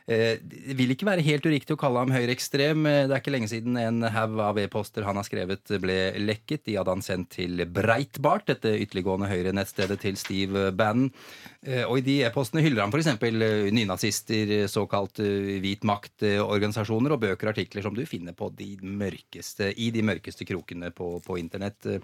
Eh, 0.07 0.35
Det 0.43 0.75
vil 0.75 0.91
ikke 0.91 1.07
være 1.07 1.23
helt 1.23 1.45
uriktig 1.47 1.75
å 1.75 1.79
kalle 1.79 2.01
ham 2.03 2.11
høyreekstrem. 2.11 2.85
Eh, 2.85 3.07
Det 3.07 3.15
er 3.15 3.21
ikke 3.21 3.31
lenge 3.31 3.47
siden 3.47 3.77
en 3.77 4.01
haug 4.03 4.39
av 4.39 4.57
e-poster 4.59 5.03
han 5.03 5.15
har 5.15 5.23
skrevet, 5.23 5.63
ble 5.79 6.11
lekket. 6.19 6.65
De 6.65 6.75
hadde 6.75 6.91
han 6.91 7.01
sendt 7.01 7.29
til 7.37 7.63
Breitbart, 7.65 8.45
dette 8.47 8.67
ytterliggående 8.83 9.29
høyre-nettstedet 9.31 9.99
til 10.01 10.15
Steve 10.19 10.71
Bannon. 10.75 11.11
Eh, 11.65 11.83
Og 11.87 11.99
i 11.99 12.01
de 12.01 12.17
e-postene 12.23 12.61
hyller 12.61 12.81
han 12.83 12.91
f.eks. 12.91 13.71
nynazister, 13.71 14.67
såkalt 14.67 15.19
eh, 15.23 15.59
hvit 15.63 15.83
makt-organisasjoner 15.87 17.13
og 17.15 17.21
bøker 17.21 17.47
og 17.47 17.53
artikler 17.55 17.81
som 17.85 17.95
du 17.95 18.03
finner 18.05 18.33
på 18.35 18.49
de 18.55 18.75
mørkeste, 18.83 19.71
i 19.77 19.89
de 19.91 20.01
mørkeste 20.03 20.43
krokene 20.45 20.91
på, 20.91 21.21
på 21.23 21.39
internett. 21.39 21.79
Eh, 21.85 21.99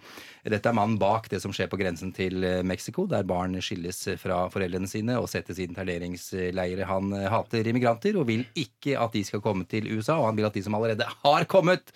Dette 0.49 0.69
er 0.69 0.73
mannen 0.77 0.97
bak 0.97 1.27
det 1.29 1.41
som 1.43 1.51
skjer 1.51 1.67
på 1.67 1.77
grensen 1.77 2.13
til 2.15 2.43
eh, 2.43 2.63
Mexico, 2.63 3.05
der 3.07 3.27
barn 3.27 3.59
skilles 3.59 4.05
fra 4.21 4.45
foreldrene 4.49 4.87
sine 4.87 5.19
og 5.19 5.27
settes 5.27 5.59
i 5.59 5.67
interneringsleirer. 5.67 6.85
Han 6.87 7.11
eh, 7.13 7.27
hater 7.29 7.67
immigranter 7.67 7.88
og 7.89 8.27
vil 8.29 8.45
ikke 8.57 8.95
at 8.99 9.15
de 9.15 9.23
skal 9.25 9.43
komme 9.43 9.65
til 9.69 9.89
USA, 9.91 10.19
og 10.19 10.29
han 10.29 10.39
vil 10.39 10.49
at 10.49 10.57
de 10.57 10.63
som 10.65 10.75
allerede 10.77 11.07
har 11.23 11.45
kommet, 11.49 11.93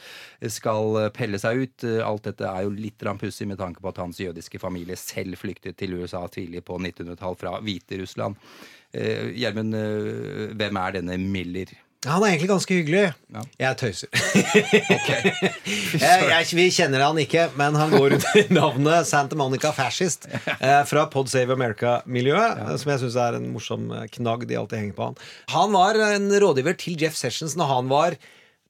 skal 0.49 1.09
pelle 1.15 1.39
seg 1.41 1.63
ut. 1.63 1.87
Alt 2.03 2.29
dette 2.29 2.49
er 2.49 2.65
jo 2.65 2.75
litt 2.75 3.03
pussig 3.19 3.47
med 3.47 3.59
tanke 3.61 3.81
på 3.83 3.91
at 3.91 4.01
hans 4.01 4.19
jødiske 4.19 4.59
familie 4.59 4.97
selv 4.99 5.37
flyktet 5.39 5.77
til 5.77 5.95
USA 5.99 6.25
tidlig 6.27 6.63
på 6.65 6.79
1900-tall 6.79 7.37
fra 7.39 7.57
Hviterussland. 7.63 8.39
Eh, 8.93 9.31
Gjermund, 9.33 9.73
eh, 9.75 10.53
hvem 10.53 10.77
er 10.77 10.99
denne 10.99 11.17
Miller? 11.17 11.71
Han 12.03 12.23
er 12.23 12.33
egentlig 12.33 12.49
ganske 12.51 12.75
hyggelig. 12.75 13.03
Jeg 13.61 13.77
tøyser. 13.79 14.09
jeg, 16.03 16.25
jeg, 16.27 16.47
vi 16.57 16.65
kjenner 16.75 17.03
han 17.05 17.19
ikke, 17.23 17.47
men 17.59 17.77
han 17.79 17.93
går 17.93 18.17
under 18.17 18.51
navnet 18.57 19.07
Santa 19.07 19.37
Monica 19.39 19.71
Fascist 19.75 20.27
eh, 20.27 20.81
fra 20.89 21.05
Pod 21.13 21.31
Save 21.31 21.55
America-miljøet, 21.55 22.59
ja. 22.59 22.77
som 22.81 22.93
jeg 22.93 23.03
syns 23.05 23.19
er 23.23 23.39
en 23.39 23.49
morsom 23.55 23.87
eh, 23.95 24.07
knagg 24.17 24.47
de 24.49 24.59
alltid 24.59 24.81
henger 24.81 24.97
på 24.99 25.09
han. 25.09 25.19
Han 25.55 25.75
var 25.75 25.99
en 26.11 26.27
rådgiver 26.43 26.75
til 26.79 26.99
Jeff 26.99 27.15
Sessions 27.19 27.55
når 27.59 27.71
han 27.71 27.91
var 27.91 28.19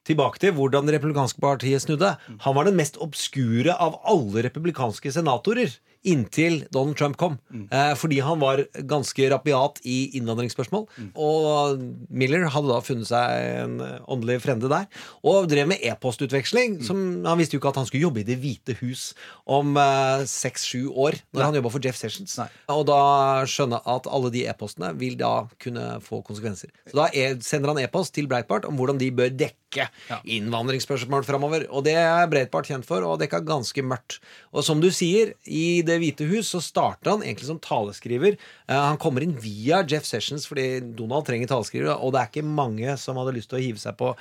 Tilbake 0.04 0.36
til 0.36 0.52
hvordan 0.52 0.84
det 0.84 0.98
republikanske 0.98 1.40
partiet 1.40 1.80
snudde. 1.80 2.10
Han 2.44 2.52
var 2.52 2.68
den 2.68 2.76
mest 2.76 2.98
obskure 3.00 3.72
av 3.72 4.02
alle 4.04 4.42
republikanske 4.44 5.08
senatorer 5.14 5.72
inntil 6.04 6.62
Donald 6.74 6.96
Trump 7.00 7.16
kom. 7.20 7.38
Eh, 7.70 7.94
fordi 7.96 8.20
han 8.24 8.40
var 8.42 8.60
ganske 8.90 9.28
rabiat 9.32 9.80
i 9.88 10.10
innvandringsspørsmål. 10.18 10.86
Og 11.16 11.84
Miller 12.10 12.44
hadde 12.52 12.68
da 12.70 12.80
funnet 12.84 13.08
seg 13.08 13.64
en 13.64 13.78
eh, 13.80 13.98
åndelig 14.12 14.40
frende 14.44 14.68
der. 14.68 14.86
Og 15.24 15.48
drev 15.48 15.68
med 15.72 15.80
e-postutveksling. 15.82 16.82
som 16.84 17.24
Han 17.24 17.40
visste 17.40 17.56
jo 17.56 17.62
ikke 17.62 17.72
at 17.72 17.80
han 17.80 17.88
skulle 17.88 18.04
jobbe 18.04 18.20
i 18.20 18.26
Det 18.28 18.38
hvite 18.42 18.76
hus 18.82 19.14
om 19.46 19.74
seks-sju 20.28 20.90
år, 20.92 21.16
når 21.34 21.42
han 21.48 21.58
jobba 21.58 21.72
for 21.74 21.84
Jeff 21.84 21.96
Sessions. 21.98 22.36
Og 22.72 22.84
da 22.88 23.00
skjønne 23.48 23.80
at 23.84 24.06
alle 24.10 24.30
de 24.34 24.44
e-postene 24.50 24.92
vil 25.00 25.16
da 25.20 25.46
kunne 25.62 25.98
få 26.04 26.20
konsekvenser. 26.26 26.70
Så 26.90 26.98
da 27.00 27.08
er, 27.12 27.38
sender 27.44 27.72
han 27.72 27.80
e-post 27.84 28.14
til 28.16 28.28
Breitbart 28.30 28.68
om 28.68 28.76
hvordan 28.78 29.00
de 29.00 29.10
bør 29.14 29.32
dekke 29.32 29.88
innvandringsspørsmål 30.30 31.24
framover. 31.26 31.66
Og 31.74 31.84
det 31.86 31.96
er 31.98 32.28
Breitbart 32.30 32.68
kjent 32.70 32.86
for, 32.86 33.02
og 33.06 33.18
dekka 33.22 33.40
ganske 33.46 33.82
mørkt. 33.82 34.20
Og 34.54 34.62
som 34.66 34.82
du 34.82 34.90
sier, 34.94 35.34
i 35.44 35.82
Det 35.86 35.93
hvite 36.02 36.28
hus 36.30 36.52
så 36.54 36.60
starter 36.64 37.14
han 37.14 37.24
egentlig 37.24 37.50
som 37.50 37.60
taleskriver. 37.62 38.38
Eh, 38.68 38.80
han 38.90 39.00
kommer 39.02 39.24
inn 39.24 39.36
via 39.40 39.82
Jeff 39.88 40.06
Sessions 40.08 40.48
fordi 40.50 40.80
Donald 40.98 41.28
trenger 41.28 41.50
taleskriver, 41.50 41.94
og 41.96 42.14
det 42.14 42.22
er 42.22 42.32
ikke 42.32 42.46
mange 42.46 42.96
som 43.00 43.20
hadde 43.20 43.36
lyst 43.36 43.52
til 43.52 43.60
å 43.60 43.64
hive 43.64 43.82
seg 43.82 43.98
på 44.00 44.14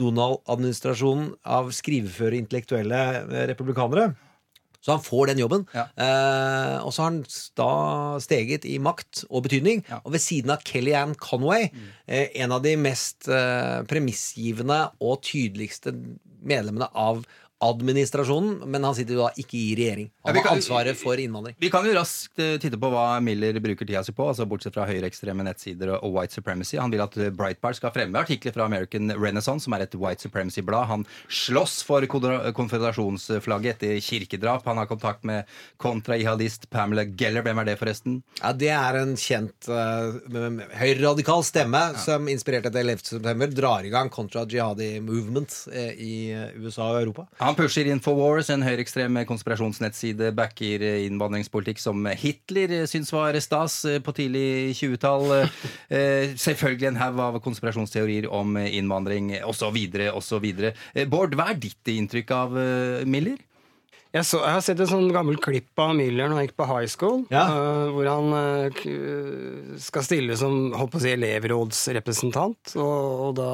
Donald-administrasjonen 0.00 1.34
av 1.58 1.70
skriveføre 1.76 2.40
intellektuelle 2.40 3.04
eh, 3.22 3.46
republikanere. 3.52 4.10
Så 4.80 4.94
han 4.94 5.02
får 5.04 5.30
den 5.30 5.42
jobben. 5.42 5.66
Eh, 5.76 6.76
og 6.80 6.92
så 6.94 7.02
har 7.04 7.10
han 7.10 7.20
da 7.58 7.72
steget 8.24 8.64
i 8.64 8.78
makt 8.80 9.26
og 9.28 9.44
betydning. 9.44 9.82
Og 10.02 10.14
ved 10.14 10.24
siden 10.24 10.54
av 10.54 10.64
Kellyanne 10.64 11.18
Conway, 11.20 11.68
eh, 12.08 12.32
en 12.40 12.56
av 12.56 12.64
de 12.64 12.76
mest 12.80 13.28
eh, 13.28 13.82
premissgivende 13.90 14.80
og 15.04 15.20
tydeligste 15.28 15.92
medlemmene 16.40 16.88
av 16.96 17.26
Trump-administrasjonen, 17.60 18.62
men 18.70 18.84
han 18.84 18.94
sitter 18.96 19.14
jo 19.16 19.24
da 19.26 19.30
ikke 19.36 19.56
i 19.58 19.74
regjering. 19.76 20.10
Ja, 20.24 20.30
Han 20.32 20.36
har 20.40 20.56
ansvaret 20.56 20.96
for 20.96 21.18
innvandring. 21.20 21.56
Vi 21.60 21.70
kan 21.70 21.84
jo 21.86 21.92
raskt 21.96 22.38
eh, 22.40 22.56
titte 22.60 22.78
på 22.80 22.90
hva 22.92 23.20
Miller 23.20 23.58
bruker 23.60 23.86
tida 23.86 24.02
si 24.04 24.12
på, 24.16 24.26
altså 24.30 24.46
bortsett 24.48 24.74
fra 24.74 24.86
høyreekstreme 24.88 25.44
nettsider 25.44 25.92
og, 25.98 26.06
white 26.14 26.34
supremacy. 26.34 26.78
Han 26.80 26.90
vil 26.92 27.02
at 27.04 27.16
eh, 27.20 27.30
Breitbart 27.30 27.76
skal 27.76 27.92
fremme 27.94 28.18
artikler 28.20 28.54
fra 28.56 28.64
American 28.68 29.12
Renaissance, 29.12 29.64
som 29.66 29.76
er 29.76 29.84
et 29.84 29.94
white 29.94 30.24
supremacy-blad. 30.24 30.88
Han 30.90 31.04
slåss 31.28 31.80
for 31.86 32.06
konfeder- 32.10 32.52
konfederasjonsflagget 32.56 33.76
etter 33.76 34.00
kirkedrap. 34.04 34.64
Han 34.66 34.80
har 34.80 34.88
kontakt 34.90 35.24
med 35.28 35.48
kontra-jihadist 35.80 36.68
Pamela 36.70 37.04
Geller. 37.04 37.44
Hvem 37.44 37.60
er 37.62 37.70
det, 37.70 37.76
forresten? 37.80 38.20
Ja, 38.40 38.52
Det 38.52 38.72
er 38.72 39.00
en 39.02 39.14
kjent 39.20 39.68
uh, 39.68 40.16
høyreradikal 40.80 41.44
stemme 41.46 41.80
som 42.00 42.28
inspirert 42.32 42.66
etter 42.68 42.82
11. 42.82 43.04
september 43.14 43.52
drar 43.52 43.86
i 43.86 43.92
gang 43.92 44.10
kontra 44.12 44.44
jihadi 44.48 45.00
movement 45.04 45.52
eh, 45.72 45.92
i 46.00 46.12
USA 46.60 46.90
og 46.92 47.00
Europa. 47.02 47.26
Han 47.40 47.49
pusher 47.58 47.88
Infowars, 47.90 48.48
en 48.52 48.64
høyreekstrem 48.64 49.20
konspirasjonsnettside, 49.28 50.30
backer 50.36 50.82
eh, 50.86 51.04
innvandringspolitikk 51.06 51.80
som 51.82 52.06
Hitler 52.18 52.74
eh, 52.80 52.86
syns 52.90 53.12
var 53.14 53.36
stas 53.42 53.80
eh, 53.88 54.00
på 54.04 54.14
tidlig 54.16 54.76
20-tall. 54.78 55.36
Eh, 55.90 56.34
Selvfølgelig 56.38 56.90
en 56.90 57.00
haug 57.00 57.20
av 57.24 57.38
konspirasjonsteorier 57.44 58.28
om 58.30 58.56
eh, 58.60 58.72
innvandring 58.78 59.32
osv. 59.46 59.78
osv. 60.14 60.48
Eh, 60.70 61.06
Bård, 61.10 61.34
hva 61.38 61.50
er 61.52 61.62
ditt 61.62 61.92
inntrykk 61.94 62.34
av 62.36 62.58
eh, 62.60 63.06
Miller? 63.10 63.40
Jeg, 64.10 64.26
så, 64.26 64.40
jeg 64.42 64.54
har 64.56 64.62
sett 64.66 64.80
et 64.82 64.90
sånn 64.90 65.06
gammelt 65.14 65.38
klipp 65.44 65.78
av 65.78 65.92
Miller 65.94 66.26
når 66.26 66.40
han 66.40 66.46
gikk 66.48 66.56
på 66.58 66.66
high 66.66 66.88
school. 66.90 67.20
Ja. 67.30 67.44
uh, 67.46 67.92
hvor 67.94 68.08
han 68.10 68.32
uh, 68.34 69.76
skal 69.78 70.02
stille 70.02 70.34
som 70.38 70.72
holdt 70.74 70.96
på 70.96 70.98
å 70.98 71.04
si, 71.04 71.12
elevrådsrepresentant. 71.14 72.74
Og, 72.74 73.22
og 73.28 73.36
da, 73.38 73.50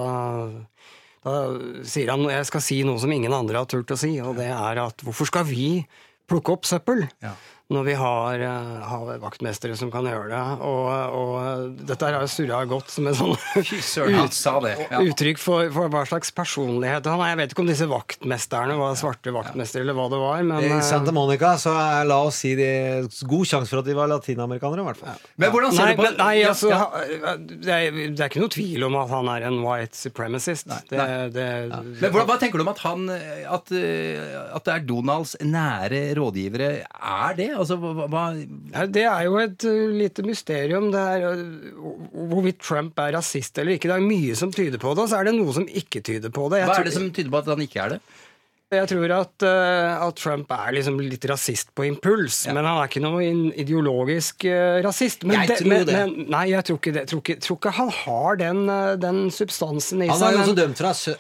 da 1.27 1.37
sier 1.87 2.12
han 2.12 2.22
jeg 2.31 2.47
skal 2.47 2.62
si 2.62 2.81
noe 2.87 3.03
som 3.03 3.12
ingen 3.12 3.35
andre 3.35 3.59
har 3.62 3.70
turt 3.70 3.91
å 3.91 3.99
si, 3.99 4.12
og 4.22 4.39
det 4.39 4.47
er 4.55 4.83
at 4.85 5.03
hvorfor 5.03 5.27
skal 5.29 5.47
vi 5.49 5.83
plukke 6.31 6.55
opp 6.55 6.68
søppel? 6.68 7.05
Når 7.66 7.82
vi 7.82 7.94
har, 7.98 8.42
eh, 8.46 8.74
har 8.86 9.08
vaktmestere 9.18 9.74
som 9.74 9.90
kan 9.90 10.06
gjøre 10.06 10.28
det. 10.30 10.42
Og, 10.62 10.90
og 11.18 11.80
dette 11.88 12.06
har 12.06 12.22
jo 12.22 12.28
surra 12.30 12.60
godt 12.70 12.92
som 12.94 13.08
et 13.10 13.16
sånn. 13.18 13.32
Ja. 14.86 15.00
uttrykk 15.02 15.40
for, 15.42 15.66
for 15.74 15.90
hva 15.90 16.04
slags 16.06 16.30
personlighet 16.36 17.08
han 17.10 17.18
er. 17.24 17.32
Jeg 17.32 17.40
vet 17.40 17.54
ikke 17.54 17.64
om 17.64 17.70
disse 17.70 17.88
vaktmesterne 17.90 18.76
var 18.78 18.94
svarte 19.00 19.34
vaktmestere 19.34 19.82
eller 19.82 19.96
hva 19.98 20.06
det 20.12 20.20
var, 20.20 20.44
men 20.46 20.62
I 20.62 20.68
eh, 20.76 20.84
Santa 20.86 21.14
Monica 21.16 21.56
så 21.58 21.72
er, 21.74 22.06
la 22.06 22.20
oss 22.28 22.38
si 22.44 22.52
det 22.58 22.70
god 23.26 23.50
sjanse 23.50 23.72
for 23.72 23.82
at 23.82 23.90
de 23.90 23.98
var 23.98 24.12
latinamerikanere, 24.14 24.84
i 24.84 24.88
hvert 24.92 25.02
fall. 25.02 25.26
Men 25.34 25.54
hvordan 25.56 25.74
ser 25.74 25.88
Nei, 25.88 25.90
du 25.90 25.98
på 25.98 26.06
men, 26.06 26.16
nei 26.20 26.36
altså, 26.46 26.70
ja. 26.70 27.34
det, 27.34 27.80
er, 27.80 27.98
det 28.14 28.22
er 28.22 28.30
ikke 28.30 28.44
noe 28.44 28.54
tvil 28.54 28.86
om 28.86 29.00
at 29.02 29.12
han 29.16 29.32
er 29.34 29.48
en 29.50 29.58
white 29.64 29.98
supremacist. 29.98 30.70
det, 30.92 31.08
det, 31.34 31.48
Men 31.66 32.06
hvordan, 32.06 32.30
hva 32.30 32.38
tenker 32.44 32.62
du 32.62 32.66
om 32.68 32.72
at 32.76 32.84
han 32.86 33.10
at, 33.10 33.74
eh, 33.74 34.38
at 34.54 34.70
det 34.70 34.78
er 34.78 34.86
Donalds 34.86 35.34
nære 35.42 36.04
rådgivere? 36.20 36.72
Er 36.86 37.38
det? 37.42 37.50
Altså, 37.57 37.78
hva, 37.80 38.07
hva 38.12 38.24
Ja, 38.36 38.84
det 38.90 39.04
er 39.09 39.24
jo 39.26 39.38
et 39.42 39.66
uh, 39.68 39.94
lite 39.96 40.24
mysterium. 40.26 40.90
Det 40.94 41.00
er 41.00 41.26
uh, 41.32 42.22
hvorvidt 42.30 42.61
Trump 42.62 42.98
er 43.02 43.16
rasist 43.16 43.59
eller 43.62 43.76
ikke. 43.76 43.90
Det 43.90 43.96
er 43.96 44.07
mye 44.07 44.36
som 44.38 44.52
tyder 44.54 44.80
på 44.82 44.94
det, 44.94 45.07
og 45.07 45.12
så 45.12 45.20
er 45.20 45.30
det 45.30 45.36
noe 45.38 45.57
som 45.57 45.66
ikke 45.66 46.04
tyder 46.07 46.32
på 46.34 46.48
det. 46.52 46.62
Jeg 46.62 46.70
Hva 46.70 46.78
er 46.80 46.88
det 46.90 46.96
som 46.96 47.11
tyder 47.11 47.32
på 47.32 47.42
at 47.42 47.52
han 47.54 47.66
ikke 47.66 47.82
er 47.84 47.96
det? 47.96 48.00
Jeg 48.74 48.88
tror 48.90 49.12
at, 49.14 49.44
uh, 49.46 50.06
at 50.08 50.16
Trump 50.18 50.50
er 50.50 50.72
liksom 50.74 50.96
litt 50.98 51.22
rasist 51.30 51.68
på 51.78 51.84
impuls, 51.86 52.40
men 52.50 52.64
han 52.66 52.80
er 52.80 52.88
ikke 52.88 53.02
noen 53.04 53.44
ideologisk 53.54 54.42
uh, 54.50 54.80
rasist. 54.82 55.22
Men 55.22 55.44
Jeg 55.44 55.60
tror 55.60 55.68
men, 55.70 55.84
det. 55.86 55.98
Men, 56.00 56.24
nei, 56.34 56.40
jeg 56.50 56.66
tror 56.66 56.80
ikke 56.80 56.92
det. 56.96 57.04
Tror 57.12 57.20
ikke, 57.22 57.36
tror 57.44 57.60
ikke 57.60 57.72
han 57.76 57.92
har 57.94 58.40
den, 58.40 58.62
uh, 58.66 58.96
den 58.98 59.20
substansen 59.30 60.02
i 60.02 60.08
Han 60.10 60.18
seg. 60.18 60.26
er 60.26 60.34
jo 60.34 60.40
også 60.42 60.56
dømt 60.58 60.80
fra 60.82 60.90
altså, 60.90 61.14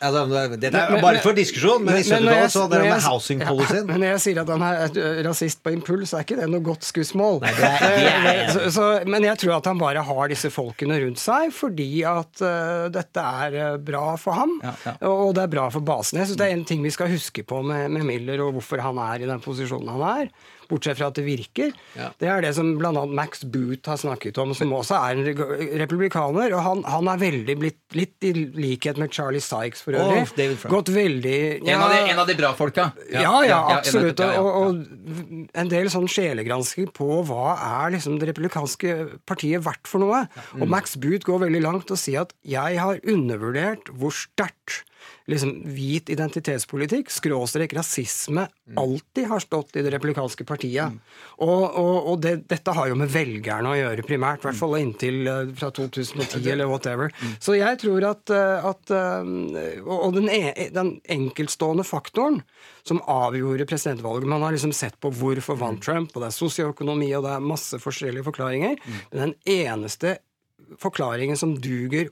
Dette 0.56 0.72
er 0.74 0.96
bare 0.98 1.12
men- 1.12 1.22
for 1.22 1.38
diskusjon, 1.38 1.84
men, 1.86 2.00
i 2.00 2.02
når 2.02 2.26
70-tallet 2.26 2.56
så 2.56 2.64
hadde 2.66 2.80
han 2.82 3.06
housing 3.06 3.44
ja. 3.46 3.54
Men 3.92 4.02
når 4.02 4.10
jeg 4.16 4.24
sier 4.26 4.42
at 4.42 4.50
han 4.56 4.66
er 4.66 5.22
rasist 5.28 5.62
på 5.62 5.76
impuls, 5.76 6.16
er 6.18 6.26
ikke 6.26 6.40
det 6.42 6.50
noe 6.50 6.66
godt 6.66 6.82
skussmål. 6.90 7.38
Nei, 7.46 7.54
det 7.60 7.70
er- 7.70 7.96
det 8.26 8.34
er 8.34 8.52
så, 8.56 8.66
så, 8.74 8.88
men 9.06 9.22
jeg 9.28 9.38
tror 9.44 9.54
at 9.60 9.70
han 9.70 9.78
bare 9.78 10.02
har 10.10 10.34
disse 10.34 10.50
folkene 10.50 10.98
rundt 11.04 11.22
seg 11.22 11.54
fordi 11.54 12.02
at 12.10 12.42
uh, 12.42 12.90
dette 12.90 13.22
er 13.46 13.78
bra 13.78 14.16
for 14.18 14.34
ham, 14.42 14.58
Ja, 14.66 14.74
ja. 14.88 14.98
og 15.14 15.30
det 15.38 15.46
er 15.46 15.54
bra 15.54 15.70
for 15.70 15.86
basen. 15.86 16.18
Jeg 16.18 16.32
synes 16.32 16.42
Det 16.42 16.50
er 16.50 16.58
en 16.58 16.66
ting 16.66 16.82
vi 16.82 16.90
skal 16.90 17.06
huske 17.14 17.35
på 17.44 17.60
med, 17.66 17.90
med 17.92 18.06
Miller, 18.08 18.40
og 18.46 18.56
hvorfor 18.56 18.80
han 18.80 19.00
er 19.02 19.24
i 19.24 19.28
den 19.28 19.42
posisjonen 19.44 19.92
han 19.96 20.04
er. 20.06 20.30
Bortsett 20.66 20.98
fra 20.98 21.12
at 21.12 21.18
det 21.18 21.22
virker. 21.26 21.74
Ja. 21.94 22.08
Det 22.18 22.26
er 22.26 22.42
det 22.42 22.52
som 22.56 22.72
bl.a. 22.80 23.04
Max 23.06 23.44
Boot 23.46 23.86
har 23.86 24.00
snakket 24.00 24.38
om, 24.42 24.54
som 24.56 24.72
også 24.74 24.96
er 24.98 25.20
en 25.20 25.78
republikaner. 25.78 26.54
Og 26.56 26.62
han, 26.64 26.82
han 26.90 27.10
er 27.12 27.20
veldig 27.22 27.56
blitt 27.60 27.78
litt 27.94 28.26
i 28.26 28.32
likhet 28.34 28.98
med 28.98 29.12
Charlie 29.14 29.42
Sykes 29.44 29.84
for 29.84 29.94
øvrig. 29.98 30.24
David 30.36 30.64
Gått 30.72 30.90
veldig 30.94 31.36
En, 31.62 31.82
av 31.82 31.92
de, 31.92 32.00
en 32.10 32.22
av 32.22 32.26
de 32.26 32.36
bra 32.38 32.50
folka? 32.58 32.88
ja, 33.12 33.34
ja, 33.46 33.60
absolutt. 33.76 34.18
ja, 34.18 34.32
ja, 34.32 34.40
ja. 34.40 34.42
Og, 34.42 34.50
og 34.66 35.54
en 35.62 35.70
del 35.70 35.90
sånn 35.92 36.08
sjelegransking 36.10 36.90
på 36.96 37.20
hva 37.28 37.54
er 37.56 37.94
liksom 37.94 38.18
det 38.20 38.32
republikanske 38.32 38.96
partiet 39.28 39.64
verdt 39.66 39.86
for 39.90 40.02
noe. 40.02 40.24
Og 40.58 40.66
Max 40.70 40.98
Boot 41.00 41.26
går 41.26 41.44
veldig 41.46 41.62
langt 41.64 41.94
og 41.94 42.00
sier 42.00 42.26
at 42.26 42.34
jeg 42.46 42.82
har 42.82 43.00
undervurdert 43.06 43.90
hvor 43.94 44.14
sterkt 44.14 44.82
liksom 45.26 45.52
hvit 45.74 46.10
identitetspolitikk, 46.12 47.10
skråstrek 47.10 47.74
rasisme, 47.74 48.46
alltid 48.78 49.26
har 49.26 49.42
stått 49.42 49.76
i 49.76 49.82
det 49.82 49.90
replikanske 49.94 50.46
partiet. 50.46 50.98
Og, 51.42 51.64
og, 51.66 51.96
og 52.12 52.20
det, 52.22 52.34
dette 52.50 52.74
har 52.76 52.90
jo 52.90 52.98
med 52.98 53.10
velgerne 53.10 53.72
å 53.72 53.78
gjøre 53.78 54.06
primært, 54.06 54.44
i 54.44 54.48
hvert 54.48 54.60
fall 54.60 54.76
inntil 54.78 55.18
eh, 55.30 55.52
fra 55.58 55.72
2010 55.74 56.46
eller 56.54 56.70
whatever. 56.70 57.10
Så 57.42 57.56
jeg 57.58 57.80
tror 57.82 58.06
at, 58.12 58.30
eh, 58.30 58.68
at 58.70 58.94
eh, 58.94 59.82
Og 59.82 60.14
den, 60.14 60.30
e 60.30 60.68
den 60.74 60.96
enkeltstående 61.10 61.84
faktoren 61.86 62.40
som 62.86 63.00
avgjorde 63.10 63.66
presidentvalget 63.66 64.28
Man 64.30 64.44
har 64.44 64.54
liksom 64.54 64.72
sett 64.76 64.98
på 65.02 65.10
hvorfor 65.10 65.58
vant 65.58 65.82
Trump, 65.82 66.14
og 66.14 66.22
det 66.22 66.30
er 66.30 66.38
sosioøkonomi, 66.38 67.10
og 67.18 67.26
det 67.26 67.34
er 67.34 67.50
masse 67.50 67.80
forskjellige 67.82 68.26
forklaringer. 68.28 68.78
Men 69.10 69.22
den 69.24 69.34
eneste 69.58 70.18
forklaringen 70.82 71.38
som 71.38 71.54
duger 71.62 72.10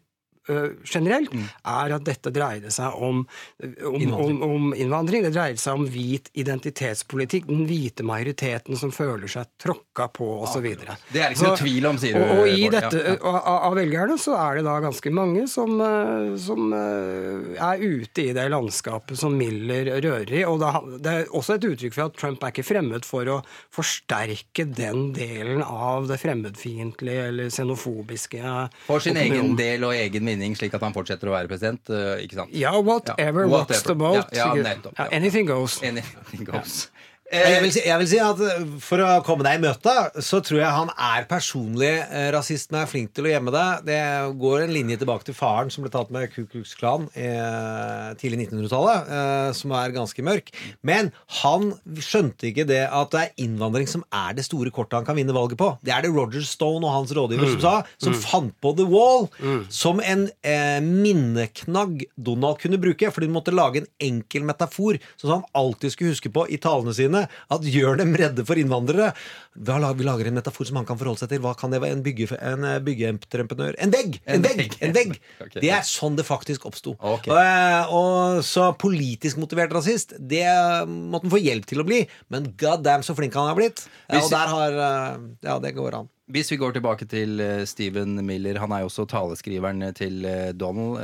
generelt, 0.84 1.32
er 1.64 1.94
at 1.96 2.04
dette 2.04 2.30
dreide 2.34 2.70
seg 2.74 2.94
om, 3.00 3.22
om, 3.62 3.94
innvandring. 4.00 4.42
Om, 4.42 4.50
om 4.68 4.74
innvandring. 4.76 5.22
Det 5.24 5.32
dreide 5.34 5.60
seg 5.62 5.78
om 5.80 5.86
hvit 5.88 6.28
identitetspolitikk. 6.36 7.46
Den 7.48 7.64
hvite 7.68 8.04
majoriteten 8.06 8.76
som 8.80 8.92
føler 8.94 9.30
seg 9.30 9.48
tråkka 9.62 10.08
på, 10.14 10.28
osv. 10.44 10.66
Det 11.12 11.22
er 11.22 11.34
ikke 11.34 11.48
noe 11.48 11.60
tvil 11.60 11.88
om, 11.90 11.98
sier 12.02 12.18
du, 12.18 12.24
Og, 12.24 12.42
og 12.44 12.48
i 12.50 12.64
Bård. 12.66 12.76
dette, 12.76 13.02
Ja, 13.04 13.16
og, 13.20 13.38
Av, 13.44 13.58
av 13.70 13.76
velgerne 13.78 14.18
så 14.20 14.34
er 14.38 14.58
det 14.60 14.64
da 14.66 14.74
ganske 14.84 15.10
mange 15.14 15.46
som, 15.50 15.74
eh, 15.80 16.34
som 16.40 16.72
eh, 16.76 17.54
er 17.64 17.82
ute 17.84 18.24
i 18.28 18.32
det 18.36 18.44
landskapet 18.52 19.18
som 19.20 19.34
Miller 19.38 19.88
rører 20.04 20.32
i. 20.40 20.44
Og 20.48 20.60
da, 20.62 20.74
det 21.02 21.14
er 21.22 21.32
også 21.34 21.56
et 21.58 21.66
uttrykk 21.70 21.94
for 21.96 22.06
at 22.08 22.18
Trump 22.20 22.44
er 22.44 22.52
ikke 22.54 22.66
fremmed 22.66 23.04
for 23.08 23.28
å 23.32 23.38
forsterke 23.74 24.66
den 24.74 25.12
delen 25.16 25.62
av 25.64 26.08
det 26.10 26.18
fremmedfiendtlige 26.22 27.28
eller 27.30 27.50
xenofobiske 27.54 28.40
For 28.86 29.02
sin 29.04 29.16
opinion. 29.18 29.40
egen 29.40 29.56
del 29.58 29.84
og 29.88 29.94
egen 29.96 30.28
vinning, 30.34 30.56
slik 30.58 30.74
at 30.76 30.82
han 30.84 30.92
fortsetter 30.96 31.30
å 31.30 31.36
være 31.36 31.48
president. 31.50 31.88
eh, 31.94 32.24
ikke 32.26 32.40
sant? 32.42 32.52
Ja, 32.54 32.74
whatever, 32.80 33.46
Ja, 33.48 33.52
what's 33.56 33.82
the 33.86 33.94
boat? 33.94 34.28
Ja, 34.34 34.50
ja, 34.54 34.62
nettopp. 34.68 34.98
Ja. 34.98 35.08
anything 35.12 35.46
goes. 35.48 35.80
Anything 35.82 36.44
goes. 36.50 36.88
Jeg 37.34 37.62
vil, 37.64 37.72
si, 37.74 37.82
jeg 37.84 38.00
vil 38.00 38.08
si 38.10 38.20
at 38.22 38.40
eh, 38.46 38.64
For 38.84 39.02
å 39.02 39.08
komme 39.26 39.44
deg 39.46 39.58
i 39.58 39.62
møte, 39.64 39.94
så 40.24 40.40
tror 40.44 40.60
jeg 40.60 40.76
han 40.76 40.92
er 40.94 41.26
personlig 41.30 41.92
eh, 42.04 42.28
rasist, 42.34 42.70
men 42.72 42.84
er 42.84 42.90
flink 42.90 43.12
til 43.16 43.28
å 43.28 43.32
gjemme 43.32 43.54
det. 43.54 43.66
Det 43.88 43.98
går 44.40 44.64
en 44.64 44.74
linje 44.74 44.98
tilbake 45.02 45.26
til 45.28 45.36
faren 45.36 45.72
som 45.72 45.84
ble 45.84 45.92
tatt 45.94 46.12
med 46.14 46.30
Ku 46.32 46.44
Klux 46.50 46.74
Klan 46.78 47.08
i 47.18 47.26
eh, 47.26 48.10
tidlig 48.20 48.46
1900-tallet, 48.46 49.10
eh, 49.18 49.50
som 49.58 49.74
er 49.76 49.94
ganske 49.96 50.26
mørk. 50.26 50.52
Men 50.86 51.10
han 51.42 51.72
skjønte 51.98 52.50
ikke 52.50 52.66
det 52.68 52.84
at 52.86 53.14
det 53.14 53.24
er 53.24 53.44
innvandring 53.46 53.88
som 53.90 54.04
er 54.14 54.36
det 54.38 54.46
store 54.46 54.72
kortet 54.74 55.00
han 55.00 55.08
kan 55.08 55.18
vinne 55.18 55.34
valget 55.36 55.60
på. 55.60 55.72
Det 55.84 55.94
er 55.94 56.04
det 56.06 56.12
Roger 56.14 56.44
Stone 56.46 56.86
og 56.86 56.96
hans 57.00 57.14
rådgiver 57.16 57.54
som 57.56 57.62
sa, 57.62 57.74
som 58.00 58.16
fant 58.18 58.54
på 58.62 58.74
The 58.78 58.86
Wall 58.88 59.28
som 59.74 60.00
en 60.04 60.26
eh, 60.46 60.80
minneknagg 60.84 62.04
Donald 62.16 62.60
kunne 62.62 62.78
bruke, 62.82 63.10
fordi 63.12 63.28
han 63.28 63.36
måtte 63.36 63.54
lage 63.54 63.82
en 63.82 63.90
enkel 64.02 64.44
metafor, 64.46 64.98
sånn 65.16 65.28
som 65.28 65.36
han 65.38 65.48
alltid 65.58 65.94
skulle 65.94 66.14
huske 66.14 66.32
på 66.34 66.46
i 66.52 66.58
talene 66.62 66.94
sine, 66.96 67.23
at 67.26 67.62
gjør 67.66 67.98
dem 68.00 68.14
redde 68.18 68.44
for 68.46 68.60
innvandrere. 68.60 69.12
Da 69.54 69.76
Vi 69.94 70.02
lager 70.06 70.26
en 70.26 70.34
metafor 70.34 70.66
som 70.66 70.76
han 70.80 70.86
kan 70.88 70.98
forholde 70.98 71.20
seg 71.22 71.30
til. 71.30 71.40
Hva 71.44 71.52
kan 71.58 71.70
det 71.70 71.80
være? 71.82 71.94
En, 71.98 72.02
bygge, 72.02 72.26
en 72.42 72.64
eh, 72.66 72.78
byggeentreprenør? 72.82 73.76
En 73.84 73.92
vegg! 73.94 74.18
En, 74.26 74.42
vegg! 74.42 74.74
En 74.82 74.94
vegg! 74.96 75.14
Det 75.62 75.70
er 75.70 75.84
sånn 75.86 76.16
det 76.18 76.24
faktisk 76.26 76.66
oppsto. 76.66 76.96
Okay. 76.98 77.30
Og, 77.30 77.38
eh, 77.38 77.92
og 77.94 78.40
så 78.46 78.70
politisk 78.80 79.38
motivert 79.42 79.72
rasist, 79.76 80.16
det 80.18 80.42
måtte 80.88 81.28
han 81.28 81.34
få 81.36 81.42
hjelp 81.42 81.68
til 81.70 81.82
å 81.84 81.86
bli, 81.86 82.02
men 82.34 82.50
god 82.60 82.82
damn 82.86 83.04
så 83.06 83.14
flink 83.18 83.36
han 83.38 83.48
har 83.52 83.58
blitt. 83.58 83.84
Hvis- 84.10 84.26
og 84.26 84.34
der 84.34 84.52
har 84.56 84.80
eh, 84.88 85.22
Ja, 85.46 85.58
det 85.62 85.74
går 85.76 86.00
an. 86.00 86.10
Hvis 86.34 86.48
vi 86.50 86.56
går 86.56 86.72
tilbake 86.72 87.04
til 87.06 87.36
Steven 87.68 88.16
Miller, 88.24 88.56
han 88.62 88.72
er 88.72 88.80
jo 88.80 88.88
også 88.88 89.04
taleskriveren 89.10 89.84
til 89.94 90.24
Donald. 90.56 90.96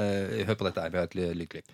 Hør 0.48 0.56
på 0.56 0.64
dette 0.64 0.80
her, 0.80 0.90
vi 0.94 0.96
har 1.02 1.10
et 1.10 1.16
li- 1.18 1.34
lydklipp. 1.42 1.68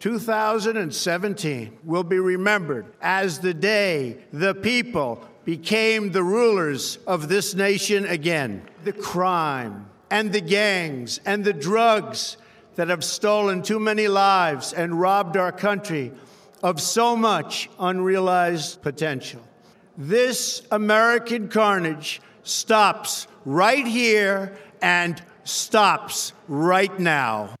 2017 0.00 1.78
will 1.84 2.04
be 2.04 2.18
remembered 2.18 2.86
as 3.00 3.40
the 3.40 3.54
day 3.54 4.18
the 4.32 4.54
people 4.54 5.22
became 5.44 6.12
the 6.12 6.22
rulers 6.22 6.98
of 7.06 7.28
this 7.28 7.54
nation 7.54 8.06
again. 8.06 8.62
The 8.84 8.92
crime 8.92 9.88
and 10.10 10.32
the 10.32 10.40
gangs 10.40 11.20
and 11.24 11.44
the 11.44 11.52
drugs 11.52 12.36
that 12.76 12.88
have 12.88 13.02
stolen 13.02 13.62
too 13.62 13.80
many 13.80 14.08
lives 14.08 14.72
and 14.72 15.00
robbed 15.00 15.36
our 15.36 15.52
country 15.52 16.12
of 16.62 16.80
so 16.80 17.16
much 17.16 17.68
unrealized 17.78 18.82
potential. 18.82 19.42
This 19.96 20.62
American 20.70 21.48
carnage 21.48 22.20
stops 22.44 23.26
right 23.44 23.86
here 23.86 24.56
and 24.80 25.20
stops 25.44 26.32
right 26.46 26.96
now. 27.00 27.54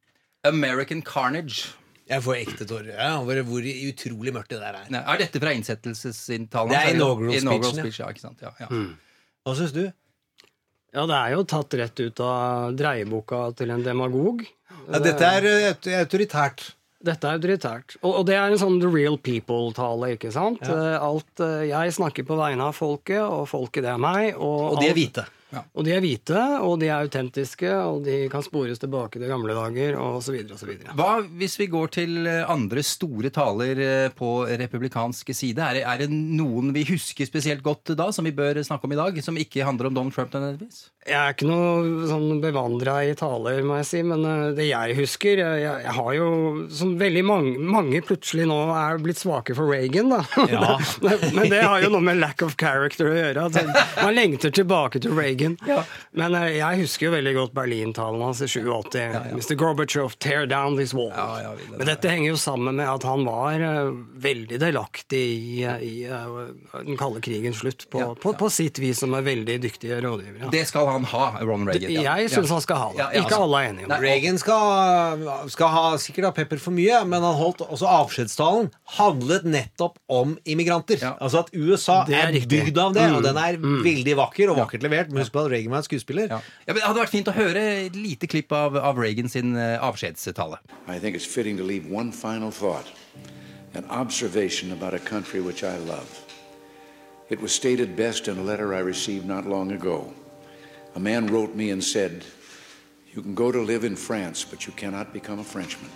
American 0.44 1.02
Carnage. 1.02 1.72
Jeg 2.08 2.24
får 2.24 2.38
ekte 2.38 2.64
tårer 2.68 2.94
ja, 2.94 3.08
over 3.20 3.42
hvor 3.44 3.64
utrolig 3.68 4.32
mørkt 4.32 4.54
det 4.54 4.60
der 4.62 4.78
er. 4.80 4.86
Nei, 4.92 5.02
er 5.04 5.20
dette 5.20 5.40
fra 5.42 5.52
innsettelsesinntalen? 5.56 6.72
Det 6.72 6.78
er 6.80 6.94
inaugural 6.96 7.74
speech, 7.76 8.00
ja. 8.00 8.08
Ikke 8.14 8.24
sant? 8.24 8.40
Ja, 8.44 8.54
ja. 8.62 8.68
Hva 9.44 9.54
syns 9.58 9.74
du? 9.76 9.84
Ja, 10.96 11.04
det 11.04 11.18
er 11.18 11.34
jo 11.36 11.44
tatt 11.44 11.74
rett 11.76 12.00
ut 12.00 12.20
av 12.24 12.72
dreieboka 12.78 13.42
til 13.58 13.74
en 13.74 13.84
demagog. 13.84 14.40
Ja, 14.88 15.00
dette 15.04 15.28
er 15.36 15.48
eh, 15.50 15.68
autoritært. 16.00 16.70
Dette 17.04 17.28
er 17.28 17.36
autoritært. 17.36 17.98
Og, 18.00 18.22
og 18.22 18.24
det 18.26 18.34
er 18.40 18.50
en 18.50 18.58
sånn 18.58 18.80
the 18.82 18.88
real 18.90 19.18
people-tale, 19.20 20.14
ikke 20.16 20.32
sant? 20.34 20.64
Ja. 20.64 20.96
Alt, 21.04 21.28
eh, 21.44 21.68
jeg 21.68 21.92
snakker 21.94 22.24
på 22.26 22.38
vegne 22.40 22.70
av 22.72 22.78
folket, 22.78 23.20
og 23.20 23.44
folket 23.52 23.84
det 23.84 23.92
er 23.92 24.00
meg. 24.02 24.32
Og, 24.34 24.72
Og 24.72 24.80
de 24.80 24.88
er 24.88 24.96
alt- 24.96 25.20
hvite. 25.48 25.64
Og 25.74 25.86
de 25.86 25.92
er 25.94 26.02
hvite, 26.04 26.42
og 26.64 26.76
de 26.80 26.88
er 26.90 27.04
autentiske, 27.04 27.70
og 27.88 28.02
de 28.04 28.18
kan 28.32 28.44
spores 28.44 28.80
tilbake 28.82 29.18
til 29.18 29.30
gamle 29.30 29.56
dager, 29.56 29.96
så 30.20 30.32
videre. 30.32 30.94
Hva 30.98 31.22
hvis 31.38 31.58
vi 31.60 31.68
går 31.72 31.92
til 31.94 32.26
eh, 32.26 32.44
andre 32.48 32.82
store 32.84 33.30
taler 33.34 33.80
eh, 33.80 34.10
på 34.14 34.44
republikansk 34.60 35.32
side? 35.32 35.62
Er 35.62 35.78
det, 35.78 35.84
er 35.88 36.04
det 36.04 36.10
noen 36.12 36.72
vi 36.76 36.84
husker 36.88 37.28
spesielt 37.28 37.64
godt 37.64 37.94
da, 37.98 38.10
som 38.12 38.28
vi 38.28 38.34
bør 38.36 38.60
snakke 38.62 38.88
om 38.88 38.94
i 38.94 39.00
dag? 39.00 39.20
Som 39.24 39.40
ikke 39.40 39.64
handler 39.64 39.88
om 39.88 39.96
Donald 39.96 40.16
Trump 40.16 40.34
nødvendigvis? 40.34 40.88
Jeg 41.08 41.16
er 41.16 41.32
ikke 41.32 41.48
noe 41.48 42.04
sånn 42.10 42.42
bevandra 42.42 42.98
i 43.08 43.14
taler, 43.16 43.62
må 43.64 43.78
jeg 43.80 43.88
si, 43.88 44.02
men 44.04 44.24
eh, 44.28 44.44
det 44.58 44.68
jeg 44.68 44.98
husker 44.98 45.40
Jeg, 45.40 45.62
jeg 45.84 45.94
har 45.94 46.10
jo 46.16 46.28
Som 46.74 46.96
veldig 47.00 47.22
mange, 47.24 47.52
mange 47.62 48.02
plutselig 48.04 48.44
nå 48.50 48.58
er 48.76 49.00
blitt 49.00 49.20
svake 49.20 49.56
for 49.56 49.72
Reagan, 49.72 50.12
da. 50.12 50.20
Ja. 50.50 50.76
men, 51.04 51.24
men 51.36 51.50
det 51.52 51.62
har 51.64 51.80
jo 51.84 51.92
noe 51.94 52.04
med 52.04 52.20
lack 52.20 52.44
of 52.44 52.58
character 52.60 53.08
å 53.08 53.16
gjøre. 53.16 53.48
At 53.48 54.02
man 54.02 54.16
lengter 54.16 54.52
tilbake 54.54 55.00
til 55.02 55.16
Reagan. 55.16 55.37
Men 56.18 56.34
eh, 56.38 56.56
jeg 56.58 56.82
husker 56.82 57.06
jo 57.08 57.12
veldig 57.14 57.34
godt 57.36 57.54
Berlin-talen 57.56 58.22
hans 58.24 58.40
i 58.44 58.48
87. 58.50 58.98
Mr. 59.38 59.54
Gorbachev, 59.60 60.14
tear 60.22 60.46
down 60.50 60.76
this 60.78 60.94
wall. 60.96 61.10
Ja, 61.14 61.28
ja, 61.46 61.52
vi- 61.58 61.68
men 61.78 61.86
dette 61.90 62.10
henger 62.12 62.32
jo 62.32 62.38
sammen 62.40 62.76
med 62.78 62.88
at 62.88 63.02
han 63.08 63.24
var 63.28 63.60
eh, 63.60 63.90
veldig 64.24 64.58
delaktig 64.62 65.22
i, 65.38 65.62
i 65.64 65.92
eh, 66.08 66.38
den 66.84 66.96
kalde 67.00 67.20
krigens 67.24 67.60
slutt, 67.62 67.86
på, 67.92 68.02
på, 68.22 68.34
på 68.38 68.50
sitt 68.52 68.78
vis 68.82 69.00
som 69.04 69.14
er 69.18 69.22
veldig 69.26 69.58
dyktige 69.62 70.00
rådgivere. 70.04 70.50
Det 70.52 70.64
skal 70.68 70.86
han 70.92 71.04
ha, 71.12 71.24
Ron 71.42 71.66
Reagan. 71.68 71.90
ja. 71.92 72.16
Jeg 72.18 72.32
syns 72.34 72.50
han 72.54 72.62
skal 72.64 72.80
ha 72.82 72.88
det. 72.92 72.98
Ja, 73.02 73.08
ja, 73.12 73.20
Ikke 73.22 73.34
altså. 73.36 73.42
alle 73.46 73.62
er 73.64 73.70
enige 73.72 73.88
om 73.88 73.92
det. 73.94 74.00
Reagan 74.04 74.38
skal, 74.40 75.26
skal 75.52 75.72
ha 75.74 75.84
sikkert 76.02 76.28
ha 76.30 76.32
pepper 76.36 76.60
for 76.62 76.74
mye, 76.76 77.02
men 77.08 77.22
han 77.24 77.36
holdt 77.38 77.62
også 77.68 77.88
avskjedstalen 77.98 78.70
handlet 78.98 79.44
nettopp 79.48 79.98
om 80.12 80.36
immigranter. 80.48 80.98
Ja. 81.02 81.14
Altså 81.22 81.42
at 81.44 81.52
USA 81.54 82.00
Det 82.08 82.16
er 82.18 82.32
er, 82.32 82.46
bygd 82.48 82.78
av 82.80 82.94
det, 82.96 83.04
og 83.14 83.22
den 83.26 83.36
er 83.40 83.58
veldig 83.60 84.14
vakker 84.18 84.52
og 84.54 84.60
vakkert 84.62 84.84
levert. 84.86 85.12
Men 85.12 85.24
husk 85.28 85.36
på 85.36 85.44
at 85.44 85.52
Reagan 85.52 85.70
var 85.70 85.82
en 85.84 85.86
skuespiller. 85.86 86.28
Ja. 86.30 86.40
Ja, 86.66 86.72
men 86.72 86.80
det 86.80 86.86
hadde 86.88 87.02
vært 87.04 87.14
fint 87.14 87.28
å 87.28 87.36
høre 87.36 87.64
et 87.86 87.96
lite 87.96 88.26
klipp 88.26 88.52
av, 88.52 88.76
av 88.76 88.98
Reagan 88.98 89.28
sin 89.28 89.56
eh, 89.56 89.76
avskjedstale. 89.78 90.58
I 90.88 90.98
think 90.98 91.16
it's 91.16 91.28
fitting 91.28 91.56
to 91.58 91.64
leave 91.64 91.86
one 91.90 92.12
final 92.12 92.50
thought 92.50 92.86
an 93.74 93.84
observation 93.90 94.72
about 94.72 94.94
a 94.94 94.98
country 94.98 95.40
which 95.40 95.62
I 95.62 95.76
love. 95.76 96.08
It 97.28 97.40
was 97.40 97.52
stated 97.52 97.96
best 97.96 98.26
in 98.26 98.38
a 98.38 98.42
letter 98.42 98.74
I 98.74 98.80
received 98.80 99.26
not 99.26 99.44
long 99.46 99.72
ago. 99.72 100.12
A 100.94 101.00
man 101.00 101.26
wrote 101.26 101.54
me 101.54 101.70
and 101.70 101.84
said, 101.84 102.24
You 103.14 103.22
can 103.22 103.34
go 103.34 103.52
to 103.52 103.60
live 103.60 103.84
in 103.84 103.94
France, 103.94 104.44
but 104.44 104.66
you 104.66 104.72
cannot 104.72 105.12
become 105.12 105.38
a 105.38 105.44
Frenchman. 105.44 105.90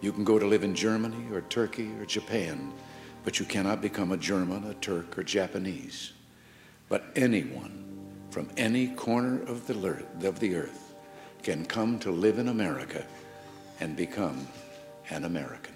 You 0.00 0.12
can 0.12 0.24
go 0.24 0.38
to 0.38 0.46
live 0.46 0.62
in 0.62 0.74
Germany 0.76 1.26
or 1.32 1.40
Turkey 1.42 1.90
or 1.98 2.06
Japan, 2.06 2.72
but 3.24 3.40
you 3.40 3.46
cannot 3.46 3.82
become 3.82 4.12
a 4.12 4.16
German, 4.16 4.64
a 4.70 4.74
Turk, 4.74 5.18
or 5.18 5.24
Japanese. 5.24 6.12
But 6.88 7.06
anyone 7.16 7.87
from 8.38 8.48
any 8.56 8.86
corner 8.94 9.40
of 9.50 9.66
the, 9.66 9.74
ler- 9.74 10.04
of 10.28 10.38
the 10.38 10.54
earth 10.54 10.94
can 11.42 11.64
come 11.64 11.98
to 11.98 12.12
live 12.12 12.38
in 12.38 12.48
America 12.48 13.02
and 13.80 13.96
become 13.96 14.46
an 15.10 15.24
American. 15.24 15.74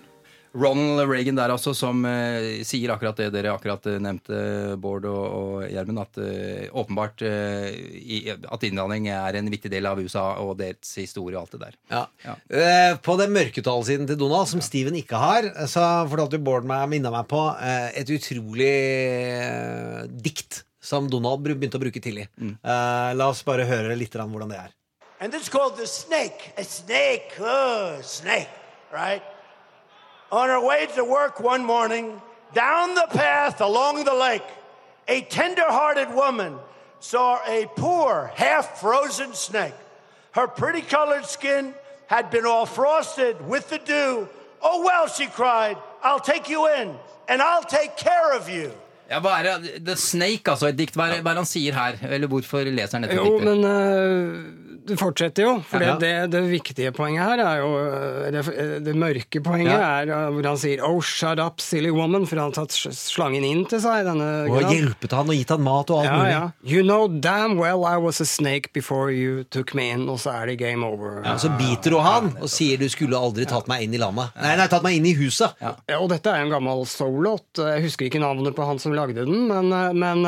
Ronald 0.55 1.09
Reagan 1.11 1.35
der 1.35 1.49
altså, 1.51 1.73
som 1.75 2.05
eh, 2.07 2.61
sier 2.69 2.93
akkurat 2.93 3.19
det 3.19 3.31
dere 3.35 3.55
akkurat 3.57 3.87
eh, 3.89 3.97
nevnte, 4.05 4.37
Bård 4.79 5.09
og, 5.11 5.23
og 5.25 5.67
Gjermund. 5.73 6.03
At 6.05 6.21
eh, 6.23 6.69
åpenbart 6.77 7.25
eh, 7.27 7.71
i, 7.99 8.19
at 8.31 8.67
innvandring 8.69 9.09
er 9.11 9.41
en 9.41 9.51
viktig 9.51 9.73
del 9.73 9.89
av 9.91 9.99
USA 9.99 10.27
og 10.45 10.59
deres 10.61 10.93
historie 11.01 11.35
og 11.35 11.47
alt 11.49 11.57
det 11.57 11.63
der. 11.65 11.79
Ja. 11.91 12.03
Ja. 12.29 12.37
Eh, 12.47 12.91
På 13.03 13.17
den 13.19 13.33
mørketallsiden 13.35 14.07
til 14.07 14.21
Donald, 14.21 14.53
som 14.53 14.63
Steven 14.63 15.01
ikke 15.01 15.19
har, 15.19 15.51
så 15.67 15.89
fortalte 16.13 16.39
jo 16.39 16.47
Bård 16.47 16.69
meg, 16.69 16.85
minna 16.95 17.11
meg 17.17 17.27
på 17.33 17.43
eh, 17.57 17.89
et 18.05 18.13
utrolig 18.21 18.75
eh, 18.77 20.05
dikt 20.29 20.63
som 20.83 21.07
Donald 21.09 21.41
bru- 21.45 21.55
begynte 21.55 21.79
å 21.79 21.83
bruke 21.83 22.01
tidlig. 22.03 22.27
Eh, 22.43 23.13
La 23.15 23.29
oss 23.31 23.43
bare 23.47 23.65
høre 23.65 23.95
litt 23.97 24.13
grann 24.13 24.31
hvordan 24.33 24.51
det 24.51 24.59
er. 24.59 24.71
And 25.21 25.33
this 25.33 25.43
is 25.43 25.49
called 25.49 25.77
the 25.77 25.87
snake. 25.87 26.53
A 26.59 26.65
snake. 26.65 27.33
Oh, 27.41 28.01
snake. 28.03 28.49
Right? 28.93 29.23
On 30.33 30.49
her 30.49 30.61
way 30.61 30.87
to 30.97 31.05
work 31.05 31.39
one 31.41 31.65
morning, 31.65 32.21
down 32.55 32.95
the 32.97 33.07
path 33.13 33.61
along 33.61 34.05
the 34.05 34.13
lake, 34.15 34.43
a 35.09 35.21
tender 35.23 35.65
hearted 35.69 36.13
woman 36.15 36.59
saw 37.01 37.39
a 37.47 37.67
poor, 37.77 38.33
half 38.35 38.81
frozen 38.81 39.33
snake. 39.35 39.75
Her 40.33 40.49
pretty 40.49 40.83
colored 40.83 41.27
skin 41.27 41.75
had 42.09 42.31
been 42.31 42.45
all 42.47 42.67
frosted 42.67 43.37
with 43.47 43.69
the 43.71 43.79
dew. 43.79 44.29
Oh, 44.63 44.83
well, 44.85 45.07
she 45.07 45.27
cried, 45.27 45.77
I'll 46.03 46.21
take 46.21 46.49
you 46.49 46.67
in 46.69 46.95
and 47.29 47.41
I'll 47.43 47.63
take 47.65 47.97
care 47.97 48.33
of 48.35 48.49
you. 48.49 48.73
Ja, 49.13 49.19
hva 49.21 49.35
er 49.39 49.49
det? 49.51 49.73
The 49.85 49.97
Snake, 50.01 50.49
altså. 50.49 50.71
Et 50.73 50.79
dikt. 50.79 50.97
Hva 50.97 51.11
er, 51.13 51.21
hva 51.21 51.35
er 51.35 51.37
det 51.37 51.43
han 51.45 51.51
sier 51.53 51.77
her? 51.77 51.99
Eller 52.09 52.31
hvorfor 52.33 52.65
leser 52.73 52.97
han 52.97 53.05
dette 53.07 53.19
Jo, 53.19 53.27
diktet? 53.29 53.45
men 53.51 53.67
eh, 53.69 54.62
det 54.87 54.97
fortsetter 54.99 55.43
jo. 55.47 55.53
For 55.69 55.81
Ja. 55.83 55.97
det, 55.97 56.09
det, 56.31 56.31
det 56.33 56.41
viktige 56.51 56.93
poenget 56.93 57.23
her 57.23 57.39
er 57.45 57.59
jo 57.63 57.71
eh, 57.79 58.31
Det, 58.33 58.85
det 58.85 58.95
mørke 58.99 59.43
poenget 59.43 59.73
Ja. 59.73 60.01
er 60.03 60.11
eh, 60.11 60.31
hvor 60.35 60.43
han 60.49 60.57
sier 60.59 60.79
'Oh, 60.83 61.01
shut 61.03 61.39
up, 61.39 61.61
silly 61.61 61.91
woman', 61.91 62.27
for 62.27 62.37
han 62.37 62.51
har 62.53 62.57
tatt 62.67 62.73
slangen 62.73 63.45
inn 63.45 63.65
til 63.67 63.81
seg. 63.81 64.05
Denne 64.07 64.49
Og 64.51 64.63
hjulpet 64.73 65.13
han 65.13 65.29
og 65.31 65.35
gitt 65.37 65.51
han 65.51 65.63
mat 65.63 65.91
og 65.91 66.01
alt 66.03 66.11
Ja, 66.11 66.17
mulig. 66.19 66.33
ja. 66.33 66.51
You 66.65 66.83
know 66.83 67.07
damn 67.09 67.57
well 67.59 67.85
I 67.87 67.97
was 67.97 68.21
a 68.21 68.25
snake 68.27 68.73
before 68.73 69.11
you 69.13 69.45
took 69.45 69.75
me 69.75 69.91
in, 69.91 70.09
og 70.09 70.19
så 70.19 70.31
er 70.43 70.47
det 70.47 70.59
game 70.59 70.85
over. 70.85 71.23
Ja, 71.25 71.37
så 71.39 71.49
biter 71.59 71.93
hun 71.93 72.03
han 72.03 72.37
og 72.43 72.49
sier 72.49 72.77
'du 72.79 72.89
skulle 72.89 73.15
aldri 73.17 73.45
tatt 73.47 73.69
meg 73.69 73.83
inn 73.83 73.95
i 73.95 73.99
landet'. 73.99 74.31
Nei, 74.41 74.57
nei, 74.57 74.67
tatt 74.69 74.83
meg 74.83 74.97
inn 74.97 75.07
i 75.07 75.15
huset. 75.15 75.53
Ja, 75.61 75.75
og 75.99 76.09
dette 76.11 76.27
er 76.31 76.43
en 76.43 76.51
gammel 76.51 76.85
soul-låt. 76.87 77.55
Jeg 77.59 77.83
husker 77.83 78.07
ikke 78.11 78.21
navnet 78.21 78.55
på 78.57 78.65
han 78.67 78.79
som 78.79 78.93
lagde 78.93 79.25
den. 79.25 79.47
Men, 79.49 79.69
men, 79.99 80.27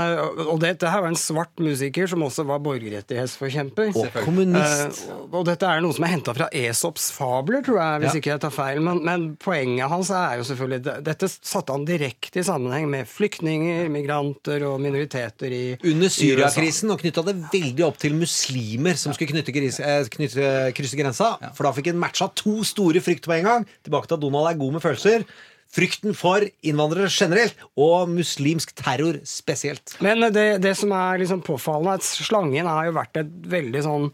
og 0.49 0.61
dette 0.61 0.87
her 0.91 1.01
var 1.01 1.09
en 1.09 1.15
svart 1.17 1.57
musiker 1.59 2.07
som 2.07 2.21
også 2.23 2.45
var 2.47 2.59
borgerrettighetsforkjemper. 2.61 3.93
Og 3.97 4.07
kommunist. 4.53 5.05
Eh, 5.09 5.22
og 5.34 5.45
dette 5.49 5.68
er 5.68 5.80
noe 5.84 5.95
som 5.97 6.05
er 6.07 6.12
henta 6.12 6.34
fra 6.36 6.49
Esops 6.53 7.07
fabler, 7.16 7.62
tror 7.66 7.78
jeg, 7.80 8.01
hvis 8.05 8.12
Ja. 8.14 8.20
ikke 8.20 8.32
jeg 8.34 8.40
tar 8.45 8.51
feil. 8.55 8.80
Men, 8.84 9.01
men 9.05 9.24
poenget 9.40 9.88
hans 9.90 10.11
er 10.11 10.36
jo 10.40 10.45
selvfølgelig 10.51 11.03
Dette 11.05 11.28
satte 11.32 11.72
han 11.72 11.84
direkte 11.88 12.40
i 12.42 12.47
sammenheng 12.47 12.88
med 12.90 13.07
flyktninger, 13.11 13.88
migranter 13.92 14.66
og 14.68 14.80
minoriteter 14.84 15.51
i 15.55 15.62
Under. 15.84 16.09
Syriakrisen 16.14 16.90
og 16.95 17.01
knytta 17.01 17.24
det 17.26 17.36
veldig 17.53 17.86
opp 17.88 17.99
til 17.99 18.14
muslimer 18.18 18.97
som 19.01 19.12
skulle 19.16 19.32
knytte, 19.34 19.55
gris, 19.55 19.80
eh, 19.80 20.05
knytte, 20.12 20.53
krysse 20.76 20.97
grensa. 21.01 21.32
For 21.55 21.64
da 21.64 21.72
fikk 21.72 21.88
en 21.95 21.99
matcha 22.03 22.28
to 22.34 22.62
store 22.66 23.01
frykt 23.05 23.26
på 23.26 23.36
en 23.38 23.45
gang. 23.51 23.66
Tilbake 23.84 24.07
til 24.09 24.14
at 24.18 24.20
Donald 24.24 24.49
er 24.53 24.59
god 24.61 24.72
med 24.78 24.82
følelser. 24.84 25.24
Frykten 25.74 26.14
for 26.14 26.38
innvandrere 26.62 27.09
generelt, 27.11 27.57
og 27.76 28.07
muslimsk 28.12 28.76
terror 28.78 29.16
spesielt. 29.26 29.97
Men 30.05 30.20
det, 30.32 30.61
det 30.62 30.76
som 30.78 30.92
er 30.95 31.18
liksom 31.18 31.40
påfallende, 31.42 31.97
er 31.97 31.99
at 31.99 32.07
slangen 32.07 32.68
har 32.70 32.84
jo 32.86 32.92
vært 32.95 33.18
et 33.24 33.32
veldig 33.51 33.82
sånn 33.82 34.07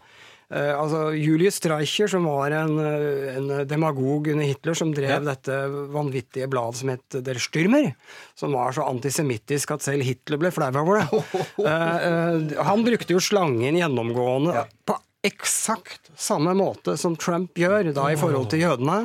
altså 0.51 1.13
Julius 1.15 1.61
Streicher, 1.61 2.09
som 2.11 2.25
var 2.27 2.51
en, 2.51 2.73
eh, 2.79 3.35
en 3.37 3.67
demagog 3.67 4.27
under 4.33 4.43
Hitler, 4.43 4.75
som 4.75 4.91
drev 4.91 5.23
dette 5.23 5.59
vanvittige 5.93 6.49
bladet 6.51 6.81
som 6.81 6.91
het 6.91 7.19
Der 7.23 7.39
Stürmer, 7.39 7.93
som 8.35 8.51
var 8.57 8.75
så 8.75 8.83
antisemittisk 8.89 9.71
at 9.71 9.85
selv 9.85 10.03
Hitler 10.03 10.41
ble 10.41 10.51
flau 10.51 10.71
over 10.81 10.99
det. 10.99 11.21
uh, 11.63 11.63
uh, 11.67 12.65
han 12.67 12.83
brukte 12.83 13.15
jo 13.15 13.23
slangen 13.23 13.79
gjennomgående 13.79 14.65
på 14.83 14.97
eksakt 15.23 16.09
samme 16.17 16.53
måte 16.57 16.95
som 16.97 17.15
Trump 17.15 17.57
gjør 17.57 17.91
da 17.93 18.07
i 18.11 18.17
forhold 18.17 18.49
til 18.51 18.63
jødene. 18.65 19.03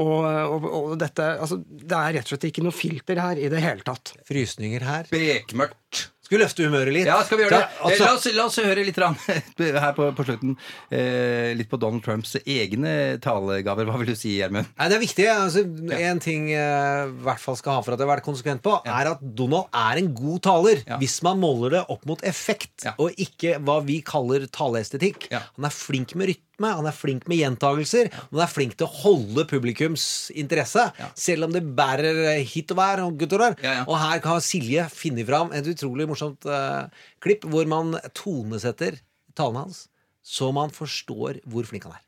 Og, 0.00 0.24
og, 0.24 0.68
og 0.72 0.94
dette, 1.00 1.26
altså, 1.38 1.60
det 1.60 1.98
er 1.98 2.14
rett 2.16 2.26
og 2.26 2.32
slett 2.32 2.48
ikke 2.48 2.64
noe 2.64 2.74
filter 2.74 3.20
her 3.20 3.38
i 3.38 3.50
det 3.52 3.60
hele 3.62 3.84
tatt. 3.84 4.14
Frysninger 4.28 4.86
her. 4.88 5.10
Bekmørkt. 5.12 6.08
Skulle 6.28 6.44
løfte 6.44 6.66
humøret 6.66 6.92
litt. 6.92 7.06
Ja, 7.08 7.22
skal 7.24 7.38
vi 7.40 7.44
gjøre 7.46 7.56
det? 7.56 7.68
Da, 7.72 7.84
altså- 7.88 8.04
la, 8.04 8.14
oss, 8.18 8.26
la 8.36 8.44
oss 8.50 8.58
høre 8.60 8.82
litt 8.84 8.98
rann, 9.00 9.14
her 9.58 9.94
på, 9.96 10.10
på 10.12 10.26
slutten. 10.28 10.50
Eh, 10.92 11.54
litt 11.56 11.70
på 11.70 11.78
Donald 11.80 12.04
Trumps 12.04 12.34
egne 12.44 13.16
talegaver. 13.24 13.88
Hva 13.88 13.96
vil 14.02 14.10
du 14.12 14.14
si, 14.18 14.34
Gjermund? 14.36 14.68
Det 14.76 14.98
er 14.98 15.00
viktig. 15.00 15.24
Altså, 15.32 15.62
En 15.98 16.20
ting 16.20 16.50
jeg 16.52 17.08
i 17.08 17.14
hvert 17.24 17.40
fall 17.40 17.56
skal 17.56 17.78
ha 17.78 17.84
for 17.86 17.96
at 17.96 18.02
jeg 18.02 18.06
har 18.08 18.12
vært 18.18 18.26
konsekvent 18.28 18.60
på, 18.66 18.76
er 18.84 19.10
at 19.14 19.22
Donald 19.40 19.72
er 19.72 20.02
en 20.02 20.12
god 20.20 20.42
taler 20.44 20.82
Ja. 20.84 20.98
hvis 21.00 21.16
man 21.24 21.40
måler 21.40 21.78
det 21.78 21.82
opp 21.88 22.04
mot 22.06 22.20
effekt, 22.28 22.84
Ja. 22.84 22.92
og 23.00 23.16
ikke 23.16 23.56
hva 23.64 23.78
vi 23.88 24.02
kaller 24.04 24.44
taleestetikk. 24.52 25.30
Ja. 25.32 25.40
Han 25.56 25.64
er 25.64 25.72
flink 25.74 26.12
med 26.14 26.28
rytme. 26.34 26.44
Rytme, 26.58 26.74
han 26.76 26.86
er 26.86 26.92
flink 26.96 27.28
med 27.28 27.38
gjentagelser, 27.38 28.10
og 28.30 28.38
han 28.38 28.42
er 28.44 28.50
flink 28.50 28.76
til 28.76 28.86
å 28.86 28.94
holde 29.02 29.46
publikums 29.46 30.30
interesse. 30.34 30.90
Selv 31.14 31.46
om 31.46 31.52
det 31.52 31.62
bærer 31.62 32.42
hit 32.42 32.70
og 32.72 32.78
vær 32.78 33.04
og 33.04 33.18
der 33.18 33.56
Ja, 33.62 33.72
ja. 33.72 33.84
Og 33.86 33.98
her 33.98 34.20
har 34.20 34.40
Silje 34.40 34.88
funnet 34.90 35.26
fram 35.26 35.52
et 35.52 35.66
utrolig 35.66 36.08
morsomt 36.08 36.44
uh, 36.46 36.88
klipp 37.20 37.44
hvor 37.44 37.66
man 37.66 37.98
tonesetter 38.14 38.98
talen 39.34 39.56
hans, 39.56 39.88
så 40.22 40.52
man 40.52 40.70
forstår 40.70 41.40
hvor 41.46 41.64
flink 41.64 41.84
han 41.84 41.94
er. 41.94 42.02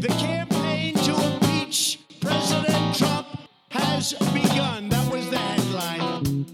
The 0.00 0.08
campaign 0.08 0.94
to 0.94 1.14
impeach 1.14 1.98
President 2.20 2.94
Trump 2.94 3.26
has 3.70 4.14
begun. 4.32 4.88
That 4.88 5.10
was 5.10 5.28
the 5.30 5.38
headline. 5.38 6.46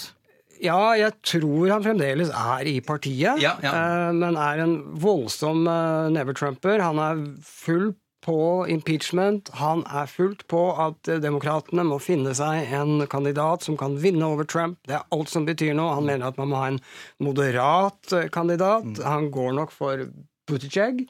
Ja, 0.58 0.78
jeg 0.98 1.12
tror 1.22 1.68
han 1.70 1.84
fremdeles 1.84 2.32
er 2.34 2.66
i 2.66 2.78
partiet, 2.82 3.38
Ja, 3.40 3.52
ja. 3.62 3.72
eh, 3.72 4.12
men 4.16 4.36
er 4.40 4.62
en 4.64 4.76
voldsom 5.00 5.64
eh, 5.70 6.08
never-trumper. 6.16 6.82
Han 6.82 6.98
er 7.04 7.20
full 7.46 7.92
på 8.28 8.66
impeachment. 8.68 9.48
Han 9.56 9.84
er 9.88 10.08
fullt 10.10 10.44
på 10.52 10.62
at 10.76 11.08
demokratene 11.22 11.86
må 11.88 11.96
finne 12.02 12.34
seg 12.36 12.68
en 12.76 13.06
kandidat 13.08 13.64
som 13.64 13.78
kan 13.80 13.96
vinne 14.02 14.26
over 14.28 14.44
Trump. 14.44 14.76
Det 14.84 14.98
er 14.98 15.06
alt 15.14 15.32
som 15.32 15.46
betyr 15.48 15.72
noe. 15.78 15.94
Han 15.96 16.08
mener 16.08 16.28
at 16.28 16.40
man 16.40 16.50
må 16.52 16.60
ha 16.60 16.72
en 16.74 16.82
moderat 17.24 18.12
eh, 18.12 18.28
kandidat. 18.32 19.00
Han 19.06 19.30
går 19.32 19.56
nok 19.56 19.72
for 19.72 20.04
Buttigieg, 20.48 21.02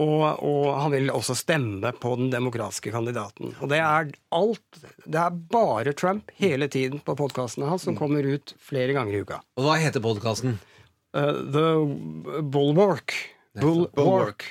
og, 0.00 0.22
og 0.44 0.68
han 0.80 0.94
vil 0.94 1.10
også 1.12 1.36
stemme 1.36 1.92
på 2.00 2.14
den 2.20 2.30
demokratiske 2.32 2.92
kandidaten. 2.94 3.52
Og 3.60 3.68
det 3.72 3.82
er 3.84 4.12
alt 4.32 4.80
Det 5.04 5.20
er 5.20 5.40
bare 5.52 5.92
Trump 5.92 6.32
hele 6.40 6.70
tiden 6.72 7.02
på 7.04 7.16
podkastene 7.18 7.68
hans, 7.68 7.84
som 7.84 7.96
kommer 7.98 8.24
ut 8.24 8.54
flere 8.60 8.96
ganger 8.96 9.18
i 9.18 9.24
uka. 9.24 9.42
Og 9.60 9.68
hva 9.68 9.76
heter 9.80 10.04
podkasten? 10.04 10.56
Uh, 11.16 11.44
the 11.52 12.42
Bulwark. 12.44 13.16
Bulwark. 13.60 14.44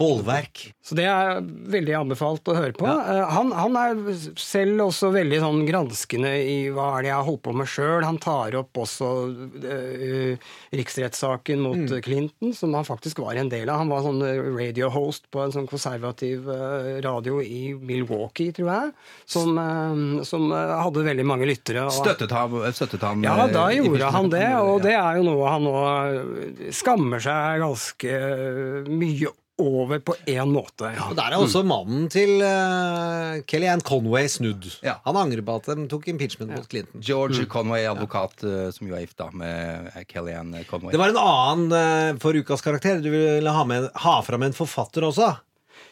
Bollverk. 0.00 0.62
Så 0.82 0.96
det 0.98 1.06
er 1.10 1.40
veldig 1.42 1.94
anbefalt 2.00 2.48
å 2.50 2.56
høre 2.56 2.72
på. 2.76 2.86
Ja. 2.88 3.26
Han, 3.34 3.52
han 3.56 3.76
er 3.80 4.00
selv 4.40 4.86
også 4.88 5.10
veldig 5.14 5.40
sånn 5.42 5.60
granskende 5.68 6.32
i 6.42 6.56
hva 6.74 6.88
er 6.98 7.02
det 7.06 7.10
jeg 7.12 7.18
har 7.18 7.26
holdt 7.28 7.42
på 7.46 7.54
med 7.56 7.70
sjøl. 7.70 8.04
Han 8.06 8.18
tar 8.22 8.56
opp 8.60 8.80
også 8.84 9.10
uh, 9.30 10.50
riksrettssaken 10.76 11.60
mot 11.64 11.76
Mm. 11.80 12.02
Clinton, 12.04 12.52
som 12.54 12.74
han 12.74 12.84
faktisk 12.84 13.18
var 13.22 13.38
en 13.40 13.48
del 13.48 13.68
av. 13.70 13.78
Han 13.80 13.88
var 13.88 14.02
sånn 14.04 14.20
radiohost 14.58 15.30
på 15.32 15.40
en 15.44 15.52
sånn 15.54 15.66
konservativ 15.70 16.48
eh, 16.50 16.98
radio 17.04 17.38
i 17.42 17.72
Milwaukee, 17.74 18.52
tror 18.52 18.68
jeg, 18.68 18.90
som, 19.30 19.56
uh, 19.56 20.22
som 20.26 20.50
eh, 20.52 20.74
hadde 20.82 21.04
veldig 21.06 21.24
mange 21.26 21.48
lyttere. 21.48 21.86
og- 21.86 21.94
Støttet 21.96 22.30
han, 22.36 22.58
støttet 22.76 23.00
han 23.06 23.22
ja, 23.24 23.36
eh, 23.46 23.52
da 23.54 23.64
gjorde 23.74 24.10
han 24.12 24.28
det, 24.32 24.44
og 24.60 24.82
det 24.84 24.94
er 24.98 25.16
jo 25.20 25.24
noe 25.30 25.48
han 25.54 25.64
nå 25.64 26.70
skammer 26.74 27.22
seg 27.24 27.60
ganske 27.64 28.14
mye 28.90 29.30
over 29.60 30.00
på 30.00 30.14
én 30.30 30.48
måte. 30.48 30.88
Og 31.04 31.16
der 31.18 31.34
er 31.34 31.42
også 31.42 31.62
mannen 31.66 32.06
til 32.12 32.40
uh, 32.40 33.40
Kellyanne 33.48 33.84
Conway 33.84 34.28
snudd. 34.32 34.64
Han 35.04 35.18
angrer 35.20 35.44
på 35.44 35.58
at 35.60 35.68
de 35.76 35.84
tok 35.90 36.08
impeachment 36.12 36.54
mot 36.54 36.64
Clinton. 36.70 37.02
George 37.04 37.40
Mm. 37.40 37.48
Conway, 37.52 37.84
advokat 37.88 38.42
eh, 38.44 38.70
som 38.74 38.88
jo 38.88 38.96
er 38.96 39.04
gift 39.04 39.20
med 39.36 39.90
eh, 39.94 40.02
Kellyanne 40.08 40.64
Conway. 40.68 40.92
Det 40.92 41.00
var 41.00 41.12
en 41.12 41.20
annen 41.20 41.76
uh, 42.14 42.18
for 42.20 42.36
ukas 42.36 42.64
karakter. 42.64 43.00
Du 43.04 43.10
ville 43.12 43.52
ha, 43.54 43.64
med, 43.68 43.90
ha 43.94 44.16
fram 44.24 44.44
en 44.48 44.56
forfatter 44.56 45.06
også. 45.08 45.34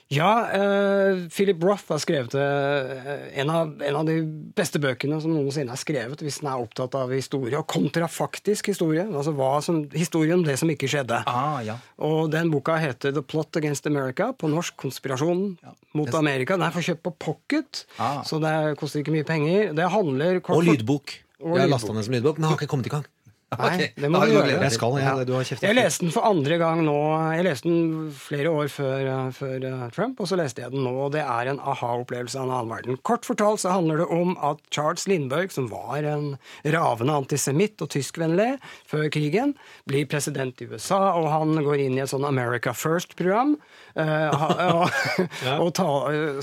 Ja, 0.09 0.49
uh, 0.49 1.27
Philip 1.29 1.61
Roth 1.61 1.91
har 1.93 1.99
skrevet 2.01 2.33
eh, 2.41 3.41
en, 3.43 3.51
av, 3.53 3.75
en 3.85 3.97
av 4.01 4.07
de 4.09 4.15
beste 4.57 4.81
bøkene 4.81 5.19
som 5.21 5.35
noensinne 5.35 5.75
er 5.75 5.81
skrevet, 5.81 6.23
hvis 6.25 6.39
den 6.41 6.49
er 6.49 6.63
opptatt 6.63 6.97
av 6.97 7.13
historie, 7.13 7.53
og 7.61 7.69
kontrafaktisk 7.69 8.71
historie. 8.73 9.05
Altså 9.05 9.35
som, 9.67 9.83
historien 9.93 10.41
om 10.41 10.47
det 10.47 10.57
som 10.61 10.73
ikke 10.73 10.89
skjedde. 10.89 11.21
Ah, 11.29 11.61
ja. 11.67 11.77
Og 12.01 12.33
den 12.33 12.49
boka 12.55 12.79
heter 12.81 13.13
The 13.13 13.21
Plot 13.21 13.61
Against 13.61 13.87
America, 13.91 14.31
på 14.33 14.49
norsk 14.49 14.79
Konspirasjon 14.81 15.45
mot 15.93 16.17
Amerika. 16.17 16.57
Den 16.57 16.71
er 16.71 16.73
for 16.73 16.89
kjøpt 16.89 17.05
på 17.05 17.15
pocket, 17.29 17.85
Ah. 17.99 18.23
så 18.25 18.41
det 18.41 18.79
koster 18.81 19.03
ikke 19.03 19.13
mye 19.13 19.29
penger. 19.29 19.75
Det 19.77 19.93
handler 19.93 20.41
kort 20.41 20.57
Og 20.57 20.65
lydbok. 20.71 21.19
Og 21.45 21.61
Jeg 21.61 21.69
lasta 21.71 21.93
ned 21.93 22.09
som 22.09 22.17
lydbok, 22.17 22.41
men 22.41 22.49
har 22.49 22.57
ikke 22.57 22.71
kommet 22.71 22.89
i 22.89 22.97
gang. 22.97 23.05
Nei, 23.49 23.87
det 23.97 24.11
må 24.13 24.21
du 24.29 24.35
gjøre. 24.35 24.59
Jeg 24.61 24.73
skal, 24.75 24.97
jeg, 25.01 25.07
Ja. 25.09 25.25
du 25.25 25.33
har 25.33 25.45
kjeftet 25.49 25.65
Jeg 25.65 25.77
leste 25.79 26.05
den 26.05 26.13
for 26.13 26.27
andre 26.29 26.59
gang 26.61 26.83
nå. 26.85 26.97
Jeg 27.33 27.45
leste 27.47 27.71
den 27.71 28.11
flere 28.13 28.51
år 28.53 28.69
før, 28.69 29.07
eh, 29.09 29.31
før 29.33 29.65
eh, 29.65 29.85
Trump, 29.97 30.21
og 30.21 30.29
så 30.29 30.37
leste 30.37 30.61
jeg 30.61 30.71
den 30.75 30.85
nå. 30.85 30.93
og 31.07 31.13
Det 31.15 31.23
er 31.25 31.49
en 31.55 31.59
aha-opplevelse 31.59 32.37
av 32.37 32.45
en 32.45 32.53
annen 32.59 32.69
verden. 32.75 32.99
Kort 33.09 33.25
fortalt 33.25 33.63
så 33.65 33.73
handler 33.73 34.03
det 34.03 34.09
om 34.13 34.35
at 34.45 34.61
Charles 34.71 35.07
Lindberg, 35.09 35.51
som 35.55 35.71
var 35.73 36.05
en 36.05 36.37
ravende 36.67 37.17
antisemitt 37.17 37.81
og 37.81 37.89
tyskvennlig 37.89 38.59
før 38.87 39.09
krigen, 39.09 39.55
blir 39.89 40.05
president 40.13 40.61
i 40.61 40.69
USA, 40.69 41.15
og 41.17 41.31
han 41.33 41.57
går 41.65 41.87
inn 41.87 41.97
i 41.97 42.05
et 42.05 42.13
sånn 42.13 42.29
America 42.29 42.75
First-program. 42.77 43.57
eh, 43.97 44.29
og 44.77 44.93
og 45.65 45.73
ta, 45.75 45.89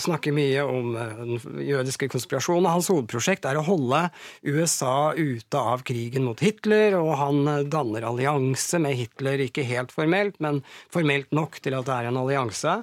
snakker 0.01 0.33
mye 0.35 0.65
om 0.65 0.93
den 0.97 1.37
jødiske 1.69 2.09
konspirasjonen. 2.09 2.65
Hans 2.73 2.89
hovedprosjekt 2.89 3.45
er 3.45 3.61
å 3.61 3.63
holde 3.69 4.07
USA 4.43 5.13
ute 5.13 5.61
av 5.61 5.85
krigen 5.87 6.25
mot 6.25 6.39
Hitler, 6.41 6.94
og 7.01 7.13
han 7.19 7.47
eh, 7.51 7.65
danner 7.71 8.07
allianse 8.09 8.79
med 8.81 8.97
Hitler, 8.99 9.43
ikke 9.47 9.65
helt 9.67 9.93
formelt, 9.95 10.39
men 10.43 10.61
formelt 10.93 11.31
nok 11.35 11.59
til 11.61 11.77
at 11.77 11.87
det 11.87 11.95
er 11.95 12.09
en 12.09 12.19
allianse. 12.21 12.77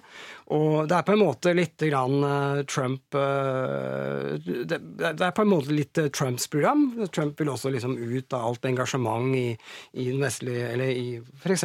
Og 0.52 0.88
det 0.88 0.96
er 0.96 1.04
på 1.06 1.14
en 1.14 1.22
måte 1.22 1.52
litt 1.56 1.80
grann 1.88 2.24
eh, 2.26 2.62
Trump 2.68 3.16
eh, 3.16 4.32
det, 4.42 4.78
er 5.12 5.34
på 5.34 5.44
en 5.44 5.50
måte 5.50 5.72
litt 5.72 5.98
eh, 6.00 6.10
Trumps 6.12 6.48
program. 6.52 6.84
Trump 7.14 7.40
vil 7.40 7.52
også 7.52 7.72
liksom 7.72 7.94
ut 7.96 8.36
av 8.36 8.50
alt 8.50 8.68
engasjement 8.68 9.32
i, 9.36 9.46
i 9.96 10.08
vestlige 10.20 10.68
Eller 10.74 10.92
i 10.92 11.06
f.eks. 11.20 11.64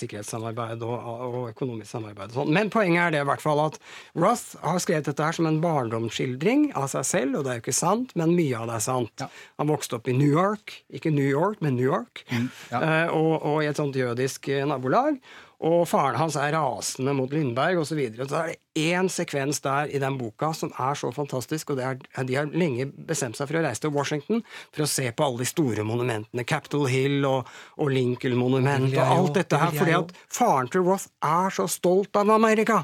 sikkerhetssamarbeid 0.00 0.82
og, 0.86 0.96
og 1.28 1.50
økonomisk 1.52 1.90
samarbeid 1.92 2.32
og 2.32 2.40
sånn. 2.40 2.54
Men 2.56 2.72
poenget 2.72 3.06
er 3.06 3.14
det 3.14 3.22
i 3.24 3.28
hvert 3.28 3.44
fall 3.44 3.62
at 3.68 3.78
Roth 4.18 4.56
har 4.64 4.80
skrevet 4.82 5.10
dette 5.10 5.28
her 5.28 5.36
som 5.36 5.48
en 5.50 5.60
barndomsskildring 5.62 6.70
av 6.78 6.88
seg 6.92 7.06
selv, 7.06 7.38
og 7.38 7.46
det 7.46 7.52
er 7.52 7.60
jo 7.60 7.66
ikke 7.66 7.76
sant, 7.76 8.14
men 8.18 8.34
mye 8.36 8.58
av 8.58 8.70
det 8.70 8.78
er 8.78 8.86
sant. 8.86 9.26
Han 9.60 9.70
vokste 9.70 10.00
opp 10.00 10.10
i 10.10 10.16
New 10.16 10.30
York, 10.30 10.80
ikke 10.94 11.12
New 11.14 11.28
York, 11.28 11.60
men 11.64 11.76
New 11.78 11.86
York, 11.86 12.24
eh, 12.30 13.06
og, 13.06 13.32
og 13.38 13.62
i 13.62 13.70
et 13.70 13.78
sånt 13.78 13.98
jødisk 13.98 14.50
nabolag. 14.70 15.20
Og 15.60 15.82
faren 15.84 16.16
hans 16.16 16.38
er 16.40 16.54
rasende 16.54 17.12
mot 17.12 17.32
Lindberg 17.34 17.82
osv. 17.82 17.90
Så, 17.90 17.96
videre. 17.98 18.26
så 18.28 18.38
er 18.38 18.52
det 18.52 18.86
én 18.94 19.10
sekvens 19.12 19.60
der 19.60 19.90
i 19.92 20.00
den 20.00 20.16
boka 20.16 20.54
som 20.56 20.70
er 20.72 20.96
så 20.96 21.10
fantastisk, 21.12 21.74
og 21.74 21.80
det 21.80 21.84
er, 21.84 21.98
de 22.24 22.38
har 22.38 22.48
lenge 22.48 22.86
bestemt 22.88 23.36
seg 23.36 23.50
for 23.50 23.60
å 23.60 23.64
reise 23.66 23.84
til 23.84 23.92
Washington 23.92 24.40
for 24.70 24.86
å 24.86 24.88
se 24.88 25.04
på 25.12 25.26
alle 25.26 25.42
de 25.42 25.50
store 25.50 25.84
monumentene. 25.84 26.46
Capitol 26.48 26.86
Hill 26.88 27.26
og, 27.28 27.50
og 27.76 27.92
Lincoln-monumentet 27.92 28.96
og 29.02 29.18
alt 29.18 29.36
dette 29.42 29.60
her. 29.60 29.76
Fordi 29.76 29.98
at 29.98 30.16
faren 30.32 30.72
til 30.72 30.86
Roth 30.88 31.10
er 31.20 31.52
så 31.52 31.68
stolt 31.68 32.16
av 32.16 32.32
Amerika. 32.32 32.80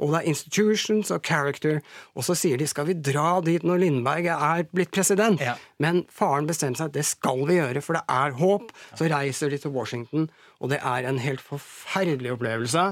Og 0.00 0.14
det 0.14 0.20
er 0.20 0.30
institutions 0.32 1.10
og 1.12 1.24
character. 1.26 1.80
Og 2.16 2.24
så 2.26 2.36
sier 2.38 2.60
de 2.60 2.68
skal 2.68 2.88
vi 2.88 2.96
dra 2.96 3.38
dit 3.44 3.64
når 3.66 3.82
Lindberg 3.84 4.30
er 4.32 4.64
blitt 4.72 4.92
president? 4.96 5.40
Men 5.82 6.04
faren 6.12 6.48
bestemte 6.48 6.82
seg 6.82 6.94
det 6.96 7.04
skal 7.08 7.44
vi 7.48 7.58
gjøre, 7.60 7.84
for 7.84 7.98
det 7.98 8.04
er 8.08 8.36
håp. 8.40 8.72
Så 8.96 9.10
reiser 9.12 9.52
de 9.52 9.60
til 9.60 9.74
Washington, 9.76 10.30
og 10.60 10.68
det 10.68 10.78
er 10.84 11.06
en 11.08 11.18
helt 11.20 11.40
forferdelig 11.40 12.34
opplevelse 12.34 12.82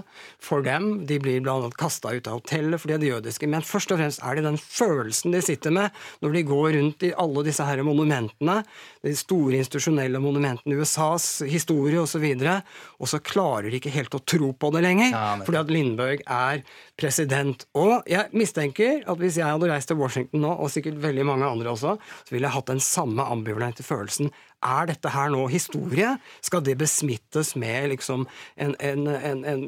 for 0.42 0.64
dem. 0.64 1.04
De 1.08 1.18
blir 1.20 1.44
annet 1.44 1.76
kasta 1.78 2.14
ut 2.16 2.28
av 2.30 2.40
hotellet 2.40 2.80
fordi 2.80 2.96
de 2.96 3.10
er 3.10 3.18
jødiske. 3.18 3.48
Men 3.50 3.66
først 3.66 3.92
og 3.92 4.00
fremst 4.00 4.22
er 4.24 4.38
det 4.38 4.46
den 4.46 4.56
følelsen 4.60 5.36
de 5.36 5.42
sitter 5.44 5.74
med 5.76 5.92
når 6.24 6.36
de 6.38 6.44
går 6.48 6.70
rundt 6.78 7.04
i 7.04 7.12
alle 7.20 7.44
disse 7.44 7.66
her 7.68 7.82
monumentene, 7.84 8.62
de 9.04 9.14
store 9.16 9.60
institusjonelle 9.60 10.20
monumentene, 10.22 10.78
USAs 10.80 11.44
historie 11.48 12.00
osv., 12.00 12.24
og, 12.28 12.40
så 12.40 12.56
og 12.98 13.10
så 13.12 13.20
klarer 13.24 13.68
de 13.68 13.78
ikke 13.78 13.92
helt 13.94 14.16
å 14.16 14.22
tro 14.24 14.50
på 14.56 14.70
det 14.74 14.82
lenger, 14.84 15.14
fordi 15.46 15.60
at 15.60 15.72
Lindbergh 15.72 16.24
er 16.24 16.64
president. 16.98 17.66
Og 17.78 18.08
jeg 18.08 18.32
mistenker 18.36 19.04
at 19.04 19.20
hvis 19.20 19.38
jeg 19.40 19.48
hadde 19.48 19.70
reist 19.70 19.90
til 19.92 20.00
Washington 20.00 20.42
nå, 20.44 20.54
og 20.56 20.72
sikkert 20.72 21.00
veldig 21.02 21.26
mange 21.28 21.48
andre 21.48 21.72
også, 21.74 21.96
så 21.98 22.34
ville 22.34 22.48
jeg 22.48 22.56
hatt 22.56 22.72
den 22.72 22.82
samme 22.82 23.28
ambivalente 23.28 23.86
følelsen. 23.86 24.32
Er 24.58 24.88
dette 24.90 25.12
her 25.14 25.30
nå 25.30 25.44
historie? 25.52 26.16
Skal 26.42 26.64
det 26.66 26.74
besmittes 26.80 27.52
med 27.54 27.92
liksom 27.92 28.24
en, 28.58 28.74
en, 28.82 29.06
en, 29.06 29.44
en 29.46 29.60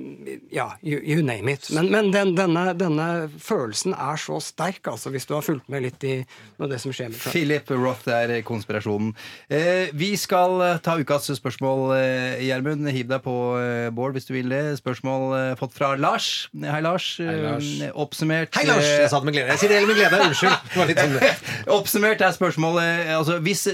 Ja, 0.51 0.73
you, 0.83 0.99
you 0.99 1.23
name 1.23 1.53
it. 1.53 1.69
Men, 1.71 1.93
men 1.93 2.11
den, 2.11 2.35
denne, 2.35 2.73
denne 2.75 3.07
følelsen 3.39 3.95
er 3.95 4.19
så 4.19 4.41
sterk, 4.43 4.83
altså, 4.91 5.13
hvis 5.15 5.29
du 5.29 5.37
har 5.37 5.47
fulgt 5.47 5.69
med 5.71 5.85
litt 5.87 6.03
i 6.03 6.17
med 6.59 6.73
det 6.73 6.81
som 6.83 6.95
skjer 6.95 7.13
med 7.13 7.21
Philip 7.23 7.71
Roth 7.71 8.11
er 8.11 8.33
konspirasjonen. 8.47 9.13
Eh, 9.47 9.93
vi 9.95 10.11
skal 10.19 10.57
eh, 10.67 10.81
ta 10.83 10.97
ukas 10.99 11.31
spørsmål, 11.39 11.95
eh, 11.95 12.43
Gjermund. 12.49 12.89
Hiv 12.91 13.07
deg 13.13 13.23
på 13.23 13.37
eh, 13.61 13.93
Bård 13.95 14.19
hvis 14.19 14.27
du 14.27 14.35
vil 14.35 14.51
det. 14.51 14.63
Spørsmål 14.81 15.55
fått 15.61 15.77
fra 15.77 15.93
Lars. 16.01 16.49
Hei, 16.51 16.83
Lars. 16.83 17.13
Hei, 17.23 17.37
Lars. 17.45 17.71
Oppsummert 17.95 18.59
Hei, 18.59 18.67
Lars! 18.67 18.87
Jeg 18.87 19.13
sa 19.13 19.23
det 19.23 19.31
med 19.31 19.39
glede. 19.39 19.55
Jeg 19.55 19.63
sier 19.63 19.73
det 19.73 19.81
hele 19.81 19.93
med 19.93 20.01
glede. 20.01 20.21
Unnskyld. 20.27 20.59
Det 20.75 20.83
var 20.83 20.91
litt 20.91 21.01
Oppsummert 21.79 22.27
er 22.27 22.35
spørsmålet 22.35 23.15
altså, 23.15 23.39
Hvis 23.45 23.67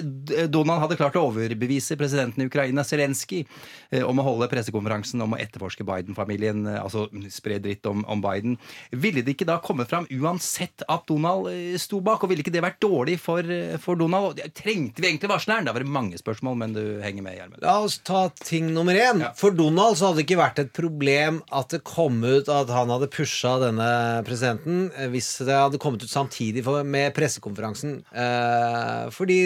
Donald 0.52 0.82
hadde 0.84 0.98
klart 0.98 1.05
å 1.14 1.28
overbevise 1.28 1.96
presidenten 1.98 2.42
i 2.42 2.48
Ukraina, 2.50 2.82
Zelenskyj, 2.82 3.44
eh, 3.90 4.02
om 4.02 4.18
å 4.18 4.26
holde 4.26 4.48
pressekonferansen 4.50 5.22
om 5.22 5.36
å 5.36 5.40
etterforske 5.40 5.86
Biden-familien, 5.86 6.66
eh, 6.66 6.80
altså 6.82 7.06
spre 7.30 7.60
dritt 7.62 7.86
om, 7.86 8.02
om 8.10 8.22
Biden, 8.24 8.58
ville 8.90 9.22
det 9.22 9.36
ikke 9.36 9.46
da 9.46 9.60
komme 9.62 9.86
fram 9.86 10.08
uansett 10.10 10.82
at 10.88 11.06
Donald 11.06 11.50
eh, 11.52 11.76
sto 11.78 12.00
bak? 12.00 12.24
Og 12.24 12.32
ville 12.32 12.42
ikke 12.42 12.54
det 12.54 12.64
vært 12.64 12.82
dårlig 12.82 13.18
for, 13.22 13.46
for 13.82 14.00
Donald? 14.00 14.42
Trengte 14.56 15.04
vi 15.04 15.12
egentlig 15.12 15.30
varsleren? 15.30 15.68
Det 15.68 15.76
var 15.76 15.86
mange 15.86 16.18
spørsmål, 16.18 16.58
men 16.64 16.74
du 16.76 16.82
henger 17.04 17.22
med, 17.22 17.38
Gjermund. 17.38 17.62
La 17.62 17.78
oss 17.84 18.00
ta 18.02 18.26
ting 18.42 18.72
nummer 18.74 18.96
én. 18.98 19.22
For 19.38 19.54
Donald 19.54 19.98
så 19.98 20.10
hadde 20.10 20.20
det 20.20 20.26
ikke 20.26 20.40
vært 20.40 20.62
et 20.62 20.74
problem 20.76 21.42
at 21.54 21.70
det 21.74 21.84
kom 21.86 22.18
ut 22.24 22.50
at 22.52 22.70
han 22.72 22.90
hadde 22.92 23.10
pusha 23.12 23.56
denne 23.62 23.88
presidenten, 24.26 24.88
hvis 25.12 25.30
det 25.46 25.54
hadde 25.54 25.80
kommet 25.82 26.04
ut 26.04 26.12
samtidig 26.12 26.64
med 26.86 27.14
pressekonferansen. 27.16 27.98
Eh, 28.10 29.02
fordi 29.14 29.38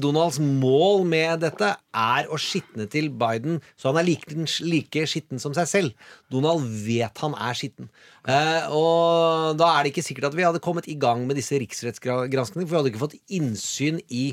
Donalds 0.00 0.38
mål 0.42 0.83
med 1.08 1.42
dette 1.44 1.70
er 1.74 2.28
å 2.32 2.38
skitne 2.40 2.86
til 2.90 3.10
Biden, 3.20 3.60
så 3.78 3.90
han 3.90 4.00
er 4.00 4.06
like, 4.08 4.36
like 4.64 5.04
skitten 5.10 5.42
som 5.42 5.54
seg 5.56 5.68
selv. 5.70 6.10
Donald 6.32 6.66
vet 6.86 7.22
han 7.24 7.36
er 7.36 7.58
skitten. 7.58 7.90
Eh, 8.28 8.68
og 8.74 9.58
da 9.60 9.72
er 9.72 9.84
det 9.84 9.94
ikke 9.94 10.06
sikkert 10.06 10.30
at 10.30 10.38
vi 10.38 10.46
hadde 10.46 10.62
kommet 10.64 10.88
i 10.90 10.98
gang 11.00 11.26
med 11.28 11.38
disse 11.40 11.58
riksrettsgranskningene, 11.60 12.68
for 12.68 12.76
vi 12.76 12.80
hadde 12.80 12.94
ikke 12.94 13.04
fått 13.06 13.18
innsyn 13.32 14.00
i 14.08 14.30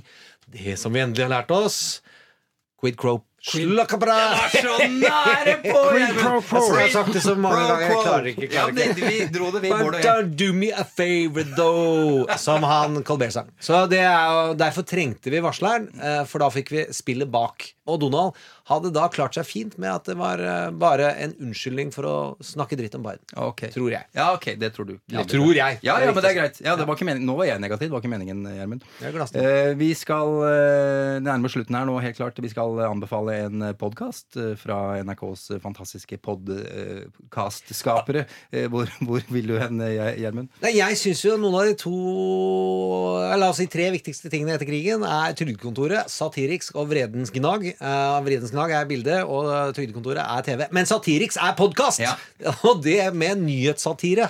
det 0.52 0.78
som 0.80 0.93
vi 0.93 1.04
endelig 1.04 1.28
har 1.28 1.36
lært 1.39 1.54
oss. 1.56 2.02
Quid 2.82 2.97
pro 2.99 3.20
Slakabra! 3.41 4.15
Det 4.29 4.37
var 4.37 4.49
så 4.61 4.87
nære 4.91 5.53
på! 5.63 5.79
Quid 5.91 6.17
pro 6.19 6.41
quo. 6.45 6.59
Jeg 6.77 6.83
har 6.83 6.91
sagt 6.93 7.13
det 7.15 7.23
så 7.23 7.33
mange 7.33 7.63
ganger. 7.65 7.85
Jeg 7.87 7.95
klarer 8.03 8.27
ikke. 8.29 8.43
Ja, 8.45 8.51
Klarer 8.67 8.75
det, 8.77 8.85
ikke. 8.91 9.07
vi 9.09 9.25
dro 9.33 9.47
det, 9.55 9.61
vi, 9.63 9.71
Bård 9.73 9.81
But 9.81 9.95
og 9.95 10.03
jeg. 10.03 10.11
don't 10.11 10.35
do 10.37 10.49
me 10.53 10.69
a 10.69 10.85
favor, 10.85 11.47
though, 11.57 12.35
som 12.37 12.67
han 12.69 12.99
Colbert 13.07 13.33
sang. 13.33 13.49
Så 13.59 13.81
det 13.89 14.03
er, 14.05 14.53
Derfor 14.61 14.85
trengte 14.85 15.33
vi 15.33 15.41
varsleren, 15.41 15.89
eh, 15.97 16.21
for 16.29 16.43
da 16.45 16.51
fikk 16.53 16.69
vi 16.75 16.85
spillet 16.93 17.31
bak. 17.33 17.71
Og 17.91 17.99
Donald 18.03 18.31
hadde 18.71 18.89
da 18.95 19.07
klart 19.11 19.35
seg 19.37 19.45
fint 19.47 19.77
med 19.81 19.91
at 19.91 20.05
det 20.09 20.17
var 20.19 20.37
eh, 20.41 20.69
bare 20.71 21.11
en 21.25 21.33
unnskyldning 21.47 21.91
for 21.95 22.03
å 22.07 22.15
snakke 22.45 22.75
dritt 22.79 22.95
om 22.97 23.03
Biden. 23.05 23.23
Tror 23.73 23.91
jeg. 23.93 24.03
Ja, 24.17 24.31
ok, 24.35 24.45
det 24.61 24.69
tror 24.75 24.85
du. 24.89 24.95
Ja, 25.11 25.19
tror 25.27 25.53
jeg. 25.55 25.79
Ja, 25.85 25.93
ja, 26.01 26.11
men 26.11 26.23
det 26.23 26.31
er 26.31 26.37
greit. 26.39 26.55
Ja, 26.63 26.75
det 26.79 26.85
var 26.87 26.93
ikke 26.97 27.07
meningen. 27.09 27.27
Nå 27.29 27.35
var 27.39 27.45
jeg 27.49 27.57
negativ. 27.63 27.87
Det 27.89 27.95
var 27.95 28.01
ikke 28.03 28.13
meningen, 28.13 28.39
Gjermund. 28.47 28.81
Er 29.01 29.15
glasslig. 29.15 29.37
Eh, 29.43 29.71
vi 29.79 29.91
skal 29.97 30.29
eh, 30.47 31.15
nærme 31.23 31.47
slutten 31.51 31.75
her 31.77 31.85
nå, 31.89 31.95
helt 32.03 32.17
klart. 32.19 32.41
Vi 32.41 32.51
skal 32.51 32.69
anbefale 32.87 33.31
en 33.45 33.57
podkast 33.79 34.27
fra 34.61 34.77
NRKs 35.03 35.43
fantastiske 35.63 36.17
podkastskapere. 36.23 38.21
Eh, 38.51 38.67
hvor, 38.71 38.89
hvor 39.07 39.21
vil 39.33 39.51
du 39.51 39.55
hen, 39.59 39.81
eh, 39.85 40.19
Gjermund? 40.21 40.51
Nei, 40.63 40.73
jeg 40.77 40.97
syns 40.99 41.23
jo 41.25 41.37
noen 41.39 41.57
av 41.59 41.65
de 41.69 41.75
to 41.79 41.93
eh, 43.21 43.35
La 43.39 43.47
oss 43.51 43.59
si 43.61 43.67
tre 43.71 43.89
viktigste 43.93 44.31
tingene 44.31 44.55
etter 44.57 44.69
krigen 44.69 45.05
er 45.07 45.35
Trygdekontoret, 45.37 46.11
Satiriks 46.11 46.71
og 46.75 46.89
Vredens 46.91 47.31
Gnag. 47.33 47.61
Eh, 47.82 48.17
Vridens 48.25 48.51
Gnag 48.53 48.73
er 48.77 48.89
bilde, 48.89 49.21
og 49.25 49.47
Trygdekontoret 49.77 50.21
er 50.21 50.45
TV. 50.45 50.67
Men 50.75 50.89
Satiriks 50.89 51.39
er 51.41 51.55
podkast! 51.57 52.03
Og 52.69 52.84
det 52.86 52.99
med 53.17 53.41
nyhetssatire. 53.41 54.29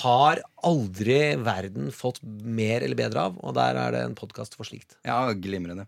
Har 0.00 0.40
aldri 0.64 1.20
verden 1.44 1.92
fått 1.94 2.18
mer 2.24 2.82
eller 2.82 2.98
bedre 2.98 3.28
av, 3.28 3.34
og 3.44 3.52
der 3.58 3.76
er 3.78 3.92
det 3.94 4.00
en 4.06 4.14
podkast 4.18 4.56
for 4.56 4.66
slikt. 4.66 4.96
Ja, 5.04 5.18
glimrende. 5.36 5.84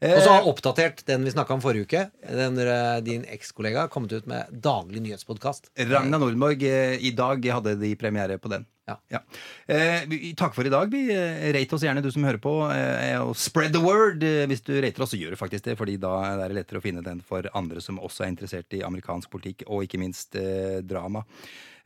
Og 0.00 0.22
så 0.24 0.32
har 0.32 0.46
oppdatert 0.48 1.02
den 1.08 1.26
vi 1.26 1.32
snakka 1.34 1.52
om 1.52 1.60
forrige 1.60 1.84
uke. 1.84 2.04
Den, 2.24 2.56
eh, 2.58 3.00
din 3.04 3.24
ekskollega 3.28 3.84
har 3.84 3.92
kommet 3.92 4.12
ut 4.16 4.26
med 4.26 4.48
daglig 4.50 5.02
nyhetspodkast. 5.04 5.68
Ragna 5.76 6.18
Nordborg, 6.18 6.62
eh, 6.64 6.96
i 7.04 7.10
dag 7.12 7.44
hadde 7.44 7.76
de 7.80 7.94
premiere 8.00 8.38
på 8.38 8.48
den. 8.48 8.64
Ja. 9.08 9.20
Eh, 9.66 10.34
takk 10.34 10.54
for 10.54 10.66
i 10.66 10.72
dag. 10.72 10.90
Vi 10.90 11.04
eh, 11.14 11.52
Rate 11.54 11.76
oss 11.76 11.84
gjerne, 11.84 12.02
du 12.02 12.10
som 12.10 12.24
hører 12.26 12.40
på. 12.42 12.54
Eh, 12.74 13.20
og 13.22 13.36
spread 13.38 13.74
the 13.76 13.82
word. 13.82 14.24
Eh, 14.26 14.46
hvis 14.50 14.64
du 14.66 14.74
rater 14.82 15.04
oss, 15.04 15.12
så 15.14 15.20
gjør 15.20 15.36
du 15.36 15.40
faktisk 15.40 15.68
det, 15.68 15.76
Fordi 15.78 15.98
da 16.00 16.14
er 16.32 16.48
det 16.48 16.58
lettere 16.58 16.80
å 16.80 16.84
finne 16.84 17.04
den 17.04 17.20
for 17.26 17.46
andre 17.54 17.82
som 17.84 18.00
også 18.00 18.24
er 18.24 18.32
interessert 18.32 18.78
i 18.78 18.84
amerikansk 18.86 19.30
politikk, 19.30 19.66
og 19.68 19.84
ikke 19.86 20.00
minst 20.02 20.38
eh, 20.38 20.80
drama. 20.82 21.24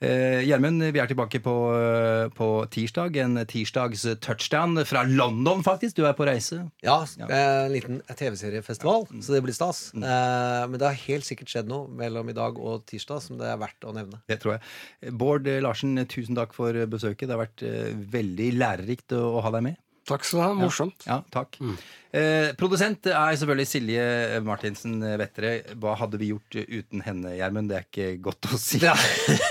Eh, 0.05 0.43
Gjermund, 0.45 0.83
vi 0.93 1.01
er 1.01 1.09
tilbake 1.09 1.39
på, 1.41 1.55
eh, 1.73 2.29
på 2.37 2.49
tirsdag. 2.69 3.17
En 3.23 3.39
tirsdags 3.49 4.03
touchdown 4.21 4.85
fra 4.85 5.05
London, 5.09 5.63
faktisk. 5.65 5.97
Du 5.97 6.05
er 6.05 6.13
på 6.13 6.27
reise. 6.29 6.71
Ja, 6.83 7.07
en 7.29 7.73
liten 7.73 8.03
TV-seriefestival, 8.09 9.07
så 9.23 9.33
det 9.33 9.43
blir 9.47 9.57
stas. 9.57 9.95
Eh, 9.95 10.67
men 10.69 10.79
det 10.79 10.87
har 10.87 11.01
helt 11.07 11.25
sikkert 11.25 11.49
skjedd 11.49 11.69
noe 11.69 11.89
mellom 11.89 12.29
i 12.29 12.37
dag 12.37 12.59
og 12.59 12.85
tirsdag 12.91 13.23
som 13.23 13.39
det 13.39 13.49
er 13.49 13.57
verdt 13.57 13.89
å 13.89 13.95
nevne. 13.97 14.21
Det 14.29 14.41
tror 14.43 14.59
jeg. 14.59 15.15
Bård 15.17 15.49
eh, 15.49 15.63
Larsen, 15.65 15.97
tusen 16.07 16.37
takk 16.37 16.53
for 16.53 16.73
besøket. 16.87 17.29
Det 17.29 17.37
har 17.37 17.47
vært 17.47 17.65
eh, 17.65 17.95
veldig 17.95 18.51
lærerikt 18.59 19.17
å 19.17 19.41
ha 19.41 19.55
deg 19.57 19.71
med. 19.71 19.81
Takk 20.05 20.27
skal 20.27 20.41
du 20.41 20.45
ha. 20.45 20.51
Morsomt. 20.59 21.07
Ja, 21.07 21.21
ja 21.23 21.33
takk. 21.33 21.57
Eh, 22.15 22.51
produsent 22.61 23.09
er 23.11 23.39
selvfølgelig 23.41 23.67
Silje 23.71 24.05
Martinsen 24.45 24.99
Vettere. 25.19 25.55
Hva 25.81 25.97
hadde 25.99 26.21
vi 26.21 26.29
gjort 26.31 26.59
uten 26.61 27.03
henne, 27.07 27.33
Gjermund? 27.39 27.73
Det 27.73 27.79
er 27.81 27.89
ikke 27.89 28.11
godt 28.29 28.51
å 28.53 28.61
si. 28.61 28.83
Ja, 28.85 28.95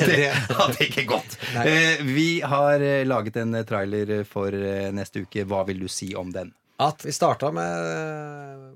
det 0.05 0.29
hadde 0.53 0.85
ikke 0.85 1.07
gått. 1.09 1.37
Eh, 1.65 2.03
vi 2.05 2.27
har 2.45 2.79
eh, 2.85 3.01
laget 3.09 3.41
en 3.41 3.57
trailer 3.67 4.19
for 4.29 4.53
eh, 4.53 4.91
neste 4.95 5.25
uke. 5.25 5.47
Hva 5.49 5.65
vil 5.67 5.83
du 5.83 5.89
si 5.91 6.13
om 6.15 6.31
den? 6.33 6.53
At 6.83 7.03
vi 7.05 7.13
starta 7.15 7.51
med 7.53 7.89
eh, 7.89 8.71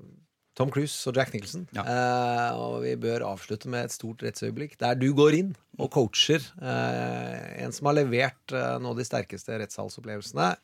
Tom 0.58 0.72
Cruise 0.74 1.06
og 1.06 1.14
Jack 1.18 1.30
Nicholson. 1.34 1.68
Eh, 1.78 2.58
og 2.58 2.80
vi 2.82 2.96
bør 2.98 3.24
avslutte 3.30 3.70
med 3.70 3.86
et 3.86 3.94
stort 3.94 4.22
rettsøyeblikk 4.26 4.74
der 4.82 4.98
du 4.98 5.12
går 5.14 5.36
inn 5.38 5.52
og 5.78 5.92
coacher 5.94 6.42
eh, 6.58 7.62
en 7.62 7.74
som 7.74 7.86
har 7.90 8.00
levert 8.00 8.54
eh, 8.54 8.72
noen 8.80 8.92
av 8.96 8.98
de 8.98 9.06
sterkeste 9.06 9.60
rettssalsopplevelsene 9.62 10.56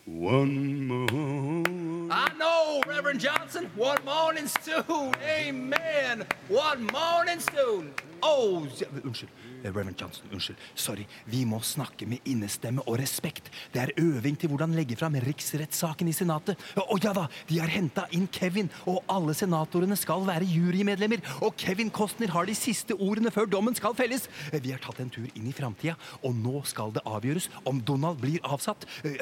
one 0.05 0.87
morning. 0.87 2.11
I 2.11 2.31
know, 2.37 2.81
Reverend 2.85 3.19
Johnson. 3.21 3.69
One 3.75 4.03
morning 4.05 4.47
soon. 4.47 5.15
Amen. 5.23 6.25
One 6.47 6.85
morning 6.91 7.39
soon. 7.39 7.93
Oh, 8.21 8.67
unnskyld. 9.03 9.29
Reverend 9.63 9.99
Johnson, 9.99 10.27
unnskyld. 10.33 10.59
Sorry. 10.75 11.05
Vi 11.29 11.43
må 11.47 11.59
snakke 11.63 12.07
med 12.09 12.23
innestemme 12.29 12.83
og 12.87 12.97
respekt. 12.99 13.49
Det 13.73 13.81
er 13.81 13.93
øving 14.01 14.37
til 14.39 14.51
hvordan 14.51 14.75
legge 14.75 14.97
fram 14.99 15.15
riksrettssaken 15.23 16.09
i 16.11 16.15
Senatet. 16.15 16.59
Å 16.79 16.97
ja 17.03 17.13
da, 17.15 17.27
de 17.49 17.59
har 17.61 17.71
henta 17.71 18.05
inn 18.15 18.27
Kevin, 18.33 18.71
og 18.89 19.03
alle 19.11 19.35
senatorene 19.37 19.97
skal 19.99 20.25
være 20.27 20.47
jurymedlemmer. 20.49 21.23
Og 21.41 21.55
Kevin 21.59 21.91
Costner 21.93 22.33
har 22.35 22.49
de 22.49 22.57
siste 22.57 22.97
ordene 22.99 23.31
før 23.33 23.49
dommen 23.49 23.75
skal 23.77 23.95
felles. 23.97 24.27
Eh, 24.51 24.59
Vi 24.63 24.71
har 24.71 24.83
tatt 24.83 24.99
en 25.03 25.11
tur 25.13 25.27
inn 25.33 25.47
i 25.47 25.55
framtida, 25.55 25.97
og 26.23 26.35
nå 26.35 26.63
skal 26.67 26.93
det 26.95 27.03
avgjøres 27.05 27.49
om 27.65 27.81
Donald 27.81 28.21
blir 28.23 28.43
avsatt. 28.43 28.87
Eh, 29.03 29.17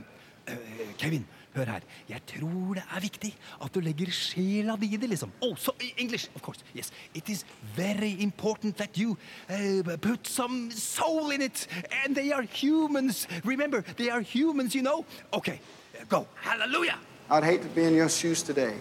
Eh, 0.50 0.56
Kevin, 0.96 1.24
hør 1.54 1.64
her. 1.64 1.80
Jeg 2.08 2.20
tror 2.26 2.74
det 2.74 2.84
er 2.96 3.00
viktig 3.00 3.30
at 3.64 3.74
du 3.74 3.80
legger 3.80 4.10
sjela 4.14 4.76
di 4.80 4.90
i 4.94 4.96
det, 4.96 5.08
liksom. 5.10 5.32
Oh, 5.40 5.56
so 5.56 5.72
English, 5.96 6.28
of 6.34 6.42
course. 6.42 6.60
Yes. 6.74 6.92
It 7.14 7.28
is 7.28 7.44
very 7.76 8.22
important 8.22 8.76
that 8.76 8.98
you 8.98 9.16
uh, 9.48 9.96
put 9.96 10.26
some 10.28 10.70
soul 10.70 11.30
in 11.30 11.42
it. 11.42 11.66
And 12.04 12.14
they 12.14 12.32
are 12.32 12.42
humans. 12.42 13.26
Remember, 13.44 13.82
they 13.96 14.10
are 14.10 14.20
humans, 14.20 14.74
you 14.74 14.82
know. 14.82 15.04
Okay, 15.32 15.60
go. 16.08 16.26
Hallelujah. 16.42 16.98
I'd 17.30 17.44
hate 17.44 17.62
to 17.62 17.68
be 17.68 17.84
in 17.84 17.94
your 17.94 18.08
shoes 18.08 18.42
today. 18.42 18.74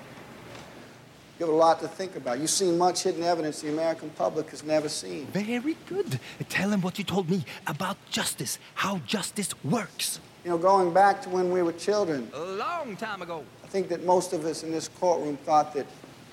You 1.39 1.45
have 1.45 1.55
a 1.55 1.57
lot 1.57 1.80
to 1.80 1.88
think 1.88 2.17
about. 2.17 2.39
You've 2.39 2.49
seen 2.49 2.78
much 2.78 3.03
hidden 3.03 3.24
evidence 3.24 3.61
the 3.61 3.70
American 3.70 4.09
public 4.09 4.49
has 4.49 4.61
never 4.61 4.89
seen. 4.89 5.26
Very 5.28 5.78
good. 5.88 6.20
Tell 6.49 6.70
them 6.70 6.82
what 6.82 6.97
you 6.97 7.05
told 7.05 7.30
me 7.30 7.45
about 7.65 7.95
justice, 8.11 8.59
how 8.74 8.97
justice 9.05 9.53
works. 9.63 10.20
You 10.50 10.56
know, 10.56 10.62
going 10.64 10.91
back 10.91 11.22
to 11.22 11.30
when 11.30 11.52
we 11.52 11.62
were 11.62 11.74
children, 11.74 12.28
A 12.34 12.39
long 12.39 12.95
time 12.95 13.22
ago. 13.22 13.43
I 13.64 13.68
think 13.68 13.88
that 13.89 14.04
most 14.04 14.34
of 14.34 14.45
us 14.45 14.64
in 14.64 14.72
this 14.72 14.88
courtroom 14.88 15.38
thought 15.38 15.76
that 15.76 15.86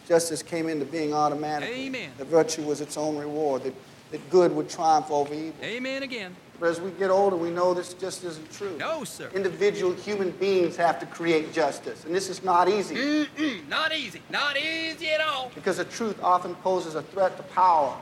justice 0.08 0.42
came 0.42 0.70
into 0.70 0.86
being 0.86 1.12
automatically. 1.12 1.88
Amen. 1.88 2.12
That 2.16 2.28
virtue 2.28 2.62
was 2.62 2.80
its 2.80 2.96
own 2.96 3.18
reward, 3.18 3.64
that, 3.64 3.74
that 4.12 4.30
good 4.30 4.56
would 4.56 4.70
triumph 4.70 5.10
over 5.10 5.34
evil. 5.34 5.52
Amen 5.62 6.02
again. 6.02 6.34
But 6.58 6.70
as 6.70 6.80
we 6.80 6.92
get 6.92 7.10
older, 7.10 7.36
we 7.36 7.50
know 7.50 7.74
this 7.74 7.92
just 7.92 8.24
isn't 8.24 8.50
true. 8.50 8.78
No, 8.78 9.04
sir. 9.04 9.28
Individual 9.34 9.92
human 9.92 10.30
beings 10.30 10.76
have 10.76 10.98
to 11.00 11.04
create 11.04 11.52
justice, 11.52 12.06
and 12.06 12.14
this 12.14 12.30
is 12.30 12.42
not 12.42 12.70
easy. 12.70 12.94
Mm-mm, 12.94 13.68
not 13.68 13.94
easy. 13.94 14.22
Not 14.30 14.56
easy 14.56 15.10
at 15.10 15.20
all. 15.20 15.52
Because 15.54 15.76
the 15.76 15.84
truth 15.84 16.18
often 16.22 16.54
poses 16.54 16.94
a 16.94 17.02
threat 17.02 17.36
to 17.36 17.42
power, 17.42 17.94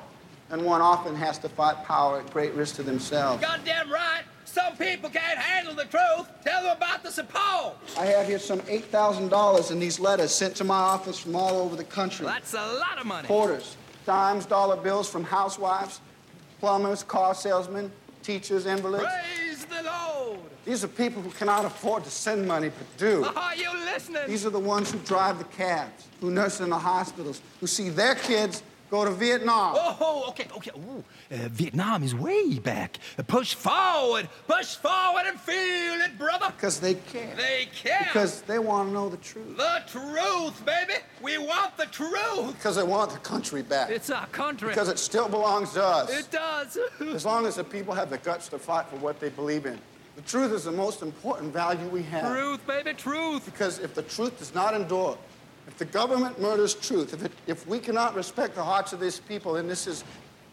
and 0.50 0.64
one 0.64 0.80
often 0.80 1.16
has 1.16 1.38
to 1.38 1.48
fight 1.48 1.84
power 1.84 2.20
at 2.20 2.30
great 2.32 2.52
risk 2.52 2.76
to 2.76 2.84
themselves. 2.84 3.42
Goddamn 3.42 3.90
right. 3.90 4.22
Some 4.54 4.76
people 4.76 5.10
can't 5.10 5.36
handle 5.36 5.74
the 5.74 5.84
truth. 5.86 6.28
Tell 6.44 6.62
them 6.62 6.76
about 6.76 7.02
the 7.02 7.10
support. 7.10 7.74
I 7.98 8.06
have 8.06 8.28
here 8.28 8.38
some 8.38 8.60
$8,000 8.60 9.72
in 9.72 9.80
these 9.80 9.98
letters 9.98 10.32
sent 10.32 10.54
to 10.56 10.64
my 10.64 10.76
office 10.76 11.18
from 11.18 11.34
all 11.34 11.60
over 11.60 11.74
the 11.74 11.82
country. 11.82 12.24
That's 12.24 12.54
a 12.54 12.74
lot 12.78 13.00
of 13.00 13.04
money. 13.04 13.26
Quarters, 13.26 13.76
dimes, 14.06 14.46
dollar 14.46 14.76
bills 14.76 15.10
from 15.10 15.24
housewives, 15.24 16.00
plumbers, 16.60 17.02
car 17.02 17.34
salesmen, 17.34 17.90
teachers, 18.22 18.66
invalids. 18.66 19.04
Praise 19.04 19.64
the 19.64 19.82
Lord. 19.82 20.38
These 20.64 20.84
are 20.84 20.88
people 20.88 21.20
who 21.20 21.30
cannot 21.30 21.64
afford 21.64 22.04
to 22.04 22.10
send 22.10 22.46
money 22.46 22.68
but 22.68 22.96
do. 22.96 23.24
Are 23.24 23.56
you 23.56 23.70
listening? 23.86 24.22
These 24.28 24.46
are 24.46 24.50
the 24.50 24.60
ones 24.60 24.92
who 24.92 25.00
drive 25.00 25.38
the 25.38 25.44
cabs, 25.46 26.06
who 26.20 26.30
nurse 26.30 26.60
in 26.60 26.70
the 26.70 26.78
hospitals, 26.78 27.42
who 27.58 27.66
see 27.66 27.88
their 27.88 28.14
kids 28.14 28.62
go 28.94 29.04
to 29.04 29.10
Vietnam. 29.10 29.74
Oh, 29.76 30.26
okay, 30.28 30.46
okay. 30.56 30.70
Ooh, 30.76 31.02
uh, 31.32 31.48
Vietnam 31.48 32.02
is 32.04 32.14
way 32.14 32.58
back. 32.58 32.98
Uh, 33.18 33.22
push 33.24 33.54
forward, 33.54 34.28
push 34.46 34.76
forward 34.76 35.24
and 35.26 35.38
feel 35.40 36.00
it, 36.06 36.16
brother. 36.16 36.52
Because 36.56 36.78
they 36.78 36.94
care. 36.94 37.34
They 37.36 37.66
care. 37.74 38.04
Because 38.04 38.42
they 38.42 38.60
want 38.60 38.88
to 38.88 38.92
know 38.92 39.08
the 39.08 39.16
truth. 39.16 39.56
the 39.56 39.82
truth, 39.86 40.64
baby. 40.64 40.94
We 41.22 41.38
want 41.38 41.76
the 41.76 41.86
truth. 41.86 42.54
Because 42.56 42.76
they 42.76 42.84
want 42.84 43.10
the 43.10 43.18
country 43.18 43.62
back. 43.62 43.90
It's 43.90 44.10
our 44.10 44.26
country. 44.26 44.68
Because 44.68 44.88
it 44.88 44.98
still 44.98 45.28
belongs 45.28 45.72
to 45.72 45.84
us. 45.84 46.10
It 46.10 46.30
does. 46.30 46.78
As 47.00 47.24
long 47.24 47.46
as 47.46 47.56
the 47.56 47.64
people 47.64 47.94
have 47.94 48.10
the 48.10 48.18
guts 48.18 48.48
to 48.48 48.58
fight 48.58 48.86
for 48.86 48.96
what 48.96 49.18
they 49.18 49.30
believe 49.30 49.66
in. 49.66 49.78
The 50.14 50.22
truth 50.22 50.52
is 50.52 50.62
the 50.64 50.72
most 50.72 51.02
important 51.02 51.52
value 51.52 51.88
we 51.88 52.04
have. 52.04 52.30
truth, 52.32 52.64
baby, 52.68 52.92
truth. 52.94 53.44
Because 53.44 53.80
if 53.80 53.94
the 53.94 54.02
truth 54.02 54.38
does 54.38 54.54
not 54.54 54.72
endure, 54.74 55.18
if 55.74 55.78
the 55.78 55.84
government 55.86 56.40
murders 56.40 56.74
truth, 56.74 57.12
if, 57.12 57.24
it, 57.24 57.32
if 57.48 57.66
we 57.66 57.80
cannot 57.80 58.14
respect 58.14 58.54
the 58.54 58.62
hearts 58.62 58.92
of 58.92 59.00
these 59.00 59.18
people, 59.18 59.54
then 59.54 59.66
this 59.66 59.88
is 59.88 60.04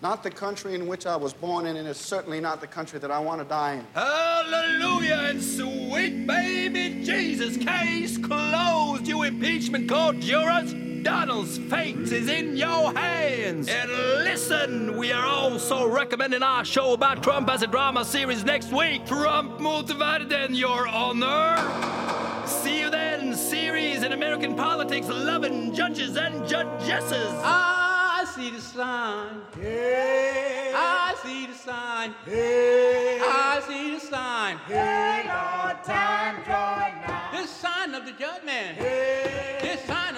not 0.02 0.24
the 0.24 0.32
country 0.32 0.74
in 0.74 0.88
which 0.88 1.06
I 1.06 1.16
was 1.16 1.32
born 1.32 1.68
in, 1.68 1.78
and 1.78 1.88
it's 1.88 2.02
certainly 2.02 2.40
not 2.40 2.60
the 2.60 2.66
country 2.66 2.98
that 2.98 3.12
I 3.12 3.20
want 3.20 3.40
to 3.40 3.48
die 3.48 3.76
in. 3.76 3.86
Hallelujah 3.94 5.28
and 5.30 5.40
sweet 5.40 6.26
baby 6.26 7.04
Jesus. 7.04 7.56
Case 7.56 8.18
closed, 8.18 9.08
you 9.08 9.22
impeachment 9.22 9.88
court 9.88 10.20
jurors. 10.22 10.74
Donald's 11.04 11.60
fate 11.70 11.98
is 11.98 12.28
in 12.28 12.58
your 12.58 12.92
hands. 12.96 13.68
And 13.68 13.92
listen, 14.24 14.98
we 14.98 15.12
are 15.12 15.26
also 15.26 15.88
recommending 15.88 16.42
our 16.42 16.66
show 16.66 16.94
about 16.94 17.22
Trump 17.22 17.48
as 17.48 17.62
a 17.62 17.68
drama 17.68 18.06
series 18.06 18.44
next 18.44 18.74
week. 18.74 19.06
Trump 19.06 19.60
motivated 19.60 20.32
in 20.32 20.56
your 20.56 20.88
honor. 20.88 22.31
See 22.46 22.80
you 22.80 22.90
then, 22.90 23.36
series 23.36 24.04
in 24.04 24.14
American 24.14 24.56
politics, 24.56 25.08
loving 25.08 25.74
judges 25.74 26.18
and 26.18 26.48
judgesses. 26.48 27.32
I 27.44 28.26
see 28.36 28.52
the 28.52 28.62
sign. 28.62 29.42
Hey. 29.60 30.72
I 30.76 31.16
see 31.24 31.48
the 31.48 31.54
sign. 31.54 32.16
Hey. 32.26 33.20
I 33.22 33.62
see 33.68 33.94
the 33.94 34.00
sign. 34.00 34.58
Hey, 34.68 35.24
Lord, 35.26 35.84
time 35.84 36.44
drawing 36.44 36.96
nigh. 37.08 37.30
This 37.32 37.50
sign 37.50 37.94
of 37.94 38.06
the 38.06 38.12
judgment. 38.12 38.78
Hey. 38.78 39.60
This 39.62 39.84
sign 39.86 40.16